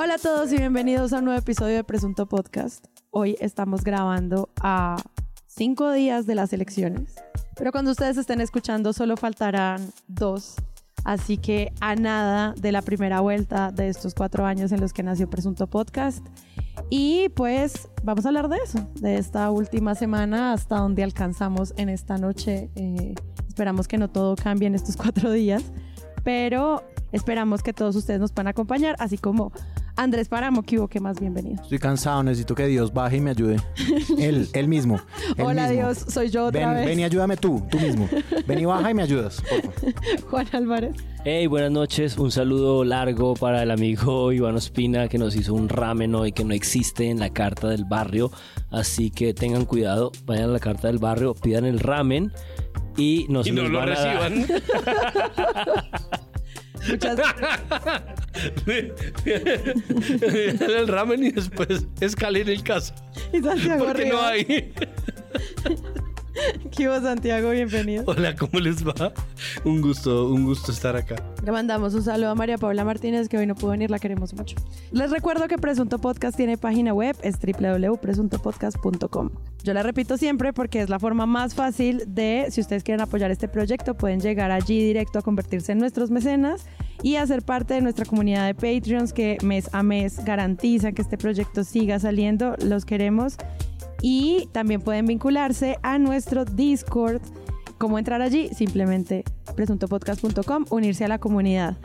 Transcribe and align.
Hola 0.00 0.14
a 0.14 0.18
todos 0.18 0.52
y 0.52 0.58
bienvenidos 0.58 1.12
a 1.12 1.18
un 1.18 1.24
nuevo 1.24 1.40
episodio 1.40 1.74
de 1.74 1.82
Presunto 1.82 2.26
Podcast. 2.26 2.86
Hoy 3.10 3.36
estamos 3.40 3.82
grabando 3.82 4.48
a 4.60 4.96
cinco 5.48 5.90
días 5.90 6.24
de 6.24 6.36
las 6.36 6.52
elecciones, 6.52 7.16
pero 7.56 7.72
cuando 7.72 7.90
ustedes 7.90 8.16
estén 8.16 8.40
escuchando 8.40 8.92
solo 8.92 9.16
faltarán 9.16 9.90
dos. 10.06 10.54
Así 11.02 11.36
que 11.36 11.72
a 11.80 11.96
nada 11.96 12.54
de 12.56 12.70
la 12.70 12.82
primera 12.82 13.18
vuelta 13.18 13.72
de 13.72 13.88
estos 13.88 14.14
cuatro 14.14 14.46
años 14.46 14.70
en 14.70 14.80
los 14.80 14.92
que 14.92 15.02
nació 15.02 15.28
Presunto 15.28 15.66
Podcast. 15.66 16.24
Y 16.90 17.30
pues 17.30 17.88
vamos 18.04 18.24
a 18.24 18.28
hablar 18.28 18.48
de 18.48 18.58
eso, 18.58 18.88
de 19.00 19.16
esta 19.16 19.50
última 19.50 19.96
semana 19.96 20.52
hasta 20.52 20.76
donde 20.76 21.02
alcanzamos 21.02 21.74
en 21.76 21.88
esta 21.88 22.18
noche. 22.18 22.70
Eh, 22.76 23.16
esperamos 23.48 23.88
que 23.88 23.98
no 23.98 24.08
todo 24.08 24.36
cambie 24.36 24.68
en 24.68 24.76
estos 24.76 24.96
cuatro 24.96 25.32
días, 25.32 25.64
pero 26.22 26.84
esperamos 27.10 27.64
que 27.64 27.72
todos 27.72 27.96
ustedes 27.96 28.20
nos 28.20 28.30
puedan 28.30 28.46
acompañar, 28.46 28.94
así 29.00 29.18
como 29.18 29.50
Andrés 29.98 30.28
Paramo, 30.28 30.62
que 30.62 30.78
hubo 30.78 30.86
que 30.86 31.00
más 31.00 31.18
bienvenido. 31.18 31.60
Estoy 31.60 31.80
cansado, 31.80 32.22
necesito 32.22 32.54
que 32.54 32.66
Dios 32.68 32.92
baje 32.92 33.16
y 33.16 33.20
me 33.20 33.30
ayude. 33.30 33.56
él, 34.16 34.48
él 34.52 34.68
mismo. 34.68 35.00
él 35.36 35.44
Hola 35.44 35.62
mismo. 35.68 35.74
Dios, 35.88 36.04
soy 36.08 36.30
yo 36.30 36.46
otra 36.46 36.68
Ven, 36.68 36.76
vez. 36.76 36.86
ven 36.86 37.00
y 37.00 37.04
ayúdame 37.04 37.36
tú, 37.36 37.62
tú 37.68 37.80
mismo. 37.80 38.08
Ven 38.46 38.60
y 38.60 38.64
baja 38.64 38.92
y 38.92 38.94
me 38.94 39.02
ayudas. 39.02 39.42
por 39.42 39.60
favor. 39.72 39.94
Juan 40.30 40.46
Álvarez. 40.52 40.94
Hey, 41.24 41.48
buenas 41.48 41.72
noches. 41.72 42.16
Un 42.16 42.30
saludo 42.30 42.84
largo 42.84 43.34
para 43.34 43.62
el 43.64 43.72
amigo 43.72 44.32
Iván 44.32 44.54
Ospina 44.54 45.08
que 45.08 45.18
nos 45.18 45.34
hizo 45.34 45.52
un 45.52 45.68
ramen 45.68 46.14
hoy 46.14 46.30
que 46.30 46.44
no 46.44 46.54
existe 46.54 47.10
en 47.10 47.18
la 47.18 47.30
carta 47.30 47.66
del 47.68 47.84
barrio. 47.84 48.30
Así 48.70 49.10
que 49.10 49.34
tengan 49.34 49.64
cuidado, 49.64 50.12
vayan 50.26 50.44
a 50.50 50.52
la 50.52 50.60
carta 50.60 50.86
del 50.86 50.98
barrio, 50.98 51.34
pidan 51.34 51.64
el 51.64 51.80
ramen 51.80 52.30
y 52.96 53.26
no 53.28 53.42
se 53.42 53.50
y 53.50 53.52
no 53.52 53.64
lo 53.68 53.78
van 53.80 53.88
a 53.88 53.94
dar. 54.00 54.30
reciban. 54.30 54.62
Muchas 56.88 57.18
el 59.24 60.88
ramen 60.88 61.24
y 61.24 61.30
después 61.32 61.86
escalen 62.00 62.48
el 62.48 62.62
caso. 62.62 62.94
y 63.32 63.42
Santiago 63.42 63.86
Porque 63.86 64.06
no 64.06 64.20
hay. 64.20 64.72
¿Qué 66.76 66.88
hubo, 66.88 67.00
Santiago? 67.00 67.50
Bienvenido. 67.50 68.04
Hola, 68.06 68.34
¿cómo 68.36 68.60
les 68.60 68.86
va? 68.86 69.12
Un 69.64 69.80
gusto, 69.80 70.28
un 70.28 70.44
gusto 70.44 70.72
estar 70.72 70.96
acá. 70.96 71.16
Le 71.44 71.52
mandamos 71.52 71.94
un 71.94 72.02
saludo 72.02 72.30
a 72.30 72.34
María 72.34 72.58
Paula 72.58 72.84
Martínez, 72.84 73.28
que 73.28 73.38
hoy 73.38 73.46
no 73.46 73.54
pudo 73.54 73.72
venir, 73.72 73.90
la 73.90 73.98
queremos 73.98 74.34
mucho. 74.34 74.56
Les 74.92 75.10
recuerdo 75.10 75.48
que 75.48 75.58
Presunto 75.58 75.98
Podcast 75.98 76.36
tiene 76.36 76.56
página 76.56 76.92
web, 76.92 77.16
es 77.22 77.36
www.presuntopodcast.com. 77.40 79.30
Yo 79.64 79.74
la 79.74 79.82
repito 79.82 80.16
siempre 80.16 80.52
porque 80.52 80.80
es 80.80 80.88
la 80.88 80.98
forma 80.98 81.26
más 81.26 81.54
fácil 81.54 82.04
de, 82.06 82.46
si 82.50 82.60
ustedes 82.60 82.84
quieren 82.84 83.00
apoyar 83.00 83.30
este 83.30 83.48
proyecto, 83.48 83.94
pueden 83.96 84.20
llegar 84.20 84.50
allí 84.50 84.82
directo 84.82 85.18
a 85.18 85.22
convertirse 85.22 85.72
en 85.72 85.78
nuestros 85.78 86.10
mecenas 86.10 86.66
y 87.02 87.16
hacer 87.16 87.42
parte 87.42 87.74
de 87.74 87.80
nuestra 87.80 88.04
comunidad 88.04 88.46
de 88.46 88.54
Patreons 88.54 89.12
que 89.12 89.38
mes 89.42 89.68
a 89.72 89.82
mes 89.82 90.24
garantizan 90.24 90.94
que 90.94 91.02
este 91.02 91.18
proyecto 91.18 91.64
siga 91.64 91.98
saliendo. 91.98 92.54
Los 92.64 92.84
queremos. 92.84 93.36
Y 94.00 94.48
también 94.52 94.80
pueden 94.80 95.06
vincularse 95.06 95.78
a 95.82 95.98
nuestro 95.98 96.44
Discord. 96.44 97.20
¿Cómo 97.78 97.98
entrar 97.98 98.22
allí? 98.22 98.48
Simplemente 98.48 99.24
presuntopodcast.com, 99.54 100.66
unirse 100.70 101.04
a 101.04 101.08
la 101.08 101.18
comunidad. 101.18 101.76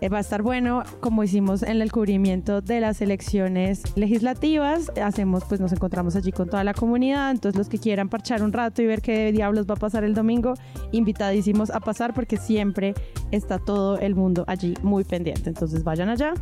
Eh, 0.00 0.08
va 0.08 0.18
a 0.18 0.20
estar 0.20 0.42
bueno, 0.42 0.84
como 1.00 1.24
hicimos 1.24 1.62
en 1.62 1.82
el 1.82 1.90
cubrimiento 1.90 2.60
de 2.60 2.80
las 2.80 3.00
elecciones 3.00 3.82
legislativas. 3.96 4.92
Hacemos, 5.02 5.44
pues 5.44 5.60
nos 5.60 5.72
encontramos 5.72 6.14
allí 6.14 6.30
con 6.30 6.48
toda 6.48 6.62
la 6.62 6.72
comunidad. 6.72 7.32
Entonces, 7.32 7.58
los 7.58 7.68
que 7.68 7.78
quieran 7.78 8.08
parchar 8.08 8.42
un 8.42 8.52
rato 8.52 8.80
y 8.80 8.86
ver 8.86 9.02
qué 9.02 9.32
diablos 9.32 9.66
va 9.66 9.74
a 9.74 9.78
pasar 9.78 10.04
el 10.04 10.14
domingo, 10.14 10.54
invitadísimos 10.92 11.70
a 11.70 11.80
pasar 11.80 12.14
porque 12.14 12.36
siempre 12.36 12.94
está 13.32 13.58
todo 13.58 13.98
el 13.98 14.14
mundo 14.14 14.44
allí 14.46 14.74
muy 14.82 15.02
pendiente. 15.02 15.48
Entonces, 15.48 15.82
vayan 15.82 16.08
allá, 16.08 16.32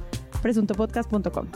presuntopodcast.com. 0.43 1.47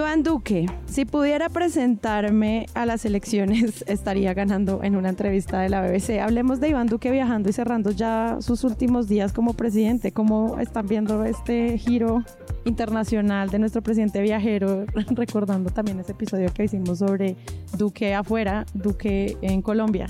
Iván 0.00 0.22
Duque, 0.22 0.64
si 0.86 1.04
pudiera 1.04 1.50
presentarme 1.50 2.64
a 2.72 2.86
las 2.86 3.04
elecciones, 3.04 3.84
estaría 3.86 4.32
ganando 4.32 4.82
en 4.82 4.96
una 4.96 5.10
entrevista 5.10 5.60
de 5.60 5.68
la 5.68 5.82
BBC. 5.82 6.20
Hablemos 6.22 6.58
de 6.58 6.70
Iván 6.70 6.86
Duque 6.86 7.10
viajando 7.10 7.50
y 7.50 7.52
cerrando 7.52 7.90
ya 7.90 8.38
sus 8.40 8.64
últimos 8.64 9.08
días 9.08 9.34
como 9.34 9.52
presidente. 9.52 10.12
¿Cómo 10.12 10.58
están 10.58 10.86
viendo 10.86 11.26
este 11.26 11.76
giro 11.76 12.24
internacional 12.64 13.50
de 13.50 13.58
nuestro 13.58 13.82
presidente 13.82 14.22
viajero? 14.22 14.86
Recordando 15.10 15.68
también 15.68 16.00
ese 16.00 16.12
episodio 16.12 16.50
que 16.50 16.64
hicimos 16.64 17.00
sobre 17.00 17.36
Duque 17.76 18.14
afuera, 18.14 18.64
Duque 18.72 19.36
en 19.42 19.60
Colombia. 19.60 20.06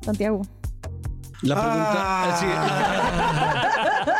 Santiago. 0.00 0.46
La 1.42 1.54
pregunta, 1.60 2.38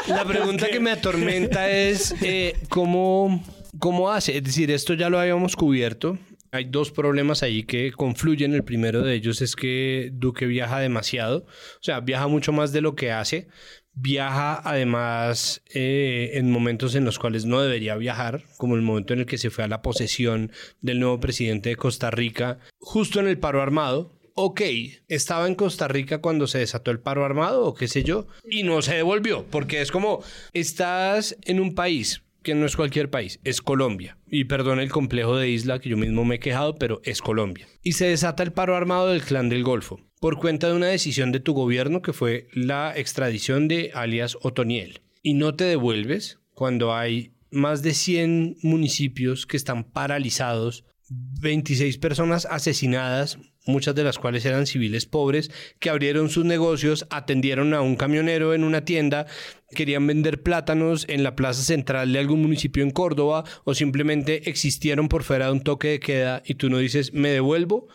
sí. 0.05 0.13
la 0.13 0.25
pregunta 0.27 0.67
que 0.71 0.79
me 0.79 0.91
atormenta 0.91 1.71
es 1.71 2.15
eh, 2.21 2.59
cómo, 2.69 3.43
cómo 3.79 4.11
hace. 4.11 4.37
Es 4.37 4.45
decir, 4.45 4.71
esto 4.71 4.95
ya 4.95 5.11
lo 5.11 5.19
habíamos 5.19 5.57
cubierto. 5.57 6.19
Hay 6.53 6.67
dos 6.67 6.91
problemas 6.91 7.43
ahí 7.43 7.65
que 7.65 7.93
confluyen. 7.93 8.55
El 8.55 8.65
primero 8.65 9.03
de 9.03 9.15
ellos 9.15 9.43
es 9.43 9.57
que 9.57 10.11
Duque 10.13 10.47
viaja 10.47 10.81
demasiado. 10.81 11.39
O 11.39 11.83
sea, 11.83 12.01
viaja 12.01 12.29
mucho 12.29 12.53
más 12.53 12.73
de 12.73 12.81
lo 12.81 12.95
que 12.95 13.13
hace. 13.13 13.49
Viaja 13.93 14.61
además 14.63 15.63
eh, 15.73 16.33
en 16.35 16.51
momentos 16.51 16.95
en 16.95 17.05
los 17.05 17.19
cuales 17.19 17.47
no 17.47 17.63
debería 17.63 17.97
viajar, 17.97 18.45
como 18.59 18.77
el 18.77 18.83
momento 18.83 19.15
en 19.15 19.21
el 19.21 19.27
que 19.27 19.39
se 19.39 19.51
fue 19.51 19.65
a 19.65 19.69
la 19.69 19.81
posesión 19.81 20.53
del 20.83 21.01
nuevo 21.01 21.19
presidente 21.19 21.71
de 21.71 21.77
Costa 21.77 22.11
Rica, 22.11 22.59
justo 22.79 23.21
en 23.21 23.27
el 23.27 23.39
paro 23.39 23.63
armado, 23.63 24.13
ok, 24.35 24.61
estaba 25.09 25.47
en 25.47 25.55
Costa 25.55 25.89
Rica 25.89 26.21
cuando 26.21 26.47
se 26.47 26.59
desató 26.59 26.91
el 26.91 27.01
paro 27.01 27.25
armado 27.25 27.65
o 27.65 27.73
qué 27.73 27.89
sé 27.89 28.05
yo, 28.05 28.27
y 28.45 28.65
no 28.65 28.83
se 28.83 28.97
devolvió, 28.97 29.47
porque 29.51 29.81
es 29.81 29.91
como, 29.91 30.23
estás 30.53 31.39
en 31.45 31.59
un 31.59 31.75
país 31.75 32.23
que 32.47 32.55
no 32.55 32.65
es 32.65 32.77
cualquier 32.77 33.11
país, 33.11 33.41
es 33.43 33.61
Colombia. 33.61 34.19
Y 34.31 34.45
perdón 34.45 34.79
el 34.79 34.89
complejo 34.89 35.37
de 35.37 35.51
isla 35.51 35.81
que 35.81 35.89
yo 35.89 35.97
mismo 35.97 36.25
me 36.25 36.37
he 36.37 36.39
quejado, 36.39 36.77
pero 36.77 37.01
es 37.03 37.21
Colombia. 37.21 37.67
Y 37.83 37.95
se 37.95 38.07
desata 38.07 38.45
el 38.45 38.53
paro 38.53 38.77
armado 38.77 39.09
del 39.09 39.23
clan 39.23 39.49
del 39.49 39.65
Golfo, 39.65 39.99
por 40.21 40.39
cuenta 40.39 40.69
de 40.69 40.75
una 40.75 40.87
decisión 40.87 41.33
de 41.33 41.41
tu 41.41 41.55
gobierno 41.55 42.03
que 42.03 42.13
fue 42.13 42.47
la 42.53 42.97
extradición 42.97 43.67
de 43.67 43.91
alias 43.95 44.39
Otoniel. 44.43 45.01
Y 45.25 45.35
no 45.35 45.57
te 45.57 45.65
devuelves 45.65 46.39
cuando 46.55 46.95
hay 46.95 47.33
más 47.51 47.83
de 47.83 47.95
100 47.95 48.59
municipios 48.63 49.45
que 49.45 49.57
están 49.57 49.83
paralizados 49.83 50.85
26 51.09 51.99
personas 51.99 52.47
asesinadas, 52.49 53.41
muchas 53.67 53.95
de 53.95 54.05
las 54.05 54.19
cuales 54.19 54.45
eran 54.45 54.67
civiles 54.67 55.07
pobres, 55.07 55.51
que 55.81 55.91
abrieron 55.91 56.31
sus 56.31 56.45
negocios, 56.45 57.07
atendieron 57.11 57.75
a 57.75 57.81
un 57.81 57.97
camionero 57.97 58.55
en 58.55 58.65
una 58.65 58.85
tienda, 58.85 59.27
querían 59.75 60.07
vender 60.07 60.43
plátanos 60.43 61.07
en 61.09 61.23
la 61.23 61.37
plaza 61.37 61.63
central 61.63 62.13
de 62.13 62.19
algún 62.19 62.43
municipio 62.43 62.83
en 62.83 62.91
Córdoba 62.91 63.45
o 63.65 63.75
simplemente 63.75 64.49
existieron 64.49 65.09
por 65.09 65.25
fuera 65.25 65.47
de 65.47 65.53
un 65.53 65.63
toque 65.63 65.89
de 65.89 66.01
queda 66.01 66.43
y 66.45 66.55
tú 66.55 66.71
no 66.71 66.79
dices 66.79 67.13
me 67.13 67.31
devuelvo, 67.31 67.89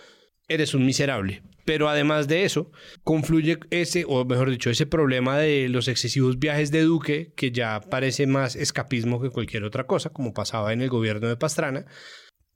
eres 0.47 0.73
un 0.73 0.85
miserable. 0.85 1.43
Pero 1.63 1.89
además 1.89 2.27
de 2.27 2.43
eso, 2.43 2.71
confluye 3.03 3.59
ese, 3.69 4.03
o 4.07 4.25
mejor 4.25 4.49
dicho, 4.49 4.69
ese 4.69 4.87
problema 4.87 5.37
de 5.37 5.69
los 5.69 5.87
excesivos 5.87 6.39
viajes 6.39 6.71
de 6.71 6.81
Duque, 6.81 7.33
que 7.35 7.51
ya 7.51 7.79
parece 7.81 8.25
más 8.25 8.55
escapismo 8.55 9.21
que 9.21 9.29
cualquier 9.29 9.63
otra 9.63 9.85
cosa, 9.85 10.09
como 10.09 10.33
pasaba 10.33 10.73
en 10.73 10.81
el 10.81 10.89
gobierno 10.89 11.27
de 11.27 11.37
Pastrana, 11.37 11.85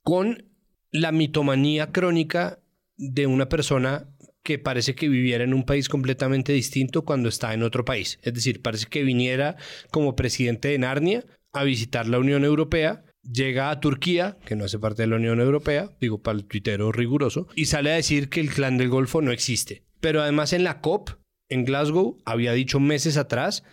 con 0.02 0.50
la 0.92 1.12
mitomanía 1.12 1.92
crónica 1.92 2.60
de 2.98 3.28
una 3.28 3.50
persona 3.50 4.08
que 4.44 4.60
parece 4.60 4.94
que 4.94 5.10
viviera 5.10 5.44
en 5.44 5.54
un 5.54 5.64
país 5.64 5.90
completamente 5.90 6.54
distinto 6.54 7.04
cuando 7.04 7.30
está 7.30 7.54
en 7.54 7.64
otro 7.64 7.84
país. 7.84 8.20
Es 8.22 8.34
decir, 8.34 8.62
parece 8.62 8.86
que 8.86 9.04
viniera 9.04 9.58
como 9.92 10.16
presidente 10.16 10.68
de 10.68 10.78
Narnia 10.78 11.26
a 11.52 11.64
visitar 11.64 12.08
la 12.08 12.20
Unión 12.20 12.44
Europea, 12.44 13.04
llega 13.24 13.72
a 13.72 13.80
Turquía, 13.80 14.38
que 14.46 14.56
no 14.56 14.66
hace 14.66 14.78
parte 14.78 15.02
de 15.02 15.08
la 15.08 15.16
Unión 15.16 15.40
Europea, 15.40 15.90
digo 16.00 16.22
para 16.22 16.38
el 16.38 16.46
tuitero 16.46 16.92
riguroso, 16.92 17.48
y 17.56 17.66
sale 17.66 17.92
a 17.92 17.96
decir 17.96 18.30
que 18.30 18.40
el 18.40 18.52
clan 18.52 18.78
del 18.78 18.90
Golfo 18.90 19.22
no 19.22 19.32
existe. 19.32 19.84
Pero 20.00 20.22
además 20.22 20.54
en 20.54 20.64
la 20.64 20.80
COP, 20.80 21.10
en 21.50 21.66
Glasgow, 21.66 22.18
había 22.26 22.54
dicho 22.54 22.80
meses 22.80 23.18
atrás 23.18 23.64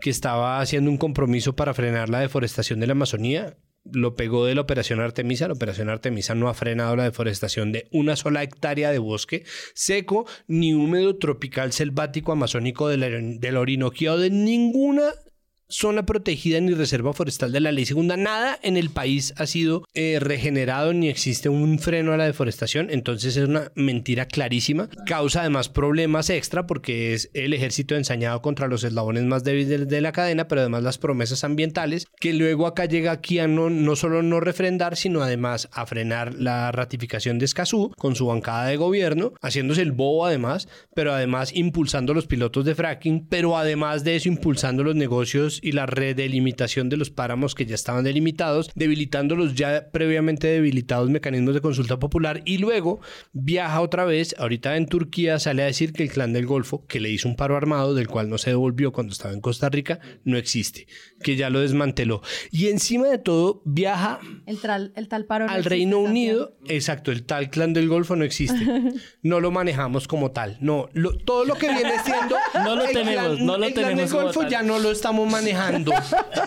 que 0.00 0.10
estaba 0.10 0.60
haciendo 0.60 0.90
un 0.90 0.96
compromiso 0.96 1.56
para 1.56 1.74
frenar 1.74 2.08
la 2.08 2.20
deforestación 2.20 2.78
de 2.78 2.86
la 2.86 2.92
Amazonía 2.92 3.56
lo 3.84 4.16
pegó 4.16 4.46
de 4.46 4.54
la 4.54 4.60
Operación 4.60 5.00
Artemisa. 5.00 5.48
La 5.48 5.54
Operación 5.54 5.88
Artemisa 5.88 6.34
no 6.34 6.48
ha 6.48 6.54
frenado 6.54 6.96
la 6.96 7.04
deforestación 7.04 7.72
de 7.72 7.88
una 7.92 8.16
sola 8.16 8.42
hectárea 8.42 8.90
de 8.90 8.98
bosque 8.98 9.44
seco, 9.74 10.26
ni 10.46 10.74
húmedo, 10.74 11.16
tropical, 11.16 11.72
selvático, 11.72 12.32
amazónico, 12.32 12.88
de 12.88 12.96
la, 12.96 13.08
de 13.08 13.52
la 13.52 13.60
Orinoquía 13.60 14.12
o 14.12 14.18
de 14.18 14.30
ninguna 14.30 15.12
zona 15.70 16.04
protegida 16.04 16.60
ni 16.60 16.74
reserva 16.74 17.12
forestal 17.12 17.52
de 17.52 17.60
la 17.60 17.72
ley 17.72 17.86
segunda. 17.86 18.16
Nada 18.16 18.58
en 18.62 18.76
el 18.76 18.90
país 18.90 19.32
ha 19.36 19.46
sido 19.46 19.84
eh, 19.94 20.18
regenerado 20.20 20.92
ni 20.92 21.08
existe 21.08 21.48
un 21.48 21.78
freno 21.78 22.12
a 22.12 22.16
la 22.16 22.26
deforestación. 22.26 22.88
Entonces 22.90 23.36
es 23.36 23.48
una 23.48 23.72
mentira 23.74 24.26
clarísima. 24.26 24.88
Causa 25.06 25.40
además 25.40 25.68
problemas 25.68 26.30
extra 26.30 26.66
porque 26.66 27.14
es 27.14 27.30
el 27.34 27.54
ejército 27.54 27.94
ensañado 27.96 28.42
contra 28.42 28.68
los 28.68 28.84
eslabones 28.84 29.24
más 29.24 29.44
débiles 29.44 29.88
de, 29.88 30.00
la 30.00 30.12
cadena, 30.12 30.48
pero 30.48 30.62
además 30.62 30.82
las 30.82 30.98
promesas 30.98 31.44
ambientales 31.44 32.06
que 32.18 32.32
luego 32.32 32.66
acá 32.66 32.86
llega 32.86 33.12
aquí 33.12 33.38
a 33.38 33.46
no, 33.46 33.70
no 33.70 33.96
solo 33.96 34.22
no 34.22 34.40
refrendar, 34.40 34.96
sino 34.96 35.22
además 35.22 35.68
a 35.72 35.86
frenar 35.86 36.34
la 36.34 36.72
ratificación 36.72 37.38
de 37.38 37.44
Escazú 37.44 37.92
con 37.96 38.16
su 38.16 38.26
bancada 38.26 38.66
de 38.66 38.76
gobierno, 38.76 39.34
haciéndose 39.42 39.82
el 39.82 39.92
bobo 39.92 40.24
además, 40.26 40.68
pero 40.94 41.12
además 41.12 41.52
impulsando 41.54 42.14
los 42.14 42.26
pilotos 42.26 42.64
de 42.64 42.74
fracking, 42.74 43.26
pero 43.28 43.56
además 43.56 44.04
de 44.04 44.16
eso 44.16 44.28
impulsando 44.28 44.82
los 44.82 44.96
negocios 44.96 45.59
y 45.62 45.72
la 45.72 45.86
redelimitación 45.86 46.88
de 46.88 46.96
los 46.96 47.10
páramos 47.10 47.54
que 47.54 47.66
ya 47.66 47.74
estaban 47.74 48.04
delimitados, 48.04 48.70
debilitando 48.74 49.36
los 49.36 49.54
ya 49.54 49.90
previamente 49.90 50.48
debilitados 50.48 51.10
mecanismos 51.10 51.54
de 51.54 51.60
consulta 51.60 51.98
popular 51.98 52.42
y 52.44 52.58
luego 52.58 53.00
viaja 53.32 53.80
otra 53.80 54.04
vez, 54.04 54.34
ahorita 54.38 54.76
en 54.76 54.86
Turquía 54.86 55.38
sale 55.38 55.62
a 55.62 55.66
decir 55.66 55.92
que 55.92 56.02
el 56.02 56.10
clan 56.10 56.32
del 56.32 56.46
Golfo, 56.46 56.86
que 56.86 57.00
le 57.00 57.10
hizo 57.10 57.28
un 57.28 57.36
paro 57.36 57.56
armado 57.56 57.94
del 57.94 58.08
cual 58.08 58.28
no 58.28 58.38
se 58.38 58.50
devolvió 58.50 58.92
cuando 58.92 59.12
estaba 59.12 59.34
en 59.34 59.40
Costa 59.40 59.68
Rica, 59.68 60.00
no 60.24 60.36
existe, 60.36 60.86
que 61.22 61.36
ya 61.36 61.50
lo 61.50 61.60
desmanteló. 61.60 62.22
Y 62.50 62.68
encima 62.68 63.08
de 63.08 63.18
todo 63.18 63.62
viaja 63.64 64.20
el, 64.46 64.58
el 64.94 65.08
tal 65.08 65.24
paro 65.26 65.48
al 65.48 65.64
Reino 65.64 65.98
Unido, 65.98 66.56
exacto, 66.66 67.12
el 67.12 67.24
tal 67.24 67.50
clan 67.50 67.72
del 67.72 67.88
Golfo 67.88 68.16
no 68.16 68.24
existe. 68.24 68.58
No 69.22 69.40
lo 69.40 69.50
manejamos 69.50 70.08
como 70.08 70.30
tal. 70.30 70.56
No, 70.60 70.88
todo 71.24 71.44
lo 71.44 71.54
que 71.54 71.68
viene 71.68 71.92
siendo 72.04 72.36
no 72.64 72.74
lo 72.74 72.84
tenemos, 72.86 73.38
no 73.40 73.58
lo 73.58 73.66
el 73.66 73.74
clan 73.74 73.96
del 73.96 74.08
Golfo 74.08 74.48
ya 74.48 74.62
no 74.62 74.78
lo 74.78 74.90
estamos 74.90 75.30
manejando 75.30 75.92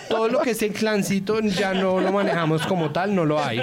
todo 0.09 0.27
lo 0.27 0.39
que 0.39 0.51
es 0.51 0.61
el 0.61 0.73
clancito 0.73 1.39
ya 1.41 1.73
no 1.73 1.99
lo 1.99 2.11
manejamos 2.11 2.65
como 2.65 2.91
tal, 2.91 3.15
no 3.15 3.25
lo 3.25 3.43
hay. 3.43 3.61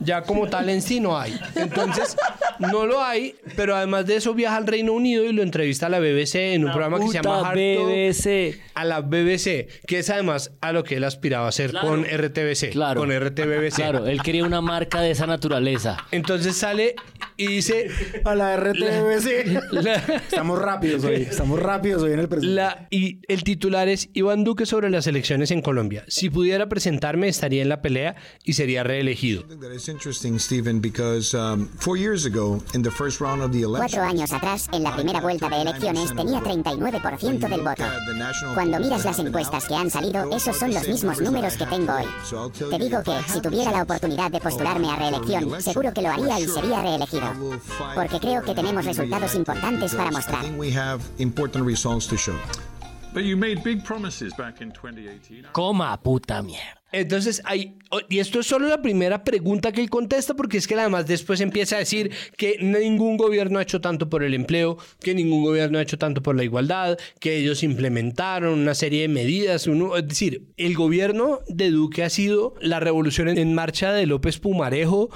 Ya 0.00 0.22
como 0.22 0.48
tal 0.48 0.68
en 0.68 0.82
sí 0.82 1.00
no 1.00 1.18
hay. 1.18 1.38
Entonces, 1.54 2.16
no 2.58 2.86
lo 2.86 3.02
hay, 3.02 3.34
pero 3.56 3.76
además 3.76 4.06
de 4.06 4.16
eso 4.16 4.34
viaja 4.34 4.56
al 4.56 4.66
Reino 4.66 4.92
Unido 4.92 5.24
y 5.24 5.32
lo 5.32 5.42
entrevista 5.42 5.86
a 5.86 5.88
la 5.88 5.98
BBC 5.98 6.54
en 6.54 6.64
un 6.64 6.72
programa 6.72 6.98
que 7.00 7.08
se 7.08 7.14
llama 7.14 7.50
Hard 7.50 7.56
BBC. 7.56 8.60
A 8.74 8.84
la 8.84 9.00
BBC, 9.00 9.68
que 9.86 9.98
es 9.98 10.10
además 10.10 10.52
a 10.60 10.72
lo 10.72 10.84
que 10.84 10.96
él 10.96 11.04
aspiraba 11.04 11.46
a 11.46 11.48
hacer 11.48 11.72
con 11.72 12.04
RTBC. 12.04 12.70
Claro. 12.72 13.00
Con 13.00 13.10
RTBC. 13.10 13.74
Claro, 13.76 14.06
él 14.06 14.22
quería 14.22 14.44
una 14.44 14.60
marca 14.60 15.00
de 15.00 15.10
esa 15.10 15.26
naturaleza. 15.26 15.96
Entonces 16.10 16.56
sale 16.56 16.96
y 17.36 17.46
dice... 17.46 17.90
A 18.24 18.34
la 18.34 18.56
RTBC. 18.56 19.74
estamos 20.30 20.60
rápidos 20.60 21.04
hoy. 21.04 21.22
Estamos 21.22 21.60
rápidos 21.60 22.02
hoy 22.02 22.12
en 22.12 22.20
el 22.20 22.28
presidente. 22.28 22.86
y 22.90 23.20
el 23.28 23.44
titular 23.44 23.88
es 23.88 24.08
Iván 24.14 24.44
Duque 24.44 24.66
sobre 24.66 24.90
las 24.90 25.06
elecciones 25.06 25.50
en 25.50 25.62
Colombia. 25.62 26.04
Si 26.08 26.30
pudiera 26.30 26.68
presentarme, 26.68 27.28
estaría 27.28 27.62
en 27.62 27.68
la 27.68 27.82
pelea 27.82 28.16
y 28.44 28.54
sería 28.54 28.82
reelegido. 28.82 29.44
Cuatro 33.76 34.02
años 34.02 34.32
atrás, 34.32 34.68
en 34.72 34.82
la 34.82 34.94
primera 34.94 35.20
vuelta 35.20 35.48
de 35.48 35.62
elecciones, 35.62 36.14
tenía 36.14 36.40
39% 36.40 37.48
del 37.48 37.60
voto. 37.60 37.84
Cuando 38.54 38.80
miras 38.80 39.04
las 39.04 39.18
encuestas 39.18 39.66
que 39.66 39.74
han 39.74 39.90
salido, 39.90 40.30
esos 40.34 40.56
son 40.56 40.72
los 40.72 40.88
mismos 40.88 41.20
números 41.20 41.56
que 41.56 41.66
tengo 41.66 41.92
hoy. 41.94 42.06
Te 42.70 42.78
digo 42.78 43.02
que, 43.02 43.32
si 43.32 43.40
tuviera 43.40 43.70
la 43.72 43.82
oportunidad 43.82 44.30
de 44.30 44.40
postularme 44.40 44.90
a 44.90 44.96
reelección, 44.96 45.60
seguro 45.60 45.92
que 45.92 46.02
lo 46.02 46.10
haría 46.10 46.40
y 46.40 46.46
sería 46.46 46.82
reelegido. 46.82 47.23
Porque 47.94 48.20
creo 48.20 48.42
que 48.42 48.54
tenemos 48.54 48.84
resultados 48.84 49.34
importantes 49.34 49.94
para 49.94 50.10
mostrar. 50.10 50.44
Coma, 55.52 56.02
puta 56.02 56.42
mierda. 56.42 56.82
Entonces, 56.94 57.42
hay, 57.44 57.76
y 58.08 58.20
esto 58.20 58.38
es 58.38 58.46
solo 58.46 58.68
la 58.68 58.80
primera 58.80 59.24
pregunta 59.24 59.72
que 59.72 59.80
él 59.80 59.90
contesta, 59.90 60.34
porque 60.34 60.58
es 60.58 60.68
que 60.68 60.74
además 60.74 61.06
después 61.06 61.40
empieza 61.40 61.76
a 61.76 61.80
decir 61.80 62.12
que 62.36 62.56
ningún 62.60 63.16
gobierno 63.16 63.58
ha 63.58 63.62
hecho 63.62 63.80
tanto 63.80 64.08
por 64.08 64.22
el 64.22 64.32
empleo, 64.32 64.78
que 65.00 65.14
ningún 65.14 65.42
gobierno 65.42 65.78
ha 65.78 65.82
hecho 65.82 65.98
tanto 65.98 66.22
por 66.22 66.36
la 66.36 66.44
igualdad, 66.44 66.96
que 67.18 67.36
ellos 67.36 67.64
implementaron 67.64 68.60
una 68.60 68.74
serie 68.74 69.02
de 69.02 69.08
medidas. 69.08 69.66
Uno, 69.66 69.96
es 69.96 70.06
decir, 70.06 70.52
el 70.56 70.74
gobierno 70.74 71.40
de 71.48 71.70
Duque 71.70 72.04
ha 72.04 72.10
sido 72.10 72.54
la 72.60 72.78
revolución 72.78 73.28
en 73.28 73.54
marcha 73.54 73.92
de 73.92 74.06
López 74.06 74.38
Pumarejo, 74.38 75.10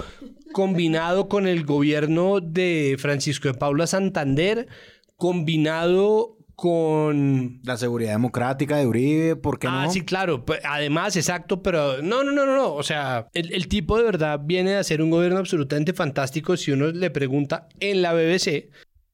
combinado 0.51 1.29
con 1.29 1.47
el 1.47 1.63
gobierno 1.63 2.41
de 2.41 2.97
Francisco 2.99 3.47
de 3.47 3.53
Paula 3.53 3.87
Santander, 3.87 4.67
combinado 5.15 6.38
con 6.59 7.61
la 7.63 7.77
seguridad 7.77 8.11
democrática 8.11 8.77
de 8.77 8.85
Uribe, 8.85 9.35
¿por 9.35 9.59
qué 9.59 9.67
ah, 9.67 9.85
no? 9.85 9.91
sí, 9.91 10.01
claro. 10.01 10.43
Además, 10.63 11.15
exacto, 11.15 11.63
pero 11.63 12.01
no, 12.01 12.23
no, 12.23 12.31
no, 12.31 12.45
no, 12.45 12.55
no. 12.55 12.73
O 12.73 12.83
sea, 12.83 13.27
el, 13.33 13.53
el, 13.53 13.67
tipo 13.67 13.97
de 13.97 14.03
verdad 14.03 14.41
viene 14.43 14.75
a 14.75 14.83
ser 14.83 15.01
un 15.01 15.09
gobierno 15.09 15.39
absolutamente 15.39 15.93
fantástico 15.93 16.57
si 16.57 16.71
uno 16.71 16.87
le 16.87 17.09
pregunta 17.09 17.69
en 17.79 18.01
la 18.01 18.13
BBC. 18.13 18.69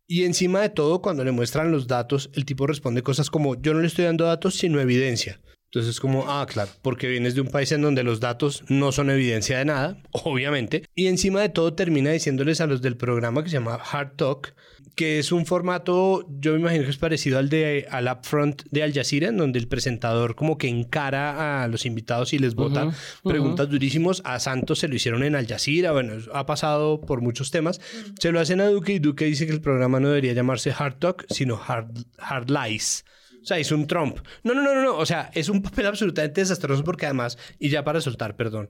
Y 0.08 0.24
encima 0.24 0.62
de 0.62 0.70
todo, 0.70 1.02
cuando 1.02 1.24
le 1.24 1.32
muestran 1.32 1.72
los 1.72 1.88
datos, 1.88 2.30
el 2.34 2.46
tipo 2.46 2.68
responde 2.68 3.02
cosas 3.02 3.30
como, 3.30 3.56
yo 3.56 3.74
no 3.74 3.82
le 3.82 3.88
estoy 3.88 4.06
dando 4.06 4.26
datos, 4.26 4.56
sino 4.56 4.80
evidencia. 4.80 5.40
Entonces 5.76 5.96
es 5.96 6.00
como, 6.00 6.26
ah, 6.32 6.46
claro, 6.48 6.72
porque 6.82 7.08
vienes 7.08 7.36
de 7.36 7.42
un 7.42 7.50
país 7.50 7.72
en 7.74 7.82
donde 7.82 8.04
los 8.04 8.22
datos 8.22 8.64
no 8.70 8.92
son 8.92 9.10
evidencia 9.10 9.58
de 9.58 9.66
nada, 9.66 10.02
obviamente. 10.12 10.86
Y 10.96 11.08
encima 11.08 11.42
de 11.42 11.50
todo 11.50 11.74
termina 11.74 12.12
diciéndoles 12.12 12.62
a 12.62 12.68
los 12.68 12.82
del 12.82 12.98
programa 12.98 13.44
que 13.44 13.50
se 13.50 13.58
llama 13.58 13.76
Hard 13.76 14.16
Talk, 14.16 14.56
que 14.96 15.20
es 15.20 15.32
un 15.32 15.46
formato, 15.46 16.26
yo 16.40 16.54
me 16.54 16.60
imagino 16.60 16.86
que 16.86 16.90
es 16.90 16.98
parecido 16.98 17.38
al 17.38 17.50
de 17.50 17.86
al 17.92 18.08
upfront 18.08 18.64
de 18.72 18.84
Al 18.84 18.94
Jazeera, 18.94 19.28
en 19.28 19.38
donde 19.38 19.60
el 19.60 19.68
presentador 19.68 20.36
como 20.36 20.58
que 20.58 20.68
encara 20.68 21.64
a 21.64 21.68
los 21.68 21.86
invitados 21.86 22.34
y 22.34 22.40
les 22.40 22.56
bota 22.56 22.92
preguntas 23.24 23.70
durísimos. 23.70 24.22
A 24.26 24.40
Santos 24.40 24.80
se 24.80 24.88
lo 24.88 24.96
hicieron 24.96 25.24
en 25.24 25.36
Al 25.36 25.48
Jazeera, 25.48 25.92
bueno, 25.92 26.14
ha 26.34 26.46
pasado 26.46 27.02
por 27.02 27.22
muchos 27.22 27.52
temas. 27.52 27.82
Se 28.20 28.32
lo 28.32 28.40
hacen 28.40 28.62
a 28.62 28.68
Duque 28.68 28.94
y 28.94 29.00
Duque 29.00 29.26
dice 29.26 29.46
que 29.46 29.54
el 29.54 29.62
programa 29.62 30.00
no 30.00 30.08
debería 30.08 30.34
llamarse 30.34 30.74
Hard 30.78 31.00
Talk, 31.00 31.26
sino 31.30 31.62
Hard, 31.62 31.92
hard 32.18 32.50
Lies. 32.50 33.04
O 33.42 33.48
sea, 33.48 33.60
es 33.60 33.72
un 33.72 33.86
Trump. 33.86 34.18
No, 34.44 34.56
no, 34.56 34.64
no, 34.64 34.74
no, 34.74 34.82
no. 34.82 34.98
O 34.98 35.06
sea, 35.06 35.30
es 35.36 35.50
un 35.50 35.62
papel 35.62 35.86
absolutamente 35.86 36.42
desastroso 36.42 36.84
porque 36.84 37.06
además, 37.06 37.38
y 37.60 37.70
ya 37.70 37.84
para 37.84 38.02
soltar, 38.02 38.36
perdón, 38.36 38.70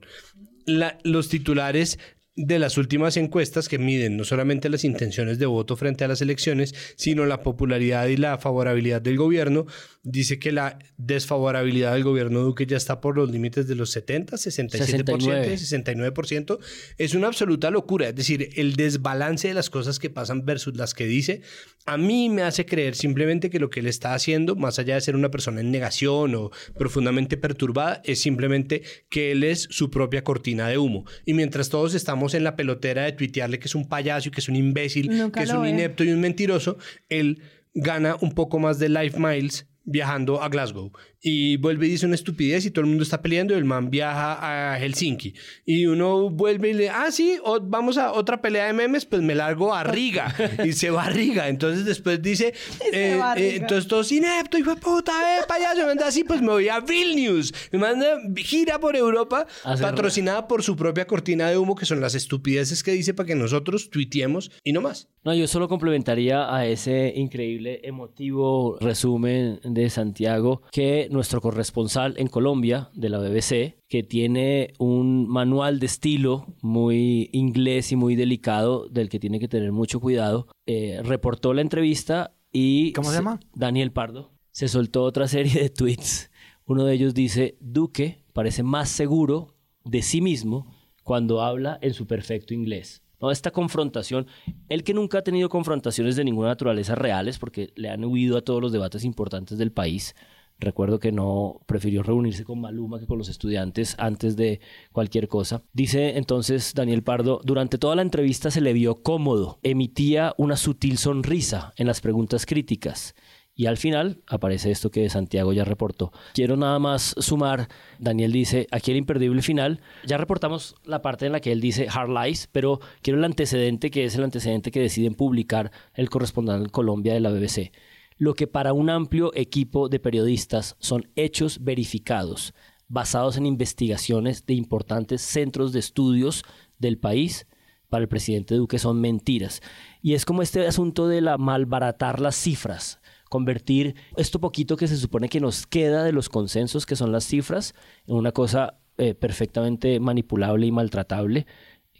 la, 0.66 0.98
los 1.02 1.30
titulares 1.30 1.98
de 2.36 2.58
las 2.58 2.76
últimas 2.76 3.16
encuestas 3.16 3.66
que 3.66 3.78
miden 3.78 4.18
no 4.18 4.24
solamente 4.24 4.68
las 4.68 4.84
intenciones 4.84 5.38
de 5.38 5.46
voto 5.46 5.74
frente 5.74 6.04
a 6.04 6.08
las 6.08 6.20
elecciones, 6.20 6.74
sino 6.96 7.24
la 7.24 7.40
popularidad 7.40 8.06
y 8.08 8.18
la 8.18 8.36
favorabilidad 8.36 9.00
del 9.00 9.16
gobierno, 9.16 9.66
dice 10.02 10.38
que 10.38 10.52
la 10.52 10.78
desfavorabilidad 10.98 11.94
del 11.94 12.04
gobierno 12.04 12.40
Duque 12.40 12.66
ya 12.66 12.76
está 12.76 13.00
por 13.00 13.16
los 13.16 13.30
límites 13.30 13.66
de 13.66 13.74
los 13.74 13.90
70, 13.90 14.36
67%, 14.36 15.04
69%. 15.04 16.58
Es 16.98 17.14
una 17.14 17.28
absoluta 17.28 17.70
locura. 17.70 18.08
Es 18.08 18.14
decir, 18.14 18.50
el 18.56 18.76
desbalance 18.76 19.48
de 19.48 19.54
las 19.54 19.70
cosas 19.70 19.98
que 19.98 20.10
pasan 20.10 20.44
versus 20.44 20.76
las 20.76 20.92
que 20.92 21.06
dice, 21.06 21.40
a 21.86 21.96
mí 21.96 22.28
me 22.28 22.42
hace 22.42 22.66
creer 22.66 22.96
simplemente 22.96 23.48
que 23.48 23.60
lo 23.60 23.70
que 23.70 23.80
él 23.80 23.86
está 23.86 24.12
haciendo, 24.12 24.56
más 24.56 24.78
allá 24.78 24.96
de 24.96 25.00
ser 25.00 25.16
una 25.16 25.30
persona 25.30 25.60
en 25.60 25.70
negación 25.70 26.34
o 26.34 26.50
profundamente 26.76 27.36
perturbada, 27.36 28.02
es 28.04 28.20
simplemente 28.20 28.82
que 29.08 29.32
él 29.32 29.42
es 29.42 29.68
su 29.70 29.90
propia 29.90 30.22
cortina 30.22 30.68
de 30.68 30.76
humo. 30.78 31.04
Y 31.24 31.32
mientras 31.32 31.70
todos 31.70 31.94
estamos 31.94 32.25
en 32.34 32.44
la 32.44 32.56
pelotera 32.56 33.04
de 33.04 33.12
tuitearle 33.12 33.58
que 33.58 33.68
es 33.68 33.74
un 33.74 33.88
payaso 33.88 34.28
y 34.28 34.32
que 34.32 34.40
es 34.40 34.48
un 34.48 34.56
imbécil, 34.56 35.30
que 35.32 35.42
es 35.42 35.50
un 35.50 35.66
inepto 35.66 36.04
y 36.04 36.10
un 36.10 36.20
mentiroso, 36.20 36.78
él 37.08 37.42
gana 37.74 38.16
un 38.20 38.32
poco 38.32 38.58
más 38.58 38.78
de 38.78 38.88
life 38.88 39.18
miles 39.18 39.66
viajando 39.86 40.42
a 40.42 40.48
Glasgow. 40.48 40.92
Y 41.22 41.56
vuelve 41.56 41.86
y 41.86 41.90
dice 41.90 42.06
una 42.06 42.14
estupidez 42.14 42.66
y 42.66 42.70
todo 42.70 42.82
el 42.82 42.88
mundo 42.88 43.02
está 43.02 43.22
peleando 43.22 43.54
y 43.54 43.56
el 43.56 43.64
man 43.64 43.90
viaja 43.90 44.72
a 44.72 44.78
Helsinki. 44.78 45.34
Y 45.64 45.86
uno 45.86 46.28
vuelve 46.28 46.70
y 46.70 46.72
le 46.74 46.90
ah 46.90 47.10
sí 47.10 47.38
vamos 47.62 47.96
a 47.96 48.12
otra 48.12 48.42
pelea 48.42 48.66
de 48.66 48.72
memes 48.72 49.06
pues 49.06 49.22
me 49.22 49.34
largo 49.34 49.74
a 49.74 49.82
Riga 49.82 50.34
y 50.64 50.72
se 50.72 50.90
va 50.90 51.04
a 51.04 51.10
Riga. 51.10 51.48
Entonces 51.48 51.84
después 51.84 52.20
dice 52.20 52.48
eh, 52.92 53.20
eh, 53.36 53.56
entonces 53.56 53.88
todo 53.88 54.02
inepto 54.08 54.58
hijo 54.58 54.74
de 54.74 54.80
puta 54.80 55.12
eh 55.36 55.42
payaso 55.48 55.84
me 55.84 55.92
anda 55.92 56.06
así 56.06 56.22
pues 56.22 56.40
me 56.40 56.48
voy 56.48 56.68
a 56.68 56.80
Vilnius 56.80 57.52
me 57.72 57.78
manda 57.78 58.18
gira 58.36 58.78
por 58.78 58.96
Europa 58.96 59.46
patrocinada 59.80 60.46
por 60.46 60.62
su 60.62 60.76
propia 60.76 61.06
cortina 61.06 61.48
de 61.48 61.58
humo 61.58 61.74
que 61.74 61.86
son 61.86 62.00
las 62.00 62.14
estupideces 62.14 62.82
que 62.82 62.92
dice 62.92 63.14
para 63.14 63.26
que 63.26 63.34
nosotros 63.34 63.90
tuiteemos 63.90 64.50
y 64.62 64.72
no 64.72 64.80
más. 64.80 65.08
No 65.24 65.34
yo 65.34 65.46
solo 65.48 65.68
complementaría 65.68 66.54
a 66.54 66.66
ese 66.66 67.12
increíble 67.16 67.80
emotivo 67.82 68.78
resumen 68.80 69.60
de 69.64 69.75
Santiago 69.90 70.62
que 70.72 71.08
nuestro 71.10 71.40
corresponsal 71.40 72.14
en 72.16 72.28
Colombia 72.28 72.90
de 72.94 73.08
la 73.08 73.18
BBC, 73.18 73.78
que 73.88 74.02
tiene 74.02 74.72
un 74.78 75.28
manual 75.28 75.78
de 75.78 75.86
estilo 75.86 76.46
muy 76.60 77.30
inglés 77.32 77.92
y 77.92 77.96
muy 77.96 78.16
delicado, 78.16 78.88
del 78.88 79.08
que 79.08 79.20
tiene 79.20 79.38
que 79.38 79.48
tener 79.48 79.72
mucho 79.72 80.00
cuidado, 80.00 80.48
eh, 80.66 81.00
reportó 81.04 81.54
la 81.54 81.62
entrevista 81.62 82.34
y... 82.52 82.92
¿Cómo 82.92 83.10
se 83.10 83.16
llama? 83.16 83.40
Daniel 83.54 83.92
Pardo. 83.92 84.32
Se 84.50 84.68
soltó 84.68 85.02
otra 85.02 85.28
serie 85.28 85.62
de 85.62 85.70
tweets. 85.70 86.30
Uno 86.64 86.84
de 86.84 86.94
ellos 86.94 87.14
dice, 87.14 87.56
Duque 87.60 88.24
parece 88.32 88.62
más 88.62 88.88
seguro 88.88 89.54
de 89.84 90.02
sí 90.02 90.20
mismo 90.20 90.74
cuando 91.04 91.42
habla 91.42 91.78
en 91.82 91.94
su 91.94 92.06
perfecto 92.06 92.52
inglés. 92.52 93.02
¿No? 93.20 93.30
Esta 93.30 93.50
confrontación, 93.50 94.26
él 94.68 94.84
que 94.84 94.94
nunca 94.94 95.18
ha 95.18 95.22
tenido 95.22 95.48
confrontaciones 95.48 96.16
de 96.16 96.24
ninguna 96.24 96.48
naturaleza 96.48 96.94
reales, 96.94 97.38
porque 97.38 97.72
le 97.76 97.90
han 97.90 98.04
huido 98.04 98.36
a 98.36 98.42
todos 98.42 98.60
los 98.60 98.72
debates 98.72 99.04
importantes 99.04 99.58
del 99.58 99.72
país, 99.72 100.14
Recuerdo 100.58 100.98
que 100.98 101.12
no 101.12 101.60
prefirió 101.66 102.02
reunirse 102.02 102.44
con 102.44 102.60
Maluma 102.60 102.98
que 102.98 103.06
con 103.06 103.18
los 103.18 103.28
estudiantes 103.28 103.94
antes 103.98 104.36
de 104.36 104.60
cualquier 104.90 105.28
cosa. 105.28 105.62
Dice 105.74 106.16
entonces 106.16 106.72
Daniel 106.74 107.02
Pardo, 107.02 107.42
durante 107.44 107.76
toda 107.76 107.94
la 107.94 108.02
entrevista 108.02 108.50
se 108.50 108.62
le 108.62 108.72
vio 108.72 109.02
cómodo, 109.02 109.58
emitía 109.62 110.34
una 110.38 110.56
sutil 110.56 110.96
sonrisa 110.96 111.74
en 111.76 111.86
las 111.86 112.00
preguntas 112.00 112.46
críticas. 112.46 113.14
Y 113.58 113.66
al 113.66 113.78
final 113.78 114.22
aparece 114.26 114.70
esto 114.70 114.90
que 114.90 115.08
Santiago 115.08 115.52
ya 115.54 115.64
reportó. 115.64 116.12
Quiero 116.34 116.56
nada 116.56 116.78
más 116.78 117.14
sumar, 117.18 117.68
Daniel 117.98 118.30
dice, 118.30 118.66
aquí 118.70 118.90
el 118.90 118.98
imperdible 118.98 119.40
final, 119.40 119.80
ya 120.04 120.18
reportamos 120.18 120.76
la 120.84 121.00
parte 121.00 121.24
en 121.24 121.32
la 121.32 121.40
que 121.40 121.52
él 121.52 121.62
dice 121.62 121.88
hard 121.90 122.10
lies, 122.10 122.48
pero 122.52 122.80
quiero 123.00 123.18
el 123.18 123.24
antecedente 123.24 123.90
que 123.90 124.04
es 124.04 124.14
el 124.14 124.24
antecedente 124.24 124.70
que 124.70 124.80
deciden 124.80 125.14
publicar 125.14 125.72
el 125.94 126.10
corresponsal 126.10 126.70
Colombia 126.70 127.14
de 127.14 127.20
la 127.20 127.30
BBC 127.30 127.72
lo 128.18 128.34
que 128.34 128.46
para 128.46 128.72
un 128.72 128.90
amplio 128.90 129.30
equipo 129.34 129.88
de 129.88 130.00
periodistas 130.00 130.76
son 130.78 131.08
hechos 131.16 131.62
verificados, 131.62 132.54
basados 132.88 133.36
en 133.36 133.46
investigaciones 133.46 134.46
de 134.46 134.54
importantes 134.54 135.20
centros 135.22 135.72
de 135.72 135.80
estudios 135.80 136.42
del 136.78 136.98
país, 136.98 137.46
para 137.88 138.02
el 138.02 138.08
presidente 138.08 138.54
Duque 138.54 138.78
son 138.78 139.00
mentiras. 139.00 139.60
Y 140.02 140.14
es 140.14 140.24
como 140.24 140.42
este 140.42 140.66
asunto 140.66 141.08
de 141.08 141.20
la 141.20 141.38
malbaratar 141.38 142.20
las 142.20 142.36
cifras, 142.36 143.00
convertir 143.28 143.94
esto 144.16 144.40
poquito 144.40 144.76
que 144.76 144.88
se 144.88 144.96
supone 144.96 145.28
que 145.28 145.40
nos 145.40 145.66
queda 145.66 146.04
de 146.04 146.12
los 146.12 146.28
consensos, 146.28 146.86
que 146.86 146.96
son 146.96 147.12
las 147.12 147.24
cifras, 147.24 147.74
en 148.06 148.16
una 148.16 148.32
cosa 148.32 148.78
eh, 148.98 149.14
perfectamente 149.14 150.00
manipulable 150.00 150.66
y 150.66 150.72
maltratable 150.72 151.46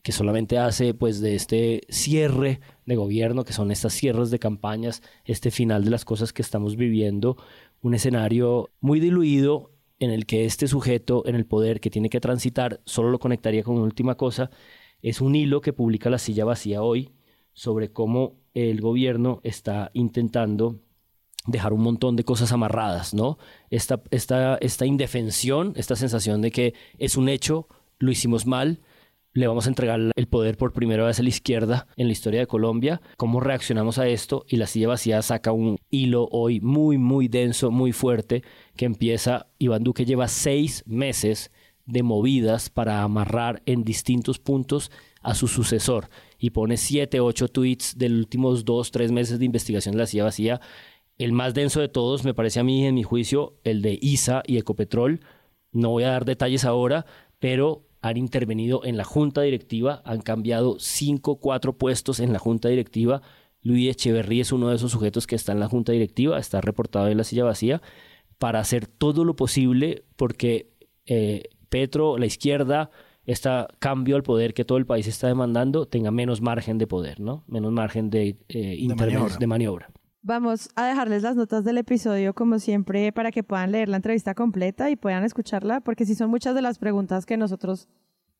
que 0.06 0.12
solamente 0.12 0.56
hace 0.56 0.94
pues 0.94 1.20
de 1.20 1.34
este 1.34 1.80
cierre 1.88 2.60
de 2.84 2.94
gobierno, 2.94 3.44
que 3.44 3.52
son 3.52 3.72
estas 3.72 3.92
cierres 3.92 4.30
de 4.30 4.38
campañas, 4.38 5.02
este 5.24 5.50
final 5.50 5.84
de 5.84 5.90
las 5.90 6.04
cosas 6.04 6.32
que 6.32 6.42
estamos 6.42 6.76
viviendo, 6.76 7.36
un 7.82 7.92
escenario 7.92 8.70
muy 8.78 9.00
diluido 9.00 9.72
en 9.98 10.12
el 10.12 10.24
que 10.24 10.44
este 10.44 10.68
sujeto 10.68 11.24
en 11.26 11.34
el 11.34 11.44
poder 11.44 11.80
que 11.80 11.90
tiene 11.90 12.08
que 12.08 12.20
transitar, 12.20 12.80
solo 12.84 13.10
lo 13.10 13.18
conectaría 13.18 13.64
con 13.64 13.74
una 13.74 13.84
última 13.84 14.16
cosa, 14.16 14.48
es 15.02 15.20
un 15.20 15.34
hilo 15.34 15.60
que 15.60 15.72
publica 15.72 16.08
La 16.08 16.18
Silla 16.18 16.44
Vacía 16.44 16.82
hoy 16.82 17.10
sobre 17.52 17.90
cómo 17.90 18.36
el 18.54 18.80
gobierno 18.80 19.40
está 19.42 19.90
intentando 19.92 20.78
dejar 21.46 21.72
un 21.72 21.82
montón 21.82 22.16
de 22.16 22.24
cosas 22.24 22.52
amarradas, 22.52 23.14
¿no? 23.14 23.38
Esta, 23.70 24.02
esta, 24.10 24.56
esta 24.56 24.86
indefensión, 24.86 25.72
esta 25.76 25.96
sensación 25.96 26.42
de 26.42 26.50
que 26.50 26.74
es 26.98 27.16
un 27.16 27.28
hecho, 27.28 27.68
lo 27.98 28.10
hicimos 28.10 28.46
mal, 28.46 28.80
le 29.32 29.46
vamos 29.46 29.66
a 29.66 29.68
entregar 29.68 30.00
el 30.14 30.28
poder 30.28 30.56
por 30.56 30.72
primera 30.72 31.04
vez 31.04 31.20
a 31.20 31.22
la 31.22 31.28
izquierda 31.28 31.86
en 31.96 32.06
la 32.06 32.12
historia 32.12 32.40
de 32.40 32.46
Colombia. 32.46 33.02
¿Cómo 33.18 33.40
reaccionamos 33.40 33.98
a 33.98 34.08
esto? 34.08 34.46
Y 34.48 34.56
la 34.56 34.66
silla 34.66 34.88
vacía 34.88 35.20
saca 35.20 35.52
un 35.52 35.78
hilo 35.90 36.26
hoy 36.30 36.60
muy, 36.60 36.96
muy 36.96 37.28
denso, 37.28 37.70
muy 37.70 37.92
fuerte, 37.92 38.42
que 38.76 38.86
empieza, 38.86 39.46
Iván 39.58 39.84
Duque 39.84 40.06
lleva 40.06 40.28
seis 40.28 40.82
meses 40.86 41.50
de 41.84 42.02
movidas 42.02 42.70
para 42.70 43.02
amarrar 43.02 43.62
en 43.66 43.84
distintos 43.84 44.38
puntos 44.38 44.90
a 45.20 45.34
su 45.34 45.48
sucesor 45.48 46.08
y 46.38 46.50
pone 46.50 46.76
siete, 46.76 47.20
ocho 47.20 47.48
tweets 47.48 47.98
de 47.98 48.08
los 48.08 48.18
últimos 48.20 48.64
dos, 48.64 48.90
tres 48.90 49.12
meses 49.12 49.38
de 49.38 49.44
investigación 49.44 49.92
de 49.92 49.98
la 49.98 50.06
silla 50.06 50.24
vacía. 50.24 50.60
El 51.18 51.32
más 51.32 51.54
denso 51.54 51.80
de 51.80 51.88
todos, 51.88 52.24
me 52.24 52.34
parece 52.34 52.60
a 52.60 52.64
mí, 52.64 52.86
en 52.86 52.94
mi 52.94 53.02
juicio, 53.02 53.54
el 53.64 53.80
de 53.82 53.98
ISA 54.00 54.42
y 54.46 54.58
Ecopetrol. 54.58 55.20
No 55.72 55.90
voy 55.90 56.04
a 56.04 56.10
dar 56.10 56.24
detalles 56.24 56.64
ahora, 56.64 57.06
pero 57.38 57.86
han 58.02 58.16
intervenido 58.16 58.84
en 58.84 58.96
la 58.96 59.04
junta 59.04 59.42
directiva, 59.42 60.02
han 60.04 60.20
cambiado 60.20 60.76
cinco, 60.78 61.36
cuatro 61.36 61.76
puestos 61.76 62.20
en 62.20 62.32
la 62.32 62.38
junta 62.38 62.68
directiva. 62.68 63.22
Luis 63.62 63.90
Echeverría 63.90 64.42
es 64.42 64.52
uno 64.52 64.68
de 64.68 64.76
esos 64.76 64.92
sujetos 64.92 65.26
que 65.26 65.34
está 65.34 65.52
en 65.52 65.60
la 65.60 65.68
junta 65.68 65.92
directiva, 65.92 66.38
está 66.38 66.60
reportado 66.60 67.08
en 67.08 67.16
la 67.16 67.24
silla 67.24 67.44
vacía, 67.44 67.82
para 68.38 68.60
hacer 68.60 68.86
todo 68.86 69.24
lo 69.24 69.34
posible 69.34 70.04
porque 70.16 70.70
eh, 71.06 71.44
Petro, 71.68 72.18
la 72.18 72.26
izquierda, 72.26 72.90
este 73.24 73.48
cambio 73.78 74.16
al 74.16 74.22
poder 74.22 74.54
que 74.54 74.64
todo 74.64 74.78
el 74.78 74.86
país 74.86 75.06
está 75.06 75.26
demandando 75.26 75.86
tenga 75.86 76.10
menos 76.10 76.40
margen 76.40 76.78
de 76.78 76.86
poder, 76.86 77.18
¿no? 77.18 77.42
Menos 77.48 77.72
margen 77.72 78.08
de, 78.10 78.36
eh, 78.48 78.86
de 79.40 79.46
maniobra. 79.46 79.90
Vamos 80.28 80.70
a 80.74 80.88
dejarles 80.88 81.22
las 81.22 81.36
notas 81.36 81.62
del 81.62 81.78
episodio 81.78 82.34
como 82.34 82.58
siempre 82.58 83.12
para 83.12 83.30
que 83.30 83.44
puedan 83.44 83.70
leer 83.70 83.88
la 83.88 83.98
entrevista 83.98 84.34
completa 84.34 84.90
y 84.90 84.96
puedan 84.96 85.22
escucharla, 85.22 85.78
porque 85.78 86.04
si 86.04 86.16
son 86.16 86.30
muchas 86.30 86.56
de 86.56 86.62
las 86.62 86.78
preguntas 86.80 87.24
que 87.24 87.36
nosotros 87.36 87.88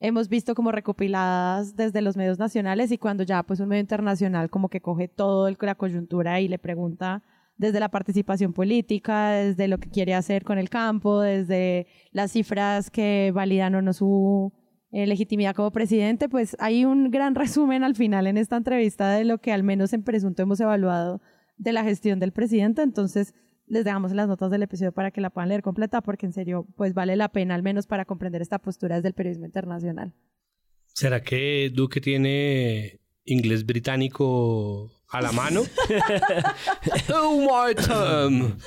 hemos 0.01 0.27
visto 0.27 0.53
como 0.53 0.73
recopiladas 0.73 1.77
desde 1.77 2.01
los 2.01 2.17
medios 2.17 2.39
nacionales 2.39 2.91
y 2.91 2.97
cuando 2.97 3.23
ya 3.23 3.41
pues 3.41 3.61
un 3.61 3.69
medio 3.69 3.79
internacional 3.79 4.49
como 4.49 4.67
que 4.67 4.81
coge 4.81 5.07
todo 5.07 5.47
el, 5.47 5.57
la 5.61 5.75
coyuntura 5.75 6.41
y 6.41 6.49
le 6.49 6.59
pregunta 6.59 7.23
desde 7.55 7.79
la 7.79 7.87
participación 7.87 8.51
política, 8.51 9.29
desde 9.29 9.69
lo 9.69 9.77
que 9.77 9.89
quiere 9.89 10.13
hacer 10.13 10.43
con 10.43 10.57
el 10.57 10.69
campo, 10.69 11.21
desde 11.21 11.87
las 12.11 12.33
cifras 12.33 12.91
que 12.91 13.31
validan 13.33 13.75
o 13.75 13.81
no 13.81 13.93
su 13.93 14.51
eh, 14.91 15.07
legitimidad 15.07 15.55
como 15.55 15.71
presidente, 15.71 16.27
pues 16.27 16.57
hay 16.59 16.83
un 16.83 17.11
gran 17.11 17.33
resumen 17.33 17.85
al 17.85 17.95
final 17.95 18.27
en 18.27 18.37
esta 18.37 18.57
entrevista 18.57 19.09
de 19.11 19.23
lo 19.23 19.37
que 19.37 19.53
al 19.53 19.63
menos 19.63 19.93
en 19.93 20.03
presunto 20.03 20.43
hemos 20.43 20.59
evaluado 20.59 21.21
de 21.57 21.73
la 21.73 21.83
gestión 21.83 22.19
del 22.19 22.31
presidente. 22.31 22.81
Entonces, 22.81 23.33
les 23.67 23.83
dejamos 23.83 24.13
las 24.13 24.27
notas 24.27 24.49
del 24.49 24.63
episodio 24.63 24.91
para 24.91 25.11
que 25.11 25.21
la 25.21 25.29
puedan 25.29 25.49
leer 25.49 25.61
completa, 25.61 26.01
porque 26.01 26.25
en 26.25 26.33
serio, 26.33 26.65
pues 26.75 26.93
vale 26.93 27.15
la 27.15 27.29
pena, 27.29 27.55
al 27.55 27.63
menos 27.63 27.85
para 27.85 28.05
comprender 28.05 28.41
esta 28.41 28.59
postura 28.59 28.95
desde 28.95 29.09
el 29.09 29.13
periodismo 29.13 29.45
internacional. 29.45 30.13
¿Será 30.93 31.21
que 31.21 31.69
Duque 31.73 32.01
tiene 32.01 33.01
inglés 33.25 33.65
británico 33.65 34.89
a 35.09 35.21
la 35.21 35.31
mano? 35.31 35.61
oh 37.13 37.41
my 37.41 37.75
term. 37.75 38.57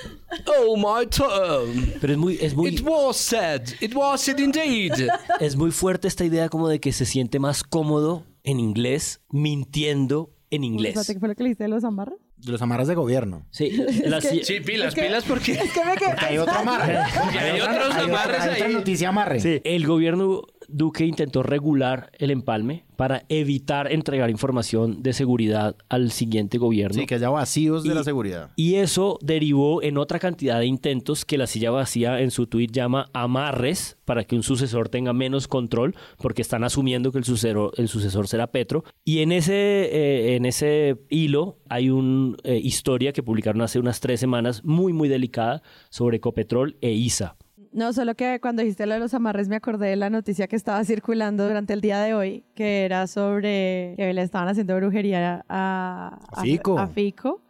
Oh 0.47 0.77
my 0.77 1.07
term. 1.07 1.93
Pero 2.01 2.13
es 2.13 2.19
muy, 2.19 2.39
es 2.41 2.55
muy. 2.55 2.75
It 2.75 2.83
was 2.83 3.17
said. 3.17 3.63
It 3.81 3.95
was 3.95 4.21
said 4.21 4.39
indeed. 4.39 5.09
Es 5.41 5.57
muy 5.57 5.71
fuerte 5.71 6.07
esta 6.07 6.25
idea 6.25 6.49
como 6.49 6.69
de 6.69 6.79
que 6.79 6.93
se 6.93 7.05
siente 7.05 7.39
más 7.41 7.65
cómodo 7.65 8.27
en 8.45 8.61
inglés 8.61 9.23
mintiendo 9.31 10.37
en 10.51 10.65
inglés. 10.65 11.07
¿Qué 11.07 11.19
fue 11.19 11.29
lo 11.29 11.35
que 11.35 11.43
le 11.43 11.49
dijiste 11.49 11.65
de 11.65 11.71
los 11.71 11.85
amarras? 11.85 12.19
De 12.43 12.53
los 12.53 12.63
amarras 12.63 12.89
de 12.89 12.95
gobierno. 12.95 13.47
Sí, 13.51 13.71
sí 14.43 14.61
pilas, 14.61 14.95
pilas 14.95 15.25
porque... 15.25 15.53
Es 15.53 15.73
que 15.73 15.85
me 15.85 15.95
Porque 15.95 16.25
hay 16.25 16.39
otro 16.39 16.55
amarre. 16.55 16.97
hay, 17.39 17.61
otros 17.61 17.95
amarres 17.95 18.41
hay 18.41 18.55
otra 18.55 18.69
noticia 18.69 19.09
amarre. 19.11 19.41
Sí, 19.41 19.61
el 19.65 19.87
gobierno 19.87 20.43
Duque 20.73 21.05
intentó 21.07 21.43
regular 21.43 22.11
el 22.19 22.31
empalme 22.31 22.85
para 22.97 23.25
evitar 23.29 23.91
entregar 23.91 24.29
información 24.31 25.03
de 25.03 25.13
seguridad 25.15 25.75
al 25.89 26.11
siguiente 26.11 26.59
gobierno. 26.59 27.01
Sí, 27.01 27.07
que 27.07 27.15
haya 27.15 27.31
vacíos 27.31 27.83
de 27.83 27.91
Y- 27.91 27.95
la 27.95 28.05
seguridad. 28.05 28.51
Y 28.57 28.75
eso 28.75 29.19
derivó 29.23 29.83
en 29.83 29.97
otra 29.97 30.19
cantidad 30.19 30.59
de 30.59 30.67
intentos 30.67 31.25
que 31.25 31.39
la 31.39 31.47
silla 31.47 31.71
vacía 31.71 32.21
en 32.21 32.31
su 32.31 32.47
tuit 32.47 32.71
llama 32.73 33.09
amarres 33.15 33.97
para 34.05 34.25
que 34.25 34.37
un 34.37 34.43
sucesor 34.43 34.89
tenga 34.89 35.13
menos 35.13 35.49
control, 35.49 35.95
porque 36.19 36.43
están 36.43 36.63
asumiendo 36.65 37.11
que 37.13 37.19
el 37.19 37.25
sucesor, 37.25 37.73
el 37.77 37.89
sucesor 37.89 38.29
será 38.29 38.49
Petro. 38.49 38.85
Y 39.05 39.21
en 39.21 39.33
ese, 39.33 39.55
eh, 39.55 40.37
en 40.37 40.45
ese 40.45 40.97
hilo 41.09 41.57
hay 41.69 41.89
una 41.91 42.37
historia 42.63 43.13
que 43.13 43.23
publicaron 43.23 43.63
hace 43.63 43.79
unas 43.79 44.01
tres 44.01 44.21
semanas 44.21 44.63
muy, 44.65 44.93
muy 44.93 45.09
delicada 45.09 45.63
sobre 45.89 46.19
Ecopetrol 46.19 46.77
e 46.83 46.91
ISA. 46.93 47.37
No, 47.73 47.93
solo 47.93 48.15
que 48.17 48.41
cuando 48.41 48.63
dijiste 48.63 48.85
lo 48.87 48.95
de 48.95 49.01
los 49.01 49.15
amarres 49.15 49.49
me 49.49 49.57
acordé 49.57 49.89
de 49.91 49.97
la 49.97 50.11
noticia 50.11 50.49
que 50.49 50.57
estaba 50.57 50.85
circulando 50.85 51.47
durante 51.47 51.73
el 51.73 51.81
día 51.81 52.01
de 52.01 52.15
hoy, 52.15 52.45
que 52.55 52.85
era 52.85 53.07
sobre 53.07 53.95
que 53.97 54.13
le 54.13 54.23
estaban 54.23 54.49
haciendo 54.49 54.75
brujería 54.77 55.45
a, 55.49 56.19
A 56.33 56.43
Fico. 56.43 56.79
a 56.79 56.89
Fico. 56.89 57.41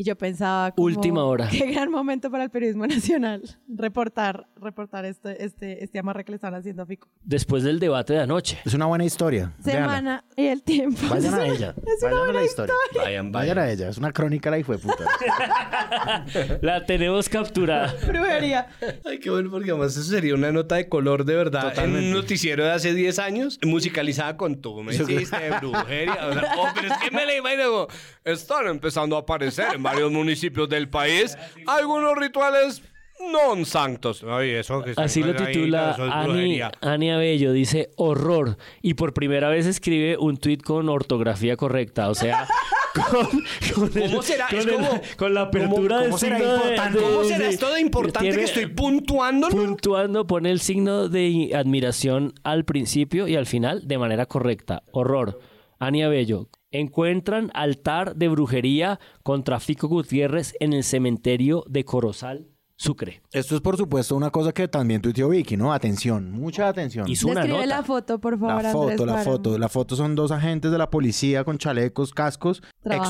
Y 0.00 0.02
yo 0.02 0.16
pensaba 0.16 0.70
como, 0.70 0.86
Última 0.86 1.24
hora. 1.24 1.46
Qué 1.50 1.72
gran 1.72 1.90
momento 1.90 2.30
para 2.30 2.44
el 2.44 2.48
periodismo 2.48 2.86
nacional 2.86 3.42
reportar, 3.68 4.46
reportar 4.56 5.04
este, 5.04 5.44
este, 5.44 5.84
este 5.84 5.98
amarre 5.98 6.24
que 6.24 6.32
le 6.32 6.36
estaban 6.36 6.58
haciendo 6.58 6.84
a 6.84 6.86
Fico. 6.86 7.06
Después 7.22 7.64
del 7.64 7.78
debate 7.78 8.14
de 8.14 8.20
anoche. 8.20 8.58
Es 8.64 8.72
una 8.72 8.86
buena 8.86 9.04
historia. 9.04 9.52
Véanla. 9.62 9.86
Semana 9.86 10.24
y 10.36 10.46
el 10.46 10.62
tiempo. 10.62 11.02
Vayan 11.10 11.34
a 11.34 11.46
ella. 11.46 11.74
Es 11.86 12.02
una 12.02 12.12
Vayan 12.12 12.16
a 12.16 12.24
buena 12.24 12.40
la 12.40 12.46
historia. 12.46 12.74
Vayan, 12.94 13.30
Vayan 13.30 13.56
vayan. 13.56 13.58
a 13.58 13.70
ella. 13.70 13.88
Es 13.90 13.98
una 13.98 14.10
crónica 14.10 14.50
la 14.50 14.58
hijo 14.58 14.72
de 14.72 14.78
puta. 14.78 15.04
La 16.62 16.86
tenemos 16.86 17.28
capturada. 17.28 17.94
brujería. 18.06 18.68
Ay, 19.04 19.18
qué 19.18 19.28
bueno, 19.28 19.50
porque 19.50 19.70
además 19.70 19.92
eso 19.92 20.02
sería 20.04 20.34
una 20.34 20.50
nota 20.50 20.76
de 20.76 20.88
color 20.88 21.26
de 21.26 21.34
verdad. 21.34 21.68
Totalmente. 21.70 21.98
En 21.98 22.04
un 22.06 22.12
noticiero 22.12 22.64
de 22.64 22.70
hace 22.70 22.94
10 22.94 23.18
años, 23.18 23.58
musicalizada 23.62 24.38
con 24.38 24.62
tú 24.62 24.82
me 24.82 24.94
hiciste 24.94 25.50
brujería. 25.60 26.26
O 26.26 26.32
sea, 26.32 26.54
oh, 26.56 26.68
pero 26.74 26.88
es 26.88 26.98
que 27.02 27.10
me 27.10 27.26
la 27.26 27.36
imagino 27.36 27.64
como, 27.64 27.88
están 28.24 28.66
empezando 28.68 29.16
a 29.16 29.20
aparecer 29.20 29.74
en 29.74 29.89
varios 29.92 30.10
municipios 30.12 30.68
del 30.68 30.88
país 30.88 31.36
algunos 31.66 32.16
rituales 32.16 32.82
non 33.20 33.68
sanctos. 33.68 34.24
Ay, 34.24 34.56
eso 34.56 34.80
que 34.80 34.96
Así 34.96 35.20
lo 35.22 35.36
titula 35.36 35.92
Ani. 36.08 36.56
Ani 36.80 37.10
Abello, 37.12 37.52
dice 37.52 37.90
horror. 38.00 38.56
Y 38.80 38.94
por 38.94 39.12
primera 39.12 39.50
vez 39.52 39.66
escribe 39.66 40.16
un 40.16 40.38
tuit 40.38 40.62
con 40.64 40.88
ortografía 40.88 41.54
correcta, 41.60 42.08
o 42.08 42.14
sea, 42.16 42.48
con, 42.96 43.28
con 43.76 43.92
el- 44.02 44.08
¿Cómo 44.08 44.22
será? 44.22 44.48
con 44.48 44.58
Es 44.58 44.64
el- 44.66 44.72
como- 44.72 45.00
con 45.20 45.34
la 45.34 45.42
apertura 45.52 45.96
¿cómo 46.00 46.08
del 46.08 46.18
será 46.18 46.38
signo 46.38 46.48
de- 46.48 46.56
importante? 46.56 46.98
de- 46.98 47.04
¿Cómo 47.04 47.24
será 47.24 47.48
esto 47.50 47.74
de 47.74 47.80
importante 47.82 48.20
tiene- 48.20 48.36
que 48.38 48.44
estoy 48.44 48.66
puntuando? 48.72 49.48
puntuando, 49.50 50.26
pone 50.26 50.50
el 50.50 50.60
signo 50.60 51.10
de 51.10 51.52
admiración 51.54 52.32
al 52.42 52.64
principio 52.64 53.28
y 53.28 53.36
al 53.36 53.44
final 53.44 53.86
de 53.86 53.98
manera 53.98 54.24
correcta. 54.24 54.82
Horror. 54.92 55.38
Ani 55.78 56.02
Abello. 56.02 56.48
Encuentran 56.72 57.50
altar 57.52 58.14
de 58.14 58.28
brujería 58.28 59.00
contra 59.24 59.58
Fico 59.58 59.88
Gutiérrez 59.88 60.54
en 60.60 60.72
el 60.72 60.84
cementerio 60.84 61.64
de 61.68 61.84
Corozal, 61.84 62.46
Sucre. 62.82 63.20
Esto 63.30 63.56
es, 63.56 63.60
por 63.60 63.76
supuesto, 63.76 64.16
una 64.16 64.30
cosa 64.30 64.52
que 64.52 64.66
también 64.66 65.02
tuiteó 65.02 65.28
Vicky, 65.28 65.54
¿no? 65.58 65.70
Atención, 65.74 66.30
mucha 66.30 66.66
atención. 66.66 67.06
Hizo 67.10 67.28
una 67.28 67.42
Describe 67.42 67.66
nota. 67.66 67.76
la 67.76 67.82
foto, 67.82 68.18
por 68.18 68.38
favor, 68.38 68.48
La 68.62 68.70
Andrés 68.70 68.72
foto, 68.72 69.04
la 69.06 69.18
foto. 69.18 69.58
La 69.58 69.68
foto 69.68 69.96
son 69.96 70.14
dos 70.14 70.30
agentes 70.30 70.70
de 70.72 70.78
la 70.78 70.88
policía 70.88 71.44
con 71.44 71.58
chalecos, 71.58 72.14
cascos, 72.14 72.62
Trabajando. 72.82 73.06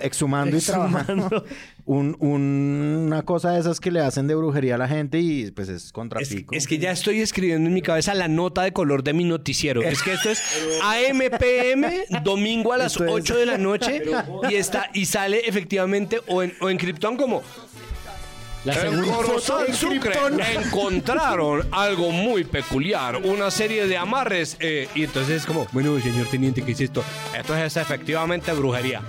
exhumando 0.00 0.56
y 0.56 0.60
trabajando. 0.60 1.44
Un- 1.86 2.16
un- 2.18 3.04
una 3.08 3.22
cosa 3.24 3.50
de 3.52 3.60
esas 3.60 3.78
que 3.78 3.90
le 3.90 4.00
hacen 4.00 4.26
de 4.26 4.34
brujería 4.34 4.76
a 4.76 4.78
la 4.78 4.88
gente 4.88 5.20
y 5.20 5.50
pues 5.50 5.68
es 5.68 5.92
contra 5.92 6.18
Es, 6.22 6.30
pico. 6.30 6.54
es 6.54 6.66
que 6.66 6.78
ya 6.78 6.90
estoy 6.90 7.20
escribiendo 7.20 7.68
en 7.68 7.74
mi 7.74 7.82
cabeza 7.82 8.14
la 8.14 8.26
nota 8.26 8.62
de 8.62 8.72
color 8.72 9.04
de 9.04 9.12
mi 9.12 9.22
noticiero. 9.24 9.82
Es 9.82 10.02
que 10.02 10.14
esto 10.14 10.30
es 10.30 10.42
AMPM, 10.82 12.22
domingo 12.24 12.72
a 12.72 12.78
las 12.78 12.92
Esto 12.92 13.04
es- 13.04 13.12
8 13.12 13.36
de 13.36 13.46
la 13.46 13.58
noche, 13.58 14.02
y 14.50 14.54
está 14.54 14.88
y 14.94 15.04
sale 15.04 15.42
efectivamente 15.46 16.20
o 16.26 16.42
en, 16.42 16.54
o 16.62 16.70
en 16.70 16.78
Krypton 16.78 17.16
como 17.18 17.42
La 18.64 18.72
en 18.72 18.80
segunda 18.80 19.16
Corozal, 19.16 19.74
Sucre 19.74 20.14
encontraron 20.54 21.68
algo 21.70 22.10
muy 22.10 22.44
peculiar, 22.44 23.16
una 23.16 23.50
serie 23.50 23.86
de 23.86 23.98
amarres 23.98 24.56
eh, 24.58 24.88
y 24.94 25.04
entonces 25.04 25.42
es 25.42 25.46
como, 25.46 25.66
bueno, 25.72 26.00
señor 26.00 26.28
teniente, 26.28 26.64
¿qué 26.64 26.72
es 26.72 26.80
esto? 26.80 27.04
Esto 27.36 27.54
es 27.54 27.76
efectivamente 27.76 28.52
brujería. 28.52 29.02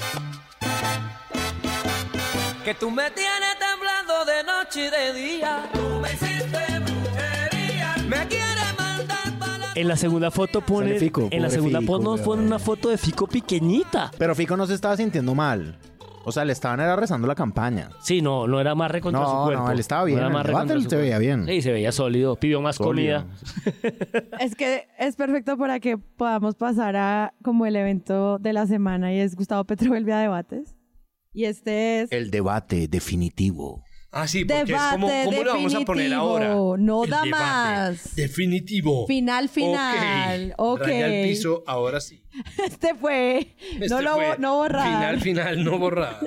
Que 2.66 2.74
tú 2.74 2.92
me 2.92 3.10
tienes 3.12 3.56
temblando 3.58 4.26
de 4.26 4.44
noche 4.44 4.88
y 4.88 4.90
de 4.90 5.14
día. 5.14 5.70
Tú 5.72 6.00
me 6.02 6.12
hiciste 6.12 6.80
brujería. 6.80 7.96
Me 8.10 8.28
quieres 8.28 8.78
mandar 8.78 9.40
para 9.40 9.72
En 9.74 9.88
la 9.88 9.96
segunda 9.96 10.32
foto 10.32 10.60
pone. 10.62 11.00
Fico, 11.00 11.30
en 11.32 11.42
la 11.42 11.50
segunda 11.50 11.80
foto 11.82 12.04
nos 12.04 12.22
pone 12.22 12.44
una 12.44 12.60
foto 12.60 12.90
de 12.90 12.98
Fico 12.98 13.26
pequeñita. 13.28 14.12
Pero 14.18 14.36
Fico 14.36 14.58
no 14.58 14.68
se 14.68 14.74
estaba 14.74 14.98
sintiendo 14.98 15.34
mal. 15.34 15.78
O 16.26 16.32
sea, 16.32 16.44
le 16.44 16.52
estaban 16.54 16.80
era 16.80 16.96
rezando 16.96 17.28
la 17.28 17.36
campaña. 17.36 17.90
Sí, 18.02 18.22
no, 18.22 18.48
no 18.48 18.60
era 18.60 18.74
más 18.76 18.92
contra 19.00 19.22
No, 19.22 19.30
su 19.40 19.46
cuerpo. 19.46 19.64
no, 19.66 19.72
él 19.72 19.80
estaba 19.80 20.04
bien, 20.06 20.18
era 20.20 20.28
en 20.28 20.36
el 20.72 20.90
se 20.90 20.96
veía 20.98 21.18
bien. 21.20 21.46
Sí, 21.46 21.62
se 21.62 21.72
veía 21.72 21.92
sólido. 21.92 22.36
Pidió 22.36 22.62
más 22.62 22.78
Sólido. 22.78 23.24
comida. 23.24 23.38
Es 24.40 24.56
que 24.56 24.88
es 24.98 25.16
perfecto 25.16 25.58
para 25.58 25.80
que 25.80 25.98
podamos 25.98 26.56
pasar 26.56 26.96
a 26.96 27.34
como 27.44 27.66
el 27.66 27.76
evento 27.76 28.40
de 28.40 28.54
la 28.54 28.66
semana 28.68 29.14
y 29.14 29.20
es 29.20 29.36
Gustavo 29.36 29.64
Petro 29.66 29.90
vuelve 29.90 30.14
a 30.14 30.20
debates. 30.20 30.76
Y 31.32 31.46
este 31.46 32.02
es 32.02 32.12
El 32.12 32.32
debate 32.32 32.88
definitivo. 32.88 33.84
Ah, 34.18 34.30
sí, 34.30 34.46
porque 34.46 34.64
debate 34.64 34.86
es 34.86 34.92
como, 34.94 35.08
¿cómo 35.26 35.44
lo 35.44 35.54
vamos 35.56 35.76
a 35.76 35.80
poner 35.82 36.14
ahora? 36.14 36.46
definitivo. 36.48 36.78
No 36.78 37.04
El 37.04 37.10
da 37.10 37.22
debate 37.24 37.44
más. 37.44 38.16
Definitivo. 38.16 39.08
Final, 39.08 39.50
final. 39.50 40.54
Ok. 40.58 40.80
Raya 40.80 41.06
al 41.06 41.28
piso, 41.28 41.64
ahora 41.68 42.00
sí. 42.00 42.24
Este 42.66 42.96
fue. 42.96 43.56
Este 43.74 43.90
no 43.90 44.02
lo 44.02 44.16
fue 44.16 44.38
no 44.40 44.56
borrar. 44.56 44.86
Final, 44.88 45.20
final, 45.22 45.64
no 45.66 45.78
borrar. 45.78 46.20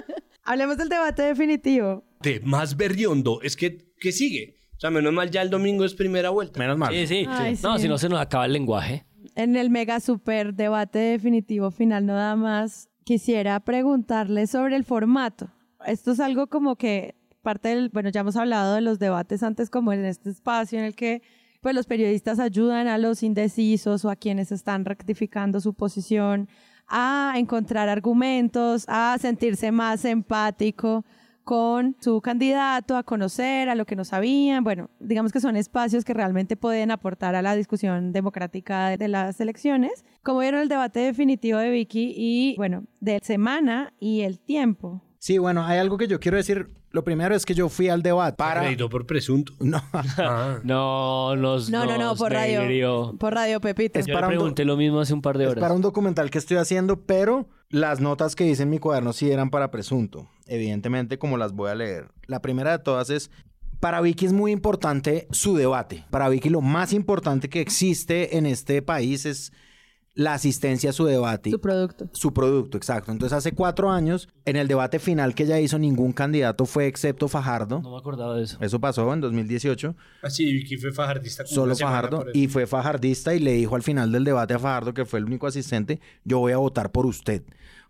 Hablemos 0.42 0.76
del 0.76 0.88
debate 0.88 1.22
definitivo. 1.22 2.04
de 2.20 2.40
más 2.40 2.76
berriondo 2.76 3.40
es 3.42 3.56
que, 3.56 3.92
que 4.00 4.12
sigue. 4.12 4.56
O 4.76 4.80
sea, 4.80 4.90
menos 4.90 5.12
mal 5.12 5.30
ya 5.30 5.42
el 5.42 5.50
domingo 5.50 5.84
es 5.84 5.94
primera 5.94 6.30
vuelta. 6.30 6.58
Menos 6.58 6.76
mal. 6.76 6.92
Sí, 6.92 7.06
sí. 7.06 7.26
Ay, 7.28 7.56
No, 7.62 7.76
sí. 7.76 7.82
si 7.82 7.88
no 7.88 7.96
se 7.98 8.08
nos 8.08 8.20
acaba 8.20 8.46
el 8.46 8.52
lenguaje. 8.52 9.06
En 9.34 9.56
el 9.56 9.70
mega 9.70 10.00
super 10.00 10.52
debate 10.54 10.98
definitivo 10.98 11.70
final, 11.70 12.06
no 12.06 12.14
da 12.14 12.36
más, 12.36 12.88
quisiera 13.04 13.60
preguntarle 13.60 14.46
sobre 14.46 14.76
el 14.76 14.84
formato. 14.84 15.48
Esto 15.86 16.12
es 16.12 16.20
algo 16.20 16.48
como 16.48 16.76
que 16.76 17.15
parte 17.46 17.68
del, 17.68 17.90
bueno, 17.90 18.08
ya 18.08 18.22
hemos 18.22 18.34
hablado 18.34 18.74
de 18.74 18.80
los 18.80 18.98
debates 18.98 19.44
antes 19.44 19.70
como 19.70 19.92
en 19.92 20.04
este 20.04 20.30
espacio 20.30 20.80
en 20.80 20.84
el 20.84 20.96
que 20.96 21.22
pues 21.60 21.76
los 21.76 21.86
periodistas 21.86 22.40
ayudan 22.40 22.88
a 22.88 22.98
los 22.98 23.22
indecisos 23.22 24.04
o 24.04 24.10
a 24.10 24.16
quienes 24.16 24.50
están 24.50 24.84
rectificando 24.84 25.60
su 25.60 25.72
posición 25.72 26.48
a 26.88 27.34
encontrar 27.36 27.88
argumentos, 27.88 28.84
a 28.88 29.16
sentirse 29.20 29.70
más 29.70 30.04
empático 30.04 31.04
con 31.44 31.94
su 32.00 32.20
candidato, 32.20 32.96
a 32.96 33.04
conocer 33.04 33.68
a 33.68 33.76
lo 33.76 33.86
que 33.86 33.94
no 33.94 34.04
sabían. 34.04 34.64
Bueno, 34.64 34.90
digamos 34.98 35.30
que 35.30 35.38
son 35.38 35.54
espacios 35.54 36.04
que 36.04 36.14
realmente 36.14 36.56
pueden 36.56 36.90
aportar 36.90 37.36
a 37.36 37.42
la 37.42 37.54
discusión 37.54 38.10
democrática 38.10 38.96
de, 38.96 39.06
las 39.06 39.40
elecciones. 39.40 40.04
Como 40.24 40.40
vieron 40.40 40.62
el 40.62 40.68
debate 40.68 40.98
definitivo 40.98 41.60
de 41.60 41.70
Vicky 41.70 42.12
y, 42.16 42.56
bueno, 42.56 42.86
de 42.98 43.20
semana 43.22 43.92
y 44.00 44.22
el 44.22 44.40
tiempo. 44.40 45.05
Sí, 45.26 45.38
bueno, 45.38 45.64
hay 45.66 45.78
algo 45.78 45.98
que 45.98 46.06
yo 46.06 46.20
quiero 46.20 46.36
decir. 46.36 46.68
Lo 46.92 47.02
primero 47.02 47.34
es 47.34 47.44
que 47.44 47.52
yo 47.52 47.68
fui 47.68 47.88
al 47.88 48.00
debate 48.00 48.36
para... 48.36 48.60
Crédito 48.60 48.88
por 48.88 49.06
presunto. 49.06 49.54
No, 49.58 49.82
Ah. 50.18 50.60
No, 50.62 51.34
nos. 51.34 51.68
No, 51.68 51.84
no, 51.84 51.98
no, 51.98 52.14
por 52.14 52.30
radio. 52.30 53.12
Por 53.18 53.34
radio, 53.34 53.60
Pepito. 53.60 53.98
Es 53.98 54.06
Yo 54.06 54.14
para 54.14 54.28
le 54.28 54.34
un 54.34 54.38
pregunté 54.38 54.64
lo 54.64 54.76
mismo 54.76 55.00
hace 55.00 55.12
un 55.14 55.22
par 55.22 55.36
de 55.36 55.46
es 55.46 55.50
horas. 55.50 55.62
para 55.62 55.74
un 55.74 55.82
documental 55.82 56.30
que 56.30 56.38
estoy 56.38 56.58
haciendo, 56.58 57.00
pero 57.00 57.48
las 57.70 57.98
notas 58.00 58.36
que 58.36 58.46
hice 58.46 58.62
en 58.62 58.70
mi 58.70 58.78
cuaderno 58.78 59.12
sí 59.12 59.28
eran 59.28 59.50
para 59.50 59.72
presunto. 59.72 60.28
Evidentemente, 60.46 61.18
como 61.18 61.38
las 61.38 61.54
voy 61.54 61.70
a 61.70 61.74
leer. 61.74 62.06
La 62.28 62.40
primera 62.40 62.70
de 62.70 62.78
todas 62.78 63.10
es... 63.10 63.28
Para 63.80 64.00
Vicky 64.02 64.26
es 64.26 64.32
muy 64.32 64.52
importante 64.52 65.26
su 65.32 65.56
debate. 65.56 66.04
Para 66.10 66.28
Vicky 66.28 66.50
lo 66.50 66.60
más 66.60 66.92
importante 66.92 67.48
que 67.48 67.60
existe 67.60 68.36
en 68.36 68.46
este 68.46 68.80
país 68.80 69.26
es 69.26 69.52
la 70.16 70.32
asistencia 70.32 70.90
a 70.90 70.92
su 70.94 71.04
debate. 71.04 71.50
Su 71.50 71.60
producto. 71.60 72.08
Su 72.12 72.32
producto, 72.32 72.76
exacto. 72.78 73.12
Entonces, 73.12 73.36
hace 73.36 73.52
cuatro 73.52 73.90
años, 73.90 74.28
en 74.46 74.56
el 74.56 74.66
debate 74.66 74.98
final 74.98 75.34
que 75.34 75.44
ella 75.44 75.60
hizo, 75.60 75.78
ningún 75.78 76.12
candidato 76.12 76.64
fue 76.64 76.86
excepto 76.86 77.28
Fajardo. 77.28 77.80
No 77.82 77.92
me 77.92 77.98
acordaba 77.98 78.34
de 78.34 78.44
eso. 78.44 78.56
Eso 78.60 78.80
pasó 78.80 79.12
en 79.12 79.20
2018. 79.20 79.94
Así, 80.22 80.52
Vicky 80.52 80.78
fue 80.78 80.92
fajardista. 80.92 81.44
como 81.44 81.54
Solo 81.54 81.76
Fajardo. 81.76 82.24
Y 82.32 82.48
fue 82.48 82.66
fajardista 82.66 83.34
y 83.34 83.40
le 83.40 83.52
dijo 83.52 83.76
al 83.76 83.82
final 83.82 84.10
del 84.10 84.24
debate 84.24 84.54
a 84.54 84.58
Fajardo, 84.58 84.94
que 84.94 85.04
fue 85.04 85.18
el 85.18 85.26
único 85.26 85.46
asistente, 85.46 86.00
yo 86.24 86.38
voy 86.38 86.52
a 86.52 86.56
votar 86.56 86.90
por 86.90 87.04
usted, 87.04 87.42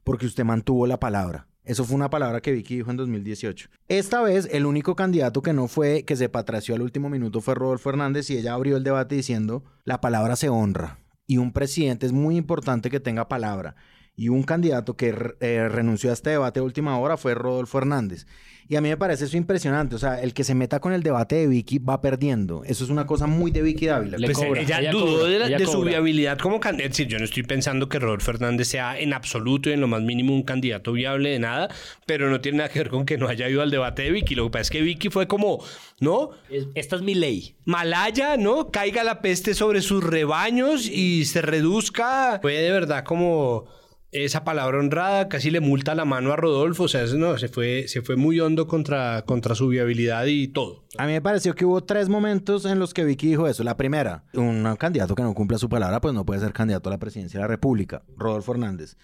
porque 0.02 0.26
usted 0.26 0.44
mantuvo 0.44 0.86
la 0.88 0.98
palabra. 0.98 1.46
Eso 1.64 1.84
fue 1.84 1.96
una 1.96 2.10
palabra 2.10 2.40
que 2.40 2.52
Vicky 2.52 2.76
dijo 2.76 2.90
en 2.90 2.96
2018. 2.96 3.68
Esta 3.88 4.22
vez, 4.22 4.48
el 4.52 4.66
único 4.66 4.94
candidato 4.96 5.42
que 5.42 5.52
no 5.52 5.68
fue, 5.68 6.04
que 6.04 6.16
se 6.16 6.28
patració 6.28 6.74
al 6.74 6.82
último 6.82 7.08
minuto 7.08 7.40
fue 7.40 7.54
Rodolfo 7.54 7.90
Hernández 7.90 8.30
y 8.30 8.38
ella 8.38 8.54
abrió 8.54 8.76
el 8.76 8.84
debate 8.84 9.14
diciendo, 9.16 9.64
la 9.84 10.00
palabra 10.00 10.36
se 10.36 10.48
honra. 10.48 10.98
Y 11.26 11.38
un 11.38 11.52
presidente 11.52 12.06
es 12.06 12.12
muy 12.12 12.36
importante 12.36 12.90
que 12.90 13.00
tenga 13.00 13.28
palabra. 13.28 13.74
Y 14.16 14.30
un 14.30 14.42
candidato 14.44 14.96
que 14.96 15.14
eh, 15.40 15.68
renunció 15.68 16.08
a 16.10 16.14
este 16.14 16.30
debate 16.30 16.60
a 16.60 16.62
última 16.62 16.98
hora 16.98 17.16
fue 17.18 17.34
Rodolfo 17.34 17.76
Hernández. 17.78 18.26
Y 18.68 18.74
a 18.74 18.80
mí 18.80 18.88
me 18.88 18.96
parece 18.96 19.26
eso 19.26 19.36
impresionante. 19.36 19.94
O 19.94 19.98
sea, 19.98 20.20
el 20.22 20.32
que 20.34 20.42
se 20.42 20.54
meta 20.54 20.80
con 20.80 20.92
el 20.92 21.02
debate 21.04 21.36
de 21.36 21.46
Vicky 21.46 21.78
va 21.78 22.00
perdiendo. 22.00 22.64
Eso 22.64 22.82
es 22.82 22.90
una 22.90 23.06
cosa 23.06 23.26
muy 23.28 23.52
de 23.52 23.62
Vicky 23.62 23.86
Dávila. 23.86 24.16
Pues 24.24 24.36
cobra, 24.38 24.60
ella, 24.60 24.80
ella 24.80 24.90
dudó 24.90 25.18
cobra, 25.18 25.28
de, 25.28 25.38
la- 25.38 25.46
ella 25.48 25.58
de 25.58 25.66
su 25.66 25.82
viabilidad 25.82 26.38
como 26.38 26.58
candidato. 26.58 26.86
Es 26.90 26.96
decir, 26.96 27.06
yo 27.06 27.18
no 27.18 27.24
estoy 27.26 27.42
pensando 27.44 27.88
que 27.88 27.98
Rodolfo 28.00 28.32
Fernández 28.32 28.66
sea 28.68 28.98
en 28.98 29.12
absoluto 29.12 29.68
y 29.70 29.74
en 29.74 29.82
lo 29.82 29.86
más 29.86 30.02
mínimo 30.02 30.34
un 30.34 30.42
candidato 30.42 30.92
viable 30.92 31.28
de 31.30 31.38
nada, 31.38 31.68
pero 32.06 32.28
no 32.28 32.40
tiene 32.40 32.58
nada 32.58 32.70
que 32.70 32.80
ver 32.80 32.88
con 32.88 33.04
que 33.06 33.18
no 33.18 33.28
haya 33.28 33.48
ido 33.48 33.62
al 33.62 33.70
debate 33.70 34.02
de 34.02 34.10
Vicky. 34.10 34.34
Lo 34.34 34.44
que 34.46 34.50
pasa 34.50 34.62
es 34.62 34.70
que 34.70 34.80
Vicky 34.82 35.10
fue 35.10 35.28
como, 35.28 35.62
¿no? 36.00 36.30
Es- 36.50 36.66
Esta 36.74 36.96
es 36.96 37.02
mi 37.02 37.14
ley. 37.14 37.54
Malaya, 37.66 38.36
¿no? 38.36 38.72
Caiga 38.72 39.04
la 39.04 39.20
peste 39.22 39.54
sobre 39.54 39.80
sus 39.82 40.02
rebaños 40.02 40.88
y 40.88 41.26
se 41.26 41.40
reduzca. 41.42 42.40
Fue 42.42 42.54
de 42.54 42.72
verdad 42.72 43.04
como 43.04 43.66
esa 44.24 44.44
palabra 44.44 44.78
honrada, 44.78 45.28
casi 45.28 45.50
le 45.50 45.60
multa 45.60 45.94
la 45.94 46.04
mano 46.04 46.32
a 46.32 46.36
Rodolfo. 46.36 46.84
O 46.84 46.88
sea, 46.88 47.04
no, 47.16 47.36
se 47.38 47.48
fue, 47.48 47.88
se 47.88 48.02
fue 48.02 48.16
muy 48.16 48.40
hondo 48.40 48.66
contra, 48.66 49.22
contra 49.22 49.54
su 49.54 49.68
viabilidad 49.68 50.26
y 50.26 50.48
todo. 50.48 50.84
A 50.98 51.06
mí 51.06 51.12
me 51.12 51.20
pareció 51.20 51.54
que 51.54 51.64
hubo 51.64 51.84
tres 51.84 52.08
momentos 52.08 52.64
en 52.64 52.78
los 52.78 52.94
que 52.94 53.04
Vicky 53.04 53.28
dijo 53.28 53.46
eso. 53.46 53.64
La 53.64 53.76
primera, 53.76 54.24
un 54.34 54.76
candidato 54.76 55.14
que 55.14 55.22
no 55.22 55.34
cumpla 55.34 55.58
su 55.58 55.68
palabra, 55.68 56.00
pues 56.00 56.14
no 56.14 56.24
puede 56.24 56.40
ser 56.40 56.52
candidato 56.52 56.88
a 56.88 56.92
la 56.92 56.98
presidencia 56.98 57.38
de 57.38 57.44
la 57.44 57.48
República, 57.48 58.02
Rodolfo 58.16 58.52
Hernández. 58.52 58.96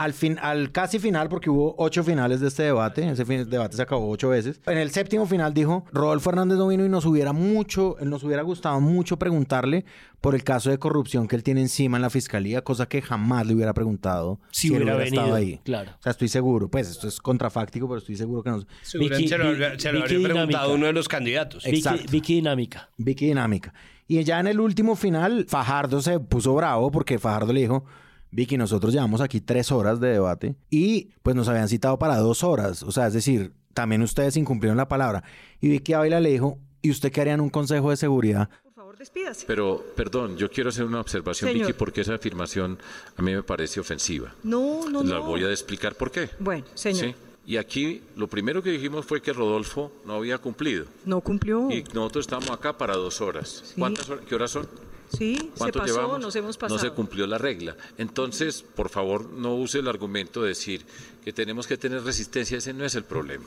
Al, 0.00 0.14
fin, 0.14 0.38
al 0.40 0.72
casi 0.72 0.98
final, 0.98 1.28
porque 1.28 1.50
hubo 1.50 1.74
ocho 1.76 2.02
finales 2.02 2.40
de 2.40 2.48
este 2.48 2.62
debate, 2.62 3.06
ese 3.08 3.24
fin- 3.26 3.48
debate 3.50 3.76
se 3.76 3.82
acabó 3.82 4.08
ocho 4.10 4.30
veces. 4.30 4.60
En 4.66 4.78
el 4.78 4.90
séptimo 4.92 5.26
final 5.26 5.52
dijo, 5.52 5.84
Rodolfo 5.92 6.30
Hernández 6.30 6.56
no 6.56 6.68
vino 6.68 6.86
y 6.86 6.88
nos 6.88 7.04
hubiera 7.04 7.32
mucho, 7.34 7.96
nos 8.00 8.24
hubiera 8.24 8.42
gustado 8.42 8.80
mucho 8.80 9.18
preguntarle 9.18 9.84
por 10.22 10.34
el 10.34 10.42
caso 10.42 10.70
de 10.70 10.78
corrupción 10.78 11.28
que 11.28 11.36
él 11.36 11.42
tiene 11.42 11.60
encima 11.60 11.98
en 11.98 12.02
la 12.02 12.08
fiscalía, 12.10 12.62
cosa 12.62 12.86
que 12.88 13.02
jamás 13.02 13.46
le 13.46 13.54
hubiera 13.54 13.74
preguntado 13.74 14.40
Si 14.52 14.68
él 14.68 14.82
hubiera 14.84 15.04
estado 15.04 15.32
venido, 15.32 15.36
ahí. 15.36 15.60
claro. 15.64 15.90
O 15.98 16.02
sea, 16.02 16.12
estoy 16.12 16.28
seguro, 16.28 16.68
pues 16.70 16.88
esto 16.90 17.06
es 17.06 17.18
contrafáctico, 17.20 17.86
pero 17.86 17.98
estoy 17.98 18.16
seguro 18.16 18.42
que 18.42 18.50
no. 18.50 18.58
Vicky- 18.94 19.28
se 19.28 19.36
lo, 19.38 19.52
Vi- 19.52 19.78
se 19.78 19.92
lo 19.92 20.00
habría 20.00 20.04
preguntado 20.06 20.46
Dinámica. 20.46 20.68
uno 20.68 20.86
de 20.86 20.92
los 20.94 21.08
candidatos. 21.08 21.64
Vicky, 21.64 21.76
Exacto. 21.76 22.04
Vicky 22.10 22.34
Dinámica. 22.36 22.88
Vicky 22.96 23.26
Dinámica. 23.26 23.74
Y 24.08 24.24
ya 24.24 24.40
en 24.40 24.46
el 24.46 24.60
último 24.60 24.96
final, 24.96 25.44
Fajardo 25.48 26.00
se 26.00 26.18
puso 26.20 26.54
bravo 26.54 26.90
porque 26.90 27.18
Fajardo 27.18 27.52
le 27.52 27.60
dijo, 27.60 27.84
Vicky, 28.32 28.56
nosotros 28.56 28.92
llevamos 28.92 29.20
aquí 29.20 29.40
tres 29.40 29.72
horas 29.72 29.98
de 30.00 30.08
debate 30.08 30.54
y 30.70 31.10
pues 31.22 31.34
nos 31.34 31.48
habían 31.48 31.68
citado 31.68 31.98
para 31.98 32.16
dos 32.18 32.44
horas. 32.44 32.82
O 32.82 32.92
sea, 32.92 33.06
es 33.08 33.12
decir, 33.12 33.52
también 33.74 34.02
ustedes 34.02 34.36
incumplieron 34.36 34.76
la 34.76 34.88
palabra. 34.88 35.24
Y 35.60 35.68
Vicky 35.68 35.92
Ávila 35.94 36.20
le 36.20 36.30
dijo, 36.30 36.58
¿y 36.82 36.90
usted 36.90 37.10
qué 37.10 37.20
haría 37.22 37.34
en 37.34 37.40
un 37.40 37.50
consejo 37.50 37.90
de 37.90 37.96
seguridad? 37.96 38.48
Por 38.62 38.72
favor, 38.74 38.96
despídase. 38.98 39.44
Pero, 39.46 39.84
perdón, 39.96 40.36
yo 40.36 40.48
quiero 40.50 40.70
hacer 40.70 40.84
una 40.84 41.00
observación, 41.00 41.50
Señor. 41.50 41.66
Vicky, 41.66 41.78
porque 41.78 42.02
esa 42.02 42.14
afirmación 42.14 42.78
a 43.16 43.22
mí 43.22 43.34
me 43.34 43.42
parece 43.42 43.80
ofensiva. 43.80 44.32
No, 44.44 44.88
no, 44.88 45.02
La 45.02 45.16
no. 45.16 45.24
voy 45.26 45.42
a 45.44 45.50
explicar 45.50 45.94
por 45.96 46.10
qué. 46.12 46.30
Bueno, 46.38 46.64
señor, 46.74 47.00
¿Sí? 47.06 47.14
Y 47.46 47.56
aquí 47.56 48.02
lo 48.16 48.28
primero 48.28 48.62
que 48.62 48.70
dijimos 48.70 49.04
fue 49.06 49.20
que 49.20 49.32
Rodolfo 49.32 49.90
no 50.06 50.12
había 50.14 50.38
cumplido. 50.38 50.84
no 51.04 51.20
cumplió. 51.20 51.68
Y 51.70 51.82
nosotros 51.94 52.24
estamos 52.26 52.48
acá 52.50 52.78
para 52.78 52.94
dos 52.94 53.20
horas. 53.20 53.62
Sí. 53.66 53.74
¿Cuántas 53.76 54.08
horas? 54.08 54.24
¿Qué 54.28 54.34
horas 54.36 54.52
son? 54.52 54.68
Sí, 55.16 55.36
se 55.36 55.48
¿Cuánto 55.58 55.78
pasó, 55.80 55.94
llevamos? 55.96 56.20
nos 56.20 56.36
hemos 56.36 56.56
pasado. 56.56 56.76
No 56.78 56.82
se 56.82 56.90
cumplió 56.94 57.26
la 57.26 57.36
regla. 57.38 57.76
Entonces, 57.98 58.62
por 58.62 58.88
favor, 58.88 59.28
no 59.30 59.54
use 59.56 59.80
el 59.80 59.88
argumento 59.88 60.42
de 60.42 60.48
decir 60.50 60.84
que 61.24 61.32
tenemos 61.32 61.66
que 61.66 61.76
tener 61.76 62.02
resistencia. 62.02 62.58
Ese 62.58 62.72
no 62.72 62.84
es 62.84 62.94
el 62.94 63.04
problema. 63.04 63.46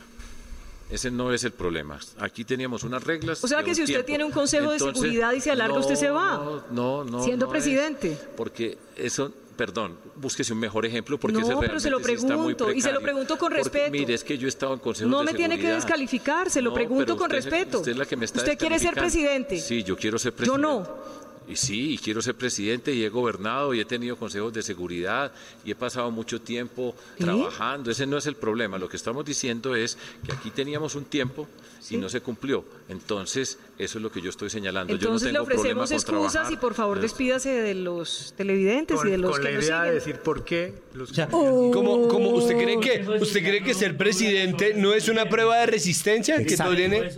ese 0.90 1.10
no 1.10 1.34
es 1.34 1.44
el 1.44 1.54
problema. 1.54 1.98
Aquí 2.20 2.44
teníamos 2.44 2.84
unas 2.84 3.04
reglas. 3.04 3.44
O 3.44 3.48
sea 3.48 3.64
que 3.64 3.74
si 3.74 3.82
usted 3.82 3.94
tiempo. 3.96 4.06
tiene 4.06 4.24
un 4.26 4.32
consejo 4.32 4.70
de 4.72 4.78
seguridad 4.80 5.32
y 5.34 5.42
se 5.42 5.50
alarga, 5.50 5.80
usted 5.80 5.96
se 5.96 6.10
va. 6.12 6.36
No, 6.38 6.64
no, 6.72 7.04
no. 7.04 7.24
Siendo 7.24 7.48
no 7.48 7.52
es, 7.52 7.64
presidente. 7.64 8.16
porque 8.38 8.78
eso, 8.96 9.32
perdón, 9.58 9.98
búsquese 10.18 10.54
un 10.54 10.60
mejor 10.60 10.86
ejemplo 10.86 11.18
porque 11.20 11.34
No, 11.40 11.40
ese 11.48 11.56
pero 11.60 11.80
se 11.80 11.90
lo 11.90 11.98
realmente 11.98 12.20
sí 12.22 12.26
está 12.28 12.38
muy 12.38 12.54
pregunto, 12.54 12.78
y 12.78 12.82
se 12.82 12.92
lo 12.92 13.02
pregunto 13.02 13.38
con 13.40 13.50
Porque, 13.54 13.64
respeto. 13.64 13.92
mire, 13.92 14.14
es 14.14 14.24
que 14.24 14.38
yo 14.38 14.46
he 14.46 14.50
estado 14.50 14.74
en 14.74 14.80
consejos 14.82 15.10
No 15.10 15.20
de 15.20 15.26
me 15.32 15.34
tiene 15.34 15.58
que 15.58 15.70
descalificar, 15.70 16.52
se 16.52 16.62
lo 16.62 16.70
No, 16.72 16.76
pregunto 16.76 17.18
con 17.18 17.32
usted- 17.32 17.50
respeto. 17.50 17.78
Usted 17.80 17.94
es 17.94 17.98
la 17.98 18.06
que 18.06 18.16
me 18.18 18.26
está 18.26 18.40
¿Usted 18.40 18.58
quiere 18.58 18.78
ser 18.78 18.94
presidente? 18.94 19.60
Sí, 19.60 19.82
yo 19.84 19.96
quiero 19.96 20.20
ser 20.20 20.34
Yo 20.34 20.38
presidente. 20.38 20.62
no. 20.62 21.23
Y 21.48 21.56
sí, 21.56 21.94
y 21.94 21.98
quiero 21.98 22.22
ser 22.22 22.36
presidente 22.36 22.94
y 22.94 23.04
he 23.04 23.10
gobernado 23.10 23.74
y 23.74 23.80
he 23.80 23.86
tenido 23.86 24.16
consejos 24.16 24.54
de 24.54 24.62
seguridad 24.64 25.32
y 25.66 25.72
he 25.72 25.76
pasado 25.76 26.10
mucho 26.12 26.42
tiempo 26.42 26.96
¿Sí? 27.18 27.24
trabajando. 27.26 27.92
Ese 27.92 28.06
no 28.06 28.18
es 28.18 28.26
el 28.28 28.36
problema. 28.36 28.78
Lo 28.78 28.88
que 28.90 28.96
estamos 28.98 29.26
diciendo 29.26 29.76
es 29.76 29.98
que 30.26 30.32
aquí 30.34 30.52
teníamos 30.52 30.96
un 30.96 31.06
tiempo 31.06 31.48
y 31.90 31.98
no 31.98 32.08
se 32.08 32.22
cumplió. 32.22 32.64
Entonces, 32.88 33.60
eso 33.78 33.98
es 33.98 34.02
lo 34.02 34.10
que 34.12 34.22
yo 34.22 34.30
estoy 34.30 34.50
señalando. 34.50 34.94
Entonces 34.94 35.28
yo 35.28 35.34
le 35.34 35.34
no 35.40 35.46
tengo 35.46 35.56
problema 35.56 35.84
ofrecemos 35.84 35.90
con 35.90 36.16
excusas 36.16 36.32
trabajar. 36.32 36.54
y 36.54 36.58
por 36.58 36.74
favor 36.76 37.00
despídase 37.02 37.50
de 37.50 37.74
los 37.76 38.34
televidentes 38.38 39.00
y 39.04 39.08
de 39.10 39.12
Con, 39.16 39.22
los 39.22 39.32
con 39.32 39.42
que 39.42 39.50
la 39.50 39.56
nos 39.56 39.66
idea 39.66 39.84
de 39.84 39.94
decir 39.94 40.16
por 40.20 40.46
qué 40.46 40.74
los 40.94 41.12
O 41.12 41.14
sea, 41.14 41.28
como, 41.28 42.08
como 42.08 42.30
usted 42.30 42.56
cree 42.56 42.80
que 42.80 43.06
usted 43.22 43.42
cree 43.42 43.64
que 43.64 43.74
ser 43.74 43.98
presidente 43.98 44.74
no 44.76 44.94
es 44.94 45.10
una 45.10 45.28
prueba 45.28 45.58
de 45.58 45.66
resistencia 45.66 46.38
que 46.46 46.56
viene 46.74 47.12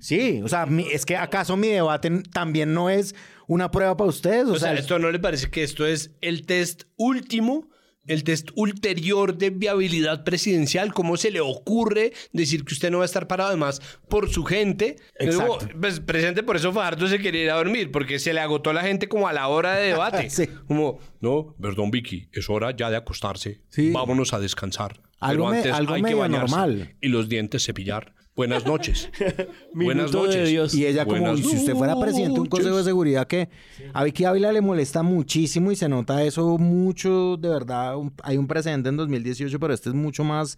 Sí, 0.00 0.40
o 0.44 0.48
sea, 0.48 0.64
mi- 0.66 0.86
es 0.90 1.04
que 1.04 1.16
acaso 1.16 1.56
mi 1.56 1.68
debate 1.68 2.22
también 2.32 2.72
no 2.72 2.88
es 2.88 3.14
una 3.48 3.70
prueba 3.72 3.96
para 3.96 4.10
ustedes. 4.10 4.46
O, 4.46 4.52
O 4.52 4.58
sea, 4.58 4.70
sea, 4.70 4.78
¿esto 4.78 4.98
no 5.00 5.10
le 5.10 5.18
parece 5.18 5.50
que 5.50 5.64
esto 5.64 5.84
es 5.84 6.12
el 6.20 6.46
test 6.46 6.84
último, 6.96 7.68
el 8.06 8.22
test 8.24 8.50
ulterior 8.54 9.36
de 9.36 9.50
viabilidad 9.50 10.22
presidencial? 10.24 10.92
¿Cómo 10.94 11.16
se 11.16 11.30
le 11.30 11.40
ocurre 11.40 12.12
decir 12.32 12.64
que 12.64 12.72
usted 12.74 12.90
no 12.90 12.98
va 12.98 13.04
a 13.04 13.06
estar 13.06 13.26
parado 13.26 13.48
además 13.50 13.80
por 14.08 14.30
su 14.30 14.44
gente? 14.44 14.96
Exacto. 15.18 15.58
Luego, 15.64 15.80
pues, 15.80 16.00
presente, 16.00 16.42
por 16.42 16.56
eso 16.56 16.72
Fajardo 16.72 17.08
se 17.08 17.18
quería 17.18 17.42
ir 17.44 17.50
a 17.50 17.56
dormir, 17.56 17.90
porque 17.90 18.18
se 18.18 18.32
le 18.32 18.40
agotó 18.40 18.72
la 18.72 18.82
gente 18.82 19.08
como 19.08 19.28
a 19.28 19.32
la 19.32 19.48
hora 19.48 19.74
de 19.76 19.88
debate. 19.88 20.30
Sí. 20.30 20.46
Como, 20.66 21.00
no, 21.20 21.54
perdón, 21.60 21.90
Vicky, 21.90 22.28
es 22.32 22.48
hora 22.48 22.70
ya 22.76 22.88
de 22.90 22.96
acostarse. 22.96 23.62
Sí. 23.68 23.90
Vámonos 23.90 24.32
a 24.32 24.38
descansar. 24.40 25.00
Algo 25.20 25.44
Pero 25.44 25.50
me- 25.50 25.56
antes 25.58 25.72
algo 25.72 25.94
hay 25.94 26.02
que 26.02 26.14
bañarse 26.14 26.54
normal. 26.54 26.96
y 27.00 27.08
los 27.08 27.28
dientes 27.28 27.64
cepillar. 27.64 28.14
Buenas 28.38 28.64
noches. 28.64 29.10
Buenas 29.74 30.12
Minuto 30.12 30.22
de 30.22 30.28
noches. 30.28 30.48
Dios. 30.48 30.74
y 30.74 30.86
ella 30.86 31.04
como, 31.04 31.18
Buenas 31.20 31.40
si 31.40 31.56
usted 31.56 31.74
fuera 31.74 31.98
presidente 32.00 32.34
de 32.34 32.40
un 32.40 32.46
consejo 32.46 32.68
de 32.70 32.74
noches. 32.76 32.86
seguridad 32.86 33.26
que 33.26 33.48
a 33.92 34.04
Vicky 34.04 34.24
Ávila 34.24 34.52
le 34.52 34.60
molesta 34.60 35.02
muchísimo 35.02 35.72
y 35.72 35.76
se 35.76 35.88
nota 35.88 36.22
eso 36.22 36.56
mucho, 36.56 37.36
de 37.36 37.48
verdad, 37.48 37.96
un- 37.96 38.14
hay 38.22 38.36
un 38.36 38.46
precedente 38.46 38.90
en 38.90 38.96
2018, 38.96 39.58
pero 39.58 39.74
este 39.74 39.88
es 39.88 39.94
mucho 39.96 40.22
más 40.22 40.56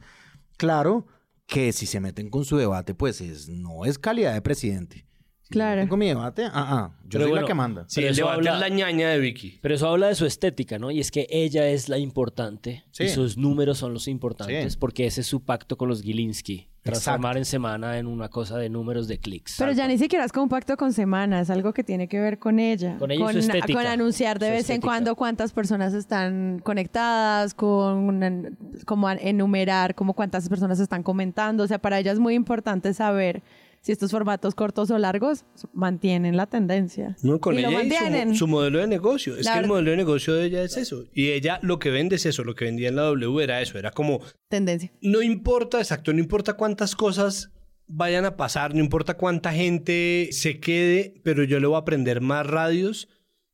claro 0.58 1.06
que 1.46 1.72
si 1.72 1.86
se 1.86 2.00
meten 2.00 2.28
con 2.30 2.44
su 2.44 2.58
debate, 2.58 2.94
pues 2.94 3.20
es, 3.22 3.48
no 3.48 3.84
es 3.86 3.98
calidad 3.98 4.34
de 4.34 4.42
presidente. 4.42 5.06
Si 5.40 5.48
Claro. 5.54 5.70
se 5.72 5.76
meten 5.78 5.88
con 5.88 5.98
mi 5.98 6.06
debate, 6.06 6.44
ah, 6.44 6.50
ah, 6.54 6.98
yo 7.04 7.08
Pero 7.12 7.24
soy 7.24 7.30
bueno, 7.30 7.42
la 7.42 7.48
que 7.48 7.54
manda. 7.54 7.84
Sí, 7.88 7.94
Pero 7.96 8.06
el 8.08 8.12
eso 8.12 8.20
debate 8.26 8.36
habla- 8.50 8.54
es 8.54 8.60
la 8.60 8.76
ñaña 8.76 9.08
de 9.08 9.18
Vicky. 9.18 9.58
Pero 9.62 9.74
eso 9.74 9.88
habla 9.88 10.06
de 10.08 10.14
su 10.14 10.26
estética, 10.26 10.78
¿no? 10.78 10.90
Y 10.92 11.00
es 11.00 11.10
que 11.10 11.26
ella 11.30 11.66
es 11.68 11.88
la 11.88 11.98
importante 11.98 12.84
Sí. 12.92 13.04
y 13.04 13.08
sus 13.08 13.36
números 13.36 13.78
son 13.78 13.92
los 13.94 14.06
importantes 14.06 14.74
Sí. 14.74 14.78
porque 14.78 15.06
ese 15.06 15.22
es 15.22 15.26
su 15.26 15.42
pacto 15.44 15.76
con 15.76 15.88
los 15.88 16.02
Gilinski. 16.02 16.68
Transformar 16.82 17.32
Exacto. 17.32 17.38
en 17.38 17.44
semana 17.44 17.98
en 17.98 18.06
una 18.06 18.28
cosa 18.28 18.56
de 18.56 18.70
números 18.70 19.06
de 19.06 19.18
clics. 19.18 19.56
Pero 19.58 19.72
ya 19.72 19.86
ni 19.86 19.98
siquiera 19.98 20.24
es 20.24 20.32
como 20.32 20.44
un 20.44 20.48
pacto 20.48 20.78
con 20.78 20.94
semana, 20.94 21.40
es 21.40 21.50
algo 21.50 21.74
que 21.74 21.84
tiene 21.84 22.08
que 22.08 22.18
ver 22.18 22.38
con 22.38 22.58
ella. 22.58 22.96
Con 22.98 23.10
ella 23.10 23.30
y 23.30 23.32
su 23.34 23.38
estética. 23.40 23.74
con 23.74 23.86
anunciar 23.86 24.38
de 24.38 24.46
Su 24.46 24.52
vez 24.52 24.70
en 24.70 24.80
cuando 24.80 25.14
cuántas 25.14 25.52
personas 25.52 25.92
están 25.92 26.60
conectadas, 26.64 27.52
con 27.52 28.56
como 28.86 29.10
enumerar 29.10 29.94
como 29.94 30.14
cuántas 30.14 30.48
personas 30.48 30.80
están 30.80 31.02
comentando. 31.02 31.64
O 31.64 31.66
sea, 31.66 31.78
para 31.78 31.98
ella 31.98 32.12
es 32.12 32.18
muy 32.18 32.34
importante 32.34 32.94
saber 32.94 33.42
si 33.80 33.92
estos 33.92 34.10
formatos 34.10 34.54
cortos 34.54 34.90
o 34.90 34.98
largos 34.98 35.44
mantienen 35.72 36.36
la 36.36 36.46
tendencia. 36.46 37.16
No, 37.22 37.40
con 37.40 37.54
y 37.54 37.64
ella 37.64 38.24
y 38.26 38.34
su, 38.36 38.46
modelo 38.46 38.78
de 38.78 38.86
negocio. 38.86 39.36
Es 39.36 39.44
La 39.46 39.52
que 39.52 39.58
el 39.58 39.62
verdad- 39.62 39.68
modelo 39.68 39.90
de 39.92 39.96
negocio 39.96 40.34
de 40.34 40.44
ella 40.46 40.62
es 40.62 40.76
eso. 40.76 41.04
Y 41.14 41.28
ella 41.30 41.58
lo 41.62 41.78
que 41.78 41.90
vende 41.90 42.16
es 42.16 42.26
eso. 42.26 42.44
Lo 42.44 42.54
que 42.54 42.66
vendía 42.66 42.88
en 42.88 42.96
la 42.96 43.02
W 43.02 43.42
era 43.42 43.60
eso. 43.62 43.78
Era 43.78 43.90
como, 43.90 44.20
Tendencia. 44.48 44.92
no 45.00 45.22
importa, 45.22 45.78
exacto, 45.78 46.12
no 46.12 46.18
importa 46.18 46.54
cuántas 46.54 46.94
cosas 46.94 47.50
vayan 47.86 48.24
a 48.24 48.36
pasar, 48.36 48.74
no 48.74 48.80
importa 48.80 49.16
cuánta 49.16 49.52
gente 49.52 50.28
se 50.32 50.60
quede, 50.60 51.14
pero 51.24 51.42
yo 51.44 51.58
le 51.58 51.66
voy 51.66 51.76
a 51.76 51.80
aprender 51.80 52.20
más 52.20 52.46
radios 52.46 53.08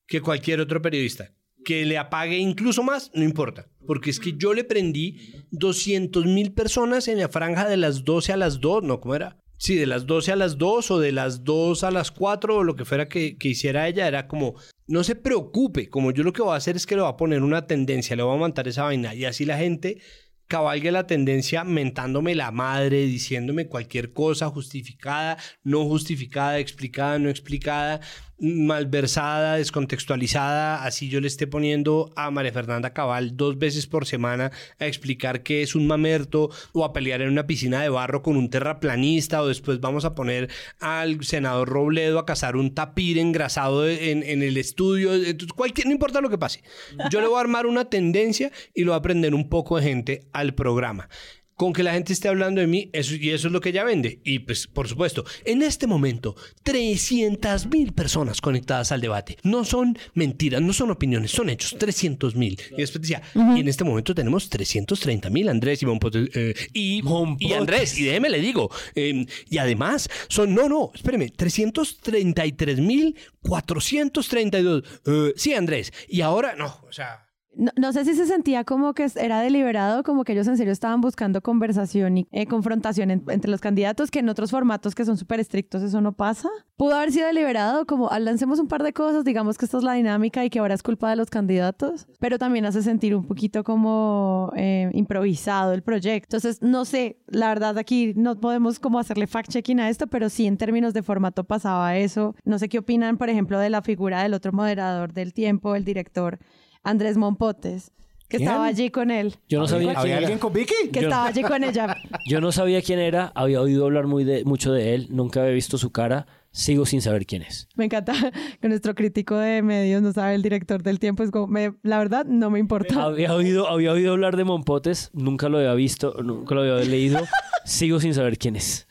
que 0.06 0.20
cualquier 0.20 0.60
otro 0.60 0.82
periodista. 0.82 1.32
Que 1.64 1.84
le 1.84 1.98
apague 1.98 2.36
incluso 2.38 2.82
más, 2.82 3.10
no 3.14 3.24
importa. 3.24 3.68
Porque 3.86 4.10
es 4.10 4.20
que 4.20 4.34
yo 4.36 4.54
le 4.54 4.62
prendí 4.64 5.18
200 5.52 6.26
mil 6.26 6.52
personas 6.52 7.08
en 7.08 7.18
la 7.18 7.28
franja 7.28 7.68
de 7.68 7.76
las 7.76 8.04
12 8.04 8.32
a 8.32 8.36
las 8.36 8.60
2, 8.60 8.82
¿no? 8.84 9.00
¿Cómo 9.00 9.14
era? 9.14 9.42
Sí, 9.58 9.76
de 9.76 9.86
las 9.86 10.06
12 10.06 10.32
a 10.32 10.36
las 10.36 10.58
2 10.58 10.90
o 10.90 10.98
de 10.98 11.12
las 11.12 11.44
2 11.44 11.84
a 11.84 11.90
las 11.90 12.10
4 12.10 12.56
o 12.56 12.64
lo 12.64 12.76
que 12.76 12.84
fuera 12.84 13.08
que, 13.08 13.36
que 13.38 13.48
hiciera 13.48 13.88
ella, 13.88 14.06
era 14.06 14.28
como, 14.28 14.54
no 14.86 15.02
se 15.02 15.14
preocupe, 15.14 15.88
como 15.88 16.12
yo 16.12 16.22
lo 16.22 16.32
que 16.32 16.42
voy 16.42 16.52
a 16.52 16.56
hacer 16.56 16.76
es 16.76 16.86
que 16.86 16.94
le 16.94 17.02
voy 17.02 17.10
a 17.10 17.16
poner 17.16 17.42
una 17.42 17.66
tendencia, 17.66 18.16
le 18.16 18.22
voy 18.22 18.34
a 18.34 18.38
montar 18.38 18.68
esa 18.68 18.84
vaina. 18.84 19.14
Y 19.14 19.24
así 19.24 19.44
la 19.44 19.58
gente 19.58 19.98
cabalgue 20.46 20.92
la 20.92 21.06
tendencia 21.06 21.64
mentándome 21.64 22.34
la 22.34 22.50
madre, 22.50 23.06
diciéndome 23.06 23.66
cualquier 23.66 24.12
cosa 24.12 24.48
justificada, 24.48 25.38
no 25.64 25.84
justificada, 25.84 26.58
explicada, 26.58 27.18
no 27.18 27.28
explicada, 27.28 28.00
malversada, 28.38 29.56
descontextualizada, 29.56 30.84
así 30.84 31.08
yo 31.08 31.20
le 31.20 31.26
esté 31.26 31.46
poniendo 31.46 32.12
a 32.16 32.30
María 32.30 32.52
Fernanda 32.52 32.92
Cabal 32.92 33.36
dos 33.36 33.58
veces 33.58 33.86
por 33.86 34.06
semana 34.06 34.52
a 34.78 34.86
explicar 34.86 35.42
qué 35.42 35.62
es 35.62 35.74
un 35.74 35.86
mamerto 35.86 36.50
o 36.72 36.84
a 36.84 36.92
pelear 36.92 37.22
en 37.22 37.30
una 37.30 37.46
piscina 37.46 37.80
de 37.82 37.88
barro 37.88 38.22
con 38.22 38.36
un 38.36 38.50
terraplanista 38.50 39.42
o 39.42 39.48
después 39.48 39.80
vamos 39.80 40.04
a 40.04 40.14
poner 40.14 40.50
al 40.80 41.24
senador 41.24 41.68
Robledo 41.68 42.18
a 42.18 42.26
cazar 42.26 42.56
un 42.56 42.74
tapir 42.74 43.18
engrasado 43.18 43.88
en, 43.88 44.22
en 44.22 44.42
el 44.42 44.56
estudio, 44.56 45.14
entonces 45.14 45.52
cualquier, 45.52 45.86
no 45.86 45.92
importa 45.92 46.20
lo 46.20 46.30
que 46.30 46.38
pase. 46.38 46.62
Yo 47.10 47.20
le 47.20 47.26
voy 47.26 47.38
a 47.38 47.40
armar 47.40 47.66
una 47.66 47.86
tendencia 47.86 48.50
y 48.74 48.84
lo 48.84 48.92
voy 48.92 48.96
a 48.96 48.98
aprender 48.98 49.34
un 49.34 49.48
poco 49.48 49.76
de 49.76 49.82
gente 49.82 50.28
al 50.32 50.54
programa 50.54 51.08
con 51.56 51.72
que 51.72 51.82
la 51.82 51.94
gente 51.94 52.12
esté 52.12 52.28
hablando 52.28 52.60
de 52.60 52.66
mí, 52.66 52.90
eso, 52.92 53.14
y 53.14 53.30
eso 53.30 53.48
es 53.48 53.52
lo 53.52 53.60
que 53.60 53.70
ella 53.70 53.82
vende. 53.82 54.20
Y 54.24 54.40
pues, 54.40 54.66
por 54.66 54.88
supuesto, 54.88 55.24
en 55.44 55.62
este 55.62 55.86
momento, 55.86 56.36
300 56.62 57.66
mil 57.66 57.92
personas 57.92 58.40
conectadas 58.42 58.92
al 58.92 59.00
debate. 59.00 59.38
No 59.42 59.64
son 59.64 59.98
mentiras, 60.14 60.60
no 60.60 60.74
son 60.74 60.90
opiniones, 60.90 61.30
son 61.30 61.48
hechos, 61.48 61.76
300 61.78 62.36
mil. 62.36 62.60
Y 62.72 62.82
después 62.82 63.00
decía, 63.00 63.22
y 63.34 63.60
en 63.60 63.68
este 63.68 63.84
momento 63.84 64.14
tenemos 64.14 64.50
330 64.50 65.30
mil, 65.30 65.48
Andrés 65.48 65.82
y 65.82 65.86
eh, 65.86 66.54
y, 66.74 67.02
y 67.38 67.52
Andrés, 67.54 67.98
y 67.98 68.04
déjeme 68.04 68.28
le 68.28 68.40
digo, 68.40 68.70
eh, 68.94 69.24
y 69.48 69.58
además 69.58 70.08
son, 70.28 70.54
no, 70.54 70.68
no, 70.68 70.90
espéreme, 70.94 71.30
333 71.30 72.80
mil 72.80 73.16
432. 73.40 74.84
Eh, 75.06 75.32
sí, 75.36 75.54
Andrés, 75.54 75.92
y 76.08 76.20
ahora, 76.20 76.54
no, 76.54 76.80
o 76.86 76.92
sea... 76.92 77.25
No, 77.58 77.72
no 77.76 77.92
sé 77.94 78.04
si 78.04 78.14
se 78.14 78.26
sentía 78.26 78.64
como 78.64 78.92
que 78.92 79.06
era 79.16 79.40
deliberado, 79.40 80.02
como 80.02 80.24
que 80.24 80.32
ellos 80.34 80.46
en 80.46 80.58
serio 80.58 80.72
estaban 80.74 81.00
buscando 81.00 81.40
conversación 81.40 82.18
y 82.18 82.28
eh, 82.30 82.46
confrontación 82.46 83.10
en- 83.10 83.24
entre 83.28 83.50
los 83.50 83.62
candidatos, 83.62 84.10
que 84.10 84.18
en 84.18 84.28
otros 84.28 84.50
formatos 84.50 84.94
que 84.94 85.06
son 85.06 85.16
súper 85.16 85.40
estrictos 85.40 85.82
eso 85.82 86.02
no 86.02 86.12
pasa. 86.12 86.50
Pudo 86.76 86.94
haber 86.96 87.12
sido 87.12 87.26
deliberado, 87.26 87.86
como 87.86 88.10
"Ah, 88.10 88.20
lancemos 88.20 88.58
un 88.58 88.68
par 88.68 88.82
de 88.82 88.92
cosas, 88.92 89.24
digamos 89.24 89.56
que 89.56 89.64
esta 89.64 89.78
es 89.78 89.84
la 89.84 89.94
dinámica 89.94 90.44
y 90.44 90.50
que 90.50 90.58
ahora 90.58 90.74
es 90.74 90.82
culpa 90.82 91.08
de 91.08 91.16
los 91.16 91.30
candidatos, 91.30 92.06
pero 92.20 92.38
también 92.38 92.66
hace 92.66 92.82
sentir 92.82 93.16
un 93.16 93.24
poquito 93.26 93.64
como 93.64 94.52
eh, 94.54 94.90
improvisado 94.92 95.72
el 95.72 95.82
proyecto. 95.82 96.36
Entonces, 96.36 96.60
no 96.60 96.84
sé, 96.84 97.16
la 97.26 97.48
verdad 97.48 97.78
aquí 97.78 98.12
no 98.16 98.38
podemos 98.38 98.78
como 98.78 98.98
hacerle 98.98 99.26
fact-checking 99.26 99.80
a 99.80 99.88
esto, 99.88 100.08
pero 100.08 100.28
sí 100.28 100.46
en 100.46 100.58
términos 100.58 100.92
de 100.92 101.02
formato 101.02 101.44
pasaba 101.44 101.96
eso. 101.96 102.34
No 102.44 102.58
sé 102.58 102.68
qué 102.68 102.78
opinan, 102.80 103.16
por 103.16 103.30
ejemplo, 103.30 103.58
de 103.58 103.70
la 103.70 103.80
figura 103.80 104.22
del 104.22 104.34
otro 104.34 104.52
moderador 104.52 105.14
del 105.14 105.32
tiempo, 105.32 105.74
el 105.74 105.86
director. 105.86 106.38
Andrés 106.86 107.16
Mompotes, 107.16 107.90
que 108.28 108.38
¿Quién? 108.38 108.48
estaba 108.48 108.66
allí 108.66 108.90
con 108.90 109.10
él. 109.10 109.34
Yo 109.48 109.58
no 109.58 109.66
sabía 109.68 109.90
¿Había 109.90 110.02
quién 110.02 110.14
alguien 110.14 110.30
era. 110.32 110.40
con 110.40 110.52
Vicky? 110.52 110.74
Que 110.92 111.00
Yo- 111.00 111.08
estaba 111.08 111.26
allí 111.26 111.42
con 111.42 111.64
ella. 111.64 111.96
Yo 112.28 112.40
no 112.40 112.52
sabía 112.52 112.80
quién 112.82 112.98
era, 112.98 113.32
había 113.34 113.60
oído 113.60 113.84
hablar 113.84 114.06
muy 114.06 114.24
de, 114.24 114.44
mucho 114.44 114.72
de 114.72 114.94
él, 114.94 115.08
nunca 115.10 115.40
había 115.42 115.52
visto 115.52 115.78
su 115.78 115.90
cara, 115.90 116.26
sigo 116.52 116.86
sin 116.86 117.02
saber 117.02 117.26
quién 117.26 117.42
es. 117.42 117.68
Me 117.76 117.84
encanta 117.84 118.12
que 118.60 118.68
nuestro 118.68 118.94
crítico 118.94 119.36
de 119.36 119.62
medios 119.62 120.00
no 120.00 120.12
sabe 120.12 120.34
el 120.34 120.42
director 120.42 120.82
del 120.82 120.98
tiempo. 120.98 121.22
Es 121.22 121.30
como, 121.30 121.46
me- 121.48 121.74
la 121.82 121.98
verdad, 121.98 122.24
no 122.24 122.50
me 122.50 122.58
importa. 122.58 123.02
Había 123.02 123.34
oído, 123.34 123.68
había 123.68 123.92
oído 123.92 124.12
hablar 124.12 124.36
de 124.36 124.44
Mompotes, 124.44 125.10
nunca 125.12 125.48
lo 125.48 125.58
había 125.58 125.74
visto, 125.74 126.14
nunca 126.22 126.54
lo 126.54 126.62
había 126.62 126.76
leído, 126.88 127.20
sigo 127.64 128.00
sin 128.00 128.14
saber 128.14 128.38
quién 128.38 128.56
es. 128.56 128.86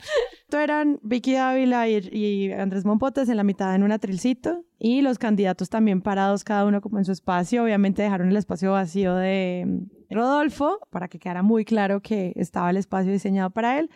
Esto 0.48 0.60
eran 0.60 1.00
Vicky 1.02 1.34
Dávila 1.34 1.90
y, 1.90 2.08
y 2.12 2.52
Andrés 2.52 2.86
Mompotes 2.86 3.30
en 3.30 3.38
la 3.38 3.44
mitad 3.44 3.74
en 3.74 3.82
un 3.82 3.92
atrilcito 3.92 4.64
y 4.78 5.02
los 5.02 5.18
candidatos 5.18 5.72
también 5.72 6.02
parados 6.02 6.44
cada 6.44 6.66
uno 6.66 6.82
como 6.82 7.00
en 7.00 7.06
su 7.06 7.12
espacio. 7.12 7.64
Obviamente 7.64 8.04
dejaron 8.04 8.30
el 8.30 8.38
espacio 8.38 8.72
vacío 8.72 9.16
de 9.16 9.64
mm, 9.66 10.14
Rodolfo 10.14 10.78
para 10.92 11.08
que 11.08 11.18
quedara 11.18 11.42
muy 11.42 11.66
claro 11.66 12.00
que 12.02 12.32
estaba 12.36 12.70
el 12.70 12.78
espacio 12.78 13.12
diseñado 13.12 13.50
para 13.50 13.80
él. 13.80 13.90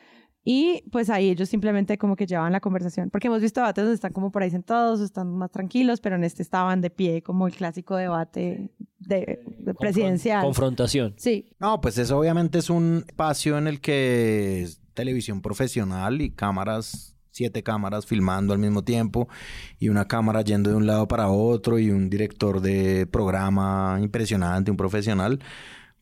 Y 0.43 0.83
pues 0.91 1.11
ahí 1.11 1.29
ellos 1.29 1.49
simplemente 1.49 1.99
como 1.99 2.15
que 2.15 2.25
llevaban 2.25 2.51
la 2.51 2.61
conversación, 2.61 3.11
porque 3.11 3.27
hemos 3.27 3.41
visto 3.41 3.59
debates 3.59 3.83
donde 3.83 3.93
están 3.93 4.13
como 4.13 4.31
por 4.31 4.41
ahí 4.41 4.49
sentados, 4.49 5.01
están 5.01 5.37
más 5.37 5.51
tranquilos, 5.51 6.01
pero 6.01 6.15
en 6.15 6.23
este 6.23 6.41
estaban 6.41 6.81
de 6.81 6.89
pie 6.89 7.21
como 7.21 7.45
el 7.45 7.53
clásico 7.53 7.95
debate 7.95 8.71
de, 8.97 9.43
de 9.59 9.73
presidencial. 9.75 10.43
Confrontación. 10.43 11.13
Sí, 11.17 11.53
No, 11.59 11.79
pues 11.81 11.99
eso 11.99 12.17
obviamente 12.17 12.57
es 12.57 12.71
un 12.71 13.03
espacio 13.05 13.59
en 13.59 13.67
el 13.67 13.81
que 13.81 14.67
televisión 14.99 15.41
profesional 15.41 16.21
y 16.21 16.29
cámaras, 16.29 17.15
siete 17.31 17.63
cámaras 17.63 18.05
filmando 18.05 18.51
al 18.51 18.59
mismo 18.59 18.83
tiempo 18.83 19.29
y 19.79 19.87
una 19.87 20.09
cámara 20.09 20.41
yendo 20.41 20.71
de 20.71 20.75
un 20.75 20.87
lado 20.87 21.07
para 21.07 21.29
otro 21.29 21.79
y 21.79 21.89
un 21.89 22.09
director 22.09 22.59
de 22.59 23.07
programa 23.07 23.97
impresionante, 24.01 24.71
un 24.71 24.75
profesional. 24.75 25.39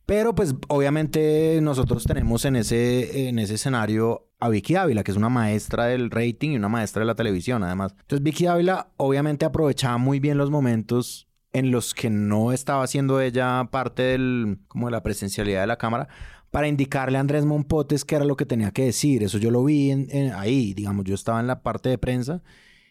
Pero 0.07 0.33
pues 0.33 0.55
obviamente 0.67 1.60
nosotros 1.62 2.05
tenemos 2.05 2.43
en 2.45 2.55
ese, 2.55 3.27
en 3.29 3.38
ese 3.38 3.53
escenario 3.53 4.31
a 4.39 4.49
Vicky 4.49 4.75
Ávila, 4.75 5.03
que 5.03 5.12
es 5.12 5.17
una 5.17 5.29
maestra 5.29 5.86
del 5.86 6.10
rating 6.10 6.51
y 6.51 6.55
una 6.55 6.69
maestra 6.69 7.01
de 7.01 7.05
la 7.05 7.15
televisión 7.15 7.63
además. 7.63 7.93
Entonces 7.99 8.23
Vicky 8.23 8.47
Ávila 8.47 8.93
obviamente 8.97 9.45
aprovechaba 9.45 9.99
muy 9.99 10.19
bien 10.19 10.39
los 10.39 10.49
momentos 10.49 11.27
en 11.53 11.69
los 11.69 11.93
que 11.93 12.10
no 12.10 12.51
estaba 12.51 12.83
haciendo 12.83 13.21
ella 13.21 13.67
parte 13.69 14.01
del, 14.01 14.57
como 14.67 14.88
de 14.88 14.91
la 14.91 15.03
presencialidad 15.03 15.62
de 15.62 15.67
la 15.67 15.77
cámara 15.77 16.07
para 16.51 16.67
indicarle 16.67 17.17
a 17.17 17.21
Andrés 17.21 17.45
Monpotes 17.45 18.05
qué 18.05 18.15
era 18.15 18.25
lo 18.25 18.36
que 18.36 18.45
tenía 18.45 18.71
que 18.71 18.86
decir. 18.86 19.23
Eso 19.23 19.38
yo 19.38 19.51
lo 19.51 19.63
vi 19.63 19.91
en- 19.91 20.31
ahí, 20.33 20.73
digamos, 20.73 21.05
yo 21.05 21.15
estaba 21.15 21.39
en 21.39 21.47
la 21.47 21.62
parte 21.62 21.89
de 21.89 21.97
prensa 21.97 22.41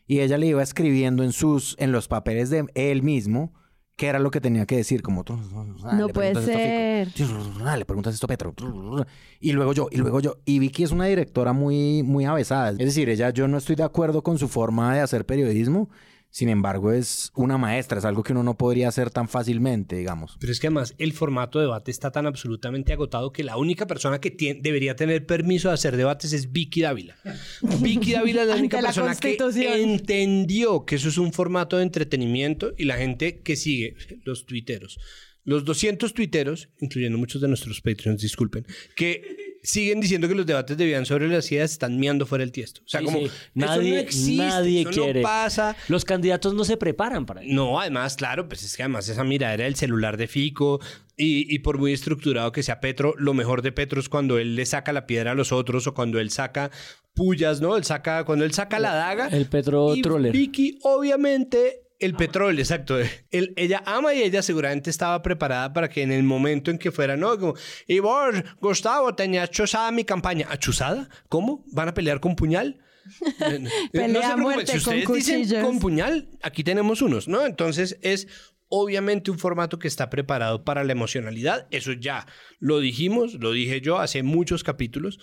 y 0.06 0.20
ella 0.20 0.38
le 0.38 0.46
iba 0.46 0.62
escribiendo 0.62 1.22
en 1.24 1.32
sus, 1.32 1.74
en 1.78 1.90
los 1.92 2.06
papeles 2.08 2.50
de 2.50 2.66
él 2.74 3.02
mismo 3.02 3.52
qué 3.96 4.08
era 4.08 4.18
lo 4.18 4.30
que 4.30 4.42
tenía 4.42 4.66
que 4.66 4.76
decir, 4.76 5.00
como 5.00 5.24
tú, 5.24 5.36
No 5.94 6.08
puede 6.08 6.34
ser. 6.44 7.08
le 7.78 7.84
preguntas 7.86 8.12
esto 8.14 8.26
a 8.26 8.28
Petro. 8.28 8.54
Y 9.40 9.52
luego 9.52 9.72
yo, 9.72 9.88
y 9.90 9.96
luego 9.96 10.20
yo. 10.20 10.36
Y 10.44 10.58
Vicky 10.58 10.82
es 10.84 10.90
una 10.92 11.06
directora 11.06 11.54
muy, 11.54 12.02
muy 12.02 12.26
avesada. 12.26 12.70
Es 12.72 12.76
decir, 12.78 13.08
ella, 13.08 13.30
yo 13.30 13.48
no 13.48 13.56
estoy 13.56 13.74
de 13.74 13.84
acuerdo 13.84 14.22
con 14.22 14.38
su 14.38 14.48
forma 14.48 14.94
de 14.94 15.00
hacer 15.00 15.24
periodismo. 15.24 15.88
Sin 16.36 16.50
embargo, 16.50 16.92
es 16.92 17.32
una 17.34 17.56
maestra, 17.56 17.98
es 17.98 18.04
algo 18.04 18.22
que 18.22 18.32
uno 18.32 18.42
no 18.42 18.58
podría 18.58 18.88
hacer 18.88 19.08
tan 19.08 19.26
fácilmente, 19.26 19.96
digamos. 19.96 20.36
Pero 20.38 20.52
es 20.52 20.60
que 20.60 20.66
además 20.66 20.94
el 20.98 21.14
formato 21.14 21.58
de 21.58 21.64
debate 21.64 21.90
está 21.90 22.10
tan 22.10 22.26
absolutamente 22.26 22.92
agotado 22.92 23.32
que 23.32 23.42
la 23.42 23.56
única 23.56 23.86
persona 23.86 24.20
que 24.20 24.58
debería 24.60 24.96
tener 24.96 25.24
permiso 25.24 25.68
de 25.68 25.74
hacer 25.76 25.96
debates 25.96 26.34
es 26.34 26.52
Vicky 26.52 26.82
Dávila. 26.82 27.16
Vicky 27.80 28.12
Dávila 28.12 28.42
es 28.42 28.48
la 28.48 28.56
única 28.56 28.82
la 28.82 28.88
persona 28.88 29.14
que 29.14 29.38
entendió 29.82 30.84
que 30.84 30.96
eso 30.96 31.08
es 31.08 31.16
un 31.16 31.32
formato 31.32 31.78
de 31.78 31.84
entretenimiento 31.84 32.74
y 32.76 32.84
la 32.84 32.98
gente 32.98 33.38
que 33.38 33.56
sigue, 33.56 33.96
los 34.24 34.44
tuiteros, 34.44 35.00
los 35.42 35.64
200 35.64 36.12
tuiteros, 36.12 36.68
incluyendo 36.80 37.16
muchos 37.16 37.40
de 37.40 37.48
nuestros 37.48 37.80
Patreons, 37.80 38.20
disculpen, 38.20 38.66
que 38.94 39.45
siguen 39.66 40.00
diciendo 40.00 40.28
que 40.28 40.34
los 40.34 40.46
debates 40.46 40.76
de 40.76 41.04
sobre 41.04 41.28
las 41.28 41.50
ideas 41.50 41.72
están 41.72 41.98
miando 41.98 42.24
fuera 42.24 42.44
el 42.44 42.52
tiesto. 42.52 42.80
O 42.84 42.88
sea, 42.88 43.00
Sí, 43.00 43.06
como 43.06 43.18
sí. 43.18 43.24
eso 43.26 43.34
nadie, 43.54 43.90
no 43.90 43.96
existe, 43.98 44.36
nadie 44.36 44.80
eso 44.82 44.90
quiere. 44.90 45.20
no 45.20 45.24
pasa. 45.28 45.76
Los 45.88 46.04
candidatos 46.04 46.54
no 46.54 46.64
se 46.64 46.76
preparan 46.76 47.26
para 47.26 47.42
eso. 47.42 47.52
No, 47.52 47.80
además, 47.80 48.16
claro, 48.16 48.48
pues 48.48 48.62
es 48.62 48.76
que 48.76 48.82
además 48.84 49.08
esa 49.08 49.24
miradera 49.24 49.64
del 49.64 49.74
celular 49.74 50.16
de 50.16 50.28
Fico 50.28 50.80
y, 51.16 51.52
y 51.52 51.58
por 51.58 51.78
muy 51.78 51.92
estructurado 51.92 52.52
que 52.52 52.62
sea 52.62 52.80
Petro, 52.80 53.14
lo 53.18 53.34
mejor 53.34 53.62
de 53.62 53.72
Petro 53.72 54.00
es 54.00 54.08
cuando 54.08 54.38
él 54.38 54.54
le 54.54 54.66
saca 54.66 54.92
la 54.92 55.06
piedra 55.06 55.32
a 55.32 55.34
los 55.34 55.50
otros 55.50 55.86
o 55.86 55.94
cuando 55.94 56.20
él 56.20 56.30
saca 56.30 56.70
pullas, 57.14 57.60
¿no? 57.60 57.76
Él 57.76 57.84
saca, 57.84 58.24
cuando 58.24 58.44
él 58.44 58.52
saca 58.52 58.78
la 58.78 58.94
daga. 58.94 59.28
El 59.28 59.46
Petro 59.46 59.96
y 59.96 60.02
troller. 60.02 60.32
Vicky, 60.32 60.78
obviamente, 60.82 61.85
el 61.98 62.14
petróleo, 62.14 62.60
exacto. 62.60 62.96
Él- 63.30 63.52
ella 63.56 63.82
ama 63.86 64.14
y 64.14 64.22
ella 64.22 64.42
seguramente 64.42 64.90
estaba 64.90 65.22
preparada 65.22 65.72
para 65.72 65.88
que 65.88 66.02
en 66.02 66.12
el 66.12 66.22
momento 66.22 66.70
en 66.70 66.78
que 66.78 66.90
fuera, 66.92 67.16
¿no? 67.16 67.38
Como, 67.38 67.54
y 67.86 67.98
vos, 68.00 68.34
Gustavo, 68.60 69.14
tenías 69.14 69.50
chuzada 69.50 69.90
mi 69.92 70.04
campaña. 70.04 70.46
¿Achuzada? 70.50 71.08
¿Cómo? 71.28 71.64
¿Van 71.72 71.88
a 71.88 71.94
pelear 71.94 72.20
con 72.20 72.36
puñal? 72.36 72.80
Eh, 73.40 73.60
no 73.60 73.70
se 73.70 73.88
Pelea 73.92 74.20
preocupen, 74.20 74.42
muerte 74.42 74.78
si 74.80 74.84
con 74.84 74.94
ustedes 74.98 75.14
dicen 75.14 75.40
cuchillos. 75.42 75.64
con 75.64 75.78
puñal, 75.78 76.28
aquí 76.42 76.64
tenemos 76.64 77.02
unos, 77.02 77.28
¿no? 77.28 77.46
Entonces 77.46 77.98
es 78.02 78.26
obviamente 78.68 79.30
un 79.30 79.38
formato 79.38 79.78
que 79.78 79.86
está 79.86 80.10
preparado 80.10 80.64
para 80.64 80.82
la 80.82 80.90
emocionalidad. 80.90 81.68
Eso 81.70 81.92
ya 81.92 82.26
lo 82.58 82.80
dijimos, 82.80 83.34
lo 83.34 83.52
dije 83.52 83.80
yo 83.80 84.00
hace 84.00 84.24
muchos 84.24 84.64
capítulos. 84.64 85.20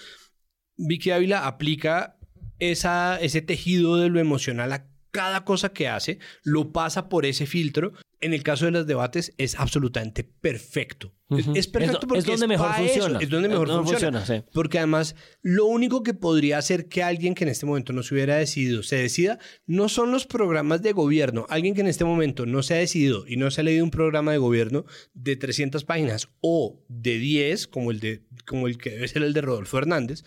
Vicky 0.78 1.12
Ávila 1.12 1.46
aplica 1.46 2.18
esa, 2.60 3.20
ese 3.20 3.42
tejido 3.42 3.98
de 3.98 4.08
lo 4.10 4.22
emocional 4.22 4.72
a 4.72 4.88
cada 5.14 5.46
cosa 5.46 5.70
que 5.70 5.88
hace, 5.88 6.18
lo 6.44 6.72
pasa 6.74 7.08
por 7.08 7.26
ese 7.26 7.46
filtro. 7.46 7.94
En 8.20 8.34
el 8.34 8.42
caso 8.42 8.66
de 8.66 8.72
los 8.72 8.88
debates 8.88 9.34
es 9.38 9.54
absolutamente 9.60 10.24
perfecto. 10.24 11.14
Es- 11.30 11.68
perfecto 11.68 12.00
Es 12.00 12.06
porque 12.08 12.20
es 12.20 12.26
donde 12.26 12.48
mejor 12.48 12.72
eso, 12.72 12.78
funciona. 12.84 13.20
es 13.20 13.30
donde 13.30 13.50
mejor 13.50 13.68
Es 13.68 13.74
donde 13.74 13.90
funciona. 13.92 14.18
funciona, 14.20 14.42
sí. 14.42 14.48
Porque 14.54 14.78
además, 14.80 15.16
lo 15.42 15.66
único 15.66 16.02
que 16.04 16.14
podría 16.14 16.58
hacer 16.58 16.88
que 16.88 17.04
alguien 17.04 17.36
que 17.36 17.44
en 17.44 17.50
este 17.50 17.66
momento 17.66 17.92
no 17.94 18.02
se 18.02 18.14
hubiera 18.16 18.38
decidido 18.38 18.82
se 18.82 18.96
decida, 18.96 19.40
no 19.68 19.88
son 19.90 20.12
los 20.12 20.26
programas 20.26 20.82
de 20.82 20.94
gobierno. 20.94 21.46
Alguien 21.50 21.76
que 21.76 21.82
en 21.82 21.88
este 21.88 22.06
momento 22.06 22.46
no 22.46 22.64
se 22.64 22.74
ha 22.74 22.78
decidido 22.78 23.26
y 23.28 23.36
no 23.38 23.52
se 23.52 23.62
ha 23.62 23.66
leído 23.66 23.84
un 23.84 23.92
programa 23.92 24.32
de 24.32 24.38
gobierno 24.40 24.86
de 25.14 25.36
300 25.36 25.84
páginas 25.84 26.30
o 26.42 26.82
de 26.88 27.18
10, 27.20 27.68
como 27.68 27.92
el, 27.92 28.00
de, 28.00 28.24
como 28.48 28.68
el 28.68 28.78
que 28.80 28.92
debe 28.92 29.08
ser 29.10 29.22
el 29.24 29.34
de 29.34 29.42
Rodolfo 29.42 29.78
Hernández, 29.78 30.24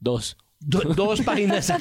Dos. 0.00 0.36
Do- 0.60 0.80
dos 0.94 1.20
páginas, 1.22 1.72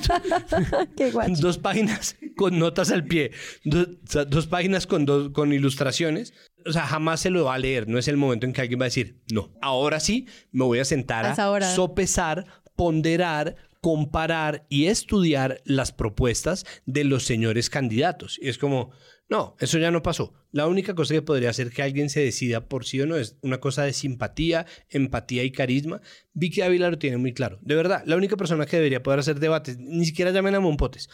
dos 1.40 1.58
páginas 1.58 2.16
con 2.36 2.58
notas 2.60 2.92
al 2.92 3.06
pie, 3.06 3.32
do- 3.64 3.88
dos 4.28 4.48
páginas 4.48 4.88
con, 4.88 5.06
dos- 5.06 5.30
con 5.32 5.54
ilustraciones. 5.54 6.34
O 6.66 6.72
sea, 6.72 6.86
jamás 6.86 7.20
se 7.20 7.30
lo 7.30 7.46
va 7.46 7.56
a 7.56 7.60
leer. 7.60 7.88
No 7.90 7.98
es 7.98 8.08
el 8.08 8.16
momento 8.18 8.46
en 8.46 8.54
que 8.54 8.62
alguien 8.62 8.80
va 8.80 8.86
a 8.86 8.88
decir, 8.88 9.22
no, 9.32 9.52
ahora 9.62 10.00
sí 10.00 10.28
me 10.52 10.64
voy 10.64 10.80
a 10.80 10.86
sentar 10.86 11.26
a 11.26 11.36
sopesar, 11.76 12.46
ponderar, 12.76 13.56
comparar 13.84 14.66
y 14.70 14.86
estudiar 14.86 15.62
las 15.66 15.92
propuestas 15.92 16.66
de 16.86 17.04
los 17.04 17.26
señores 17.26 17.70
candidatos. 17.70 18.40
Y 18.42 18.48
es 18.48 18.58
como, 18.58 18.92
no, 19.28 19.58
eso 19.60 19.78
ya 19.78 19.92
no 19.92 20.02
pasó. 20.02 20.34
La 20.54 20.68
única 20.68 20.96
cosa 20.96 21.14
que 21.14 21.22
podría 21.22 21.50
hacer 21.50 21.70
que 21.70 21.82
alguien 21.82 22.10
se 22.10 22.22
decida 22.22 22.70
por 22.70 22.86
sí 22.86 23.02
o 23.02 23.06
no 23.06 23.18
es 23.18 23.36
una 23.42 23.60
cosa 23.60 23.84
de 23.84 23.92
simpatía, 23.92 24.66
empatía 24.90 25.44
y 25.44 25.52
carisma. 25.52 26.00
Vicky 26.32 26.62
Ávila 26.62 26.92
lo 26.92 26.98
tiene 26.98 27.18
muy 27.18 27.34
claro. 27.34 27.60
De 27.62 27.76
verdad, 27.76 28.04
la 28.06 28.16
única 28.16 28.38
persona 28.38 28.66
que 28.66 28.78
debería 28.78 29.04
poder 29.04 29.20
hacer 29.20 29.42
debates, 29.42 29.78
ni 29.78 30.06
siquiera 30.06 30.32
llamen 30.32 30.56
a 30.56 30.62
Monpotes. 30.62 31.10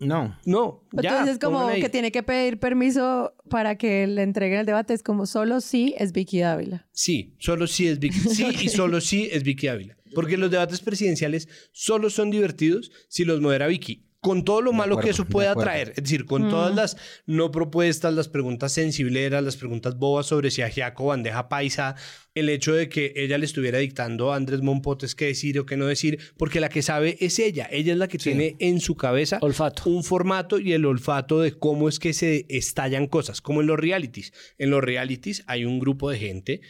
No. 0.00 0.36
No, 0.44 0.88
ya. 0.90 1.10
Entonces 1.10 1.34
es 1.34 1.38
como 1.38 1.68
que 1.68 1.88
tiene 1.90 2.10
que 2.10 2.24
pedir 2.24 2.58
permiso 2.58 3.36
para 3.48 3.78
que 3.78 4.08
le 4.08 4.22
entreguen 4.22 4.58
el 4.58 4.66
debate. 4.66 4.94
Es 4.94 5.04
como 5.04 5.26
solo 5.26 5.60
sí 5.60 5.94
es 5.96 6.10
Vicky 6.10 6.40
Dávila. 6.40 6.88
Sí, 6.90 7.36
solo 7.38 7.68
sí 7.68 7.86
es 7.86 8.00
Vicky. 8.00 8.18
Sí 8.18 8.48
y 8.62 8.68
solo 8.68 9.00
sí 9.00 9.28
es 9.30 9.44
Vicky 9.44 9.68
Ávila. 9.68 9.96
Porque 10.14 10.36
los 10.36 10.50
debates 10.50 10.80
presidenciales 10.80 11.48
solo 11.72 12.10
son 12.10 12.30
divertidos 12.30 12.90
si 13.08 13.24
los 13.24 13.40
modera 13.40 13.66
Vicky. 13.66 14.06
Con 14.22 14.44
todo 14.44 14.60
lo 14.60 14.72
De 14.72 14.76
malo 14.76 14.98
que 14.98 15.08
eso 15.08 15.24
pueda 15.24 15.54
traer. 15.54 15.94
Es 15.96 16.04
decir, 16.04 16.26
con 16.26 16.50
todas 16.50 16.74
las 16.74 16.98
no 17.24 17.50
propuestas, 17.50 18.12
las 18.12 18.28
preguntas 18.28 18.70
sensibleras, 18.72 19.42
las 19.42 19.56
preguntas 19.56 19.96
bobas 19.96 20.26
sobre 20.26 20.50
si 20.50 20.60
ajiaco 20.60 21.06
bandeja 21.06 21.48
paisa, 21.48 21.94
el 22.34 22.50
hecho 22.50 22.74
de 22.74 22.90
que 22.90 23.14
ella 23.16 23.38
le 23.38 23.46
estuviera 23.46 23.78
dictando 23.78 24.30
a 24.30 24.36
Andrés 24.36 24.60
Monpotes 24.60 25.14
qué 25.14 25.26
decir 25.26 25.58
o 25.58 25.64
qué 25.64 25.78
no 25.78 25.86
decir, 25.86 26.18
porque 26.36 26.60
la 26.60 26.68
que 26.68 26.82
sabe 26.82 27.16
es 27.20 27.38
ella. 27.38 27.66
Ella 27.72 27.94
es 27.94 27.98
la 27.98 28.08
que 28.08 28.18
tiene 28.18 28.56
en 28.58 28.80
su 28.80 28.94
cabeza 28.94 29.38
Olfato. 29.40 29.88
un 29.88 30.04
formato 30.04 30.58
y 30.58 30.74
el 30.74 30.84
olfato 30.84 31.40
de 31.40 31.52
cómo 31.52 31.88
es 31.88 31.98
que 31.98 32.12
se 32.12 32.44
estallan 32.50 33.06
cosas, 33.06 33.40
como 33.40 33.62
en 33.62 33.68
los 33.68 33.78
realities. 33.78 34.34
En 34.58 34.68
los 34.68 34.84
realities 34.84 35.44
hay 35.46 35.64
un 35.64 35.78
grupo 35.78 36.10
de 36.10 36.18
gente 36.18 36.60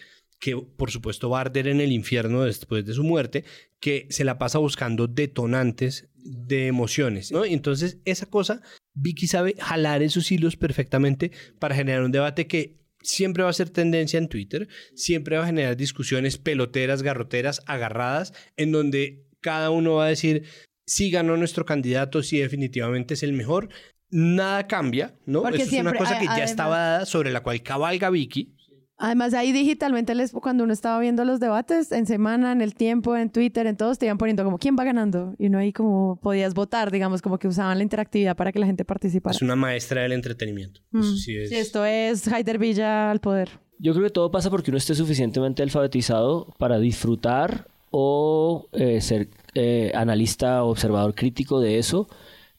que 0.40 0.56
por 0.56 0.90
supuesto 0.90 1.30
va 1.30 1.38
a 1.38 1.42
arder 1.42 1.68
en 1.68 1.80
el 1.80 1.92
infierno 1.92 2.42
después 2.42 2.84
de 2.86 2.94
su 2.94 3.04
muerte, 3.04 3.44
que 3.78 4.06
se 4.10 4.24
la 4.24 4.38
pasa 4.38 4.58
buscando 4.58 5.06
detonantes 5.06 6.08
de 6.16 6.66
emociones, 6.66 7.30
¿no? 7.30 7.46
Y 7.46 7.52
entonces 7.52 7.98
esa 8.04 8.26
cosa, 8.26 8.62
Vicky 8.94 9.26
sabe 9.26 9.54
jalar 9.58 10.02
esos 10.02 10.32
hilos 10.32 10.56
perfectamente 10.56 11.30
para 11.58 11.74
generar 11.74 12.02
un 12.02 12.12
debate 12.12 12.46
que 12.46 12.80
siempre 13.02 13.42
va 13.42 13.50
a 13.50 13.54
ser 13.54 13.70
tendencia 13.70 14.18
en 14.18 14.28
Twitter, 14.28 14.68
siempre 14.94 15.36
va 15.36 15.44
a 15.44 15.46
generar 15.46 15.76
discusiones 15.76 16.38
peloteras, 16.38 17.02
garroteras, 17.02 17.62
agarradas, 17.66 18.32
en 18.56 18.72
donde 18.72 19.26
cada 19.40 19.70
uno 19.70 19.94
va 19.94 20.06
a 20.06 20.08
decir, 20.08 20.44
sí 20.86 21.10
ganó 21.10 21.36
nuestro 21.36 21.64
candidato, 21.64 22.22
sí 22.22 22.38
definitivamente 22.38 23.14
es 23.14 23.22
el 23.22 23.32
mejor. 23.32 23.68
Nada 24.10 24.66
cambia, 24.66 25.16
¿no? 25.24 25.42
Porque 25.42 25.62
Eso 25.62 25.76
es 25.76 25.80
una 25.80 25.94
cosa 25.94 26.18
que 26.18 26.26
ya 26.26 26.44
estaba 26.44 26.78
dada, 26.78 27.06
sobre 27.06 27.30
la 27.30 27.42
cual 27.42 27.62
cabalga 27.62 28.10
Vicky. 28.10 28.56
Además, 29.02 29.32
ahí 29.32 29.50
digitalmente, 29.50 30.14
les, 30.14 30.30
cuando 30.32 30.62
uno 30.64 30.74
estaba 30.74 31.00
viendo 31.00 31.24
los 31.24 31.40
debates, 31.40 31.90
en 31.90 32.04
semana, 32.06 32.52
en 32.52 32.60
el 32.60 32.74
tiempo, 32.74 33.16
en 33.16 33.30
Twitter, 33.30 33.66
en 33.66 33.76
todos, 33.76 33.98
te 33.98 34.04
iban 34.04 34.18
poniendo 34.18 34.44
como 34.44 34.58
quién 34.58 34.76
va 34.78 34.84
ganando. 34.84 35.34
Y 35.38 35.46
uno 35.46 35.56
ahí 35.58 35.72
como 35.72 36.20
podías 36.20 36.52
votar, 36.52 36.90
digamos, 36.90 37.22
como 37.22 37.38
que 37.38 37.48
usaban 37.48 37.78
la 37.78 37.82
interactividad 37.82 38.36
para 38.36 38.52
que 38.52 38.58
la 38.58 38.66
gente 38.66 38.84
participara. 38.84 39.34
Es 39.34 39.40
una 39.42 39.56
maestra 39.56 40.02
del 40.02 40.12
entretenimiento. 40.12 40.82
Mm. 40.90 41.00
Eso 41.00 41.16
sí 41.16 41.36
es- 41.36 41.48
Sí, 41.48 41.56
esto 41.56 41.84
es 41.86 42.28
Haider 42.28 42.58
Villa 42.58 43.10
al 43.10 43.20
poder. 43.20 43.48
Yo 43.78 43.92
creo 43.94 44.04
que 44.04 44.10
todo 44.12 44.30
pasa 44.30 44.50
porque 44.50 44.70
uno 44.70 44.76
esté 44.76 44.94
suficientemente 44.94 45.62
alfabetizado 45.62 46.54
para 46.58 46.78
disfrutar 46.78 47.68
o 47.90 48.68
eh, 48.72 49.00
ser 49.00 49.30
eh, 49.54 49.90
analista 49.94 50.62
o 50.62 50.68
observador 50.70 51.14
crítico 51.14 51.58
de 51.60 51.78
eso. 51.78 52.06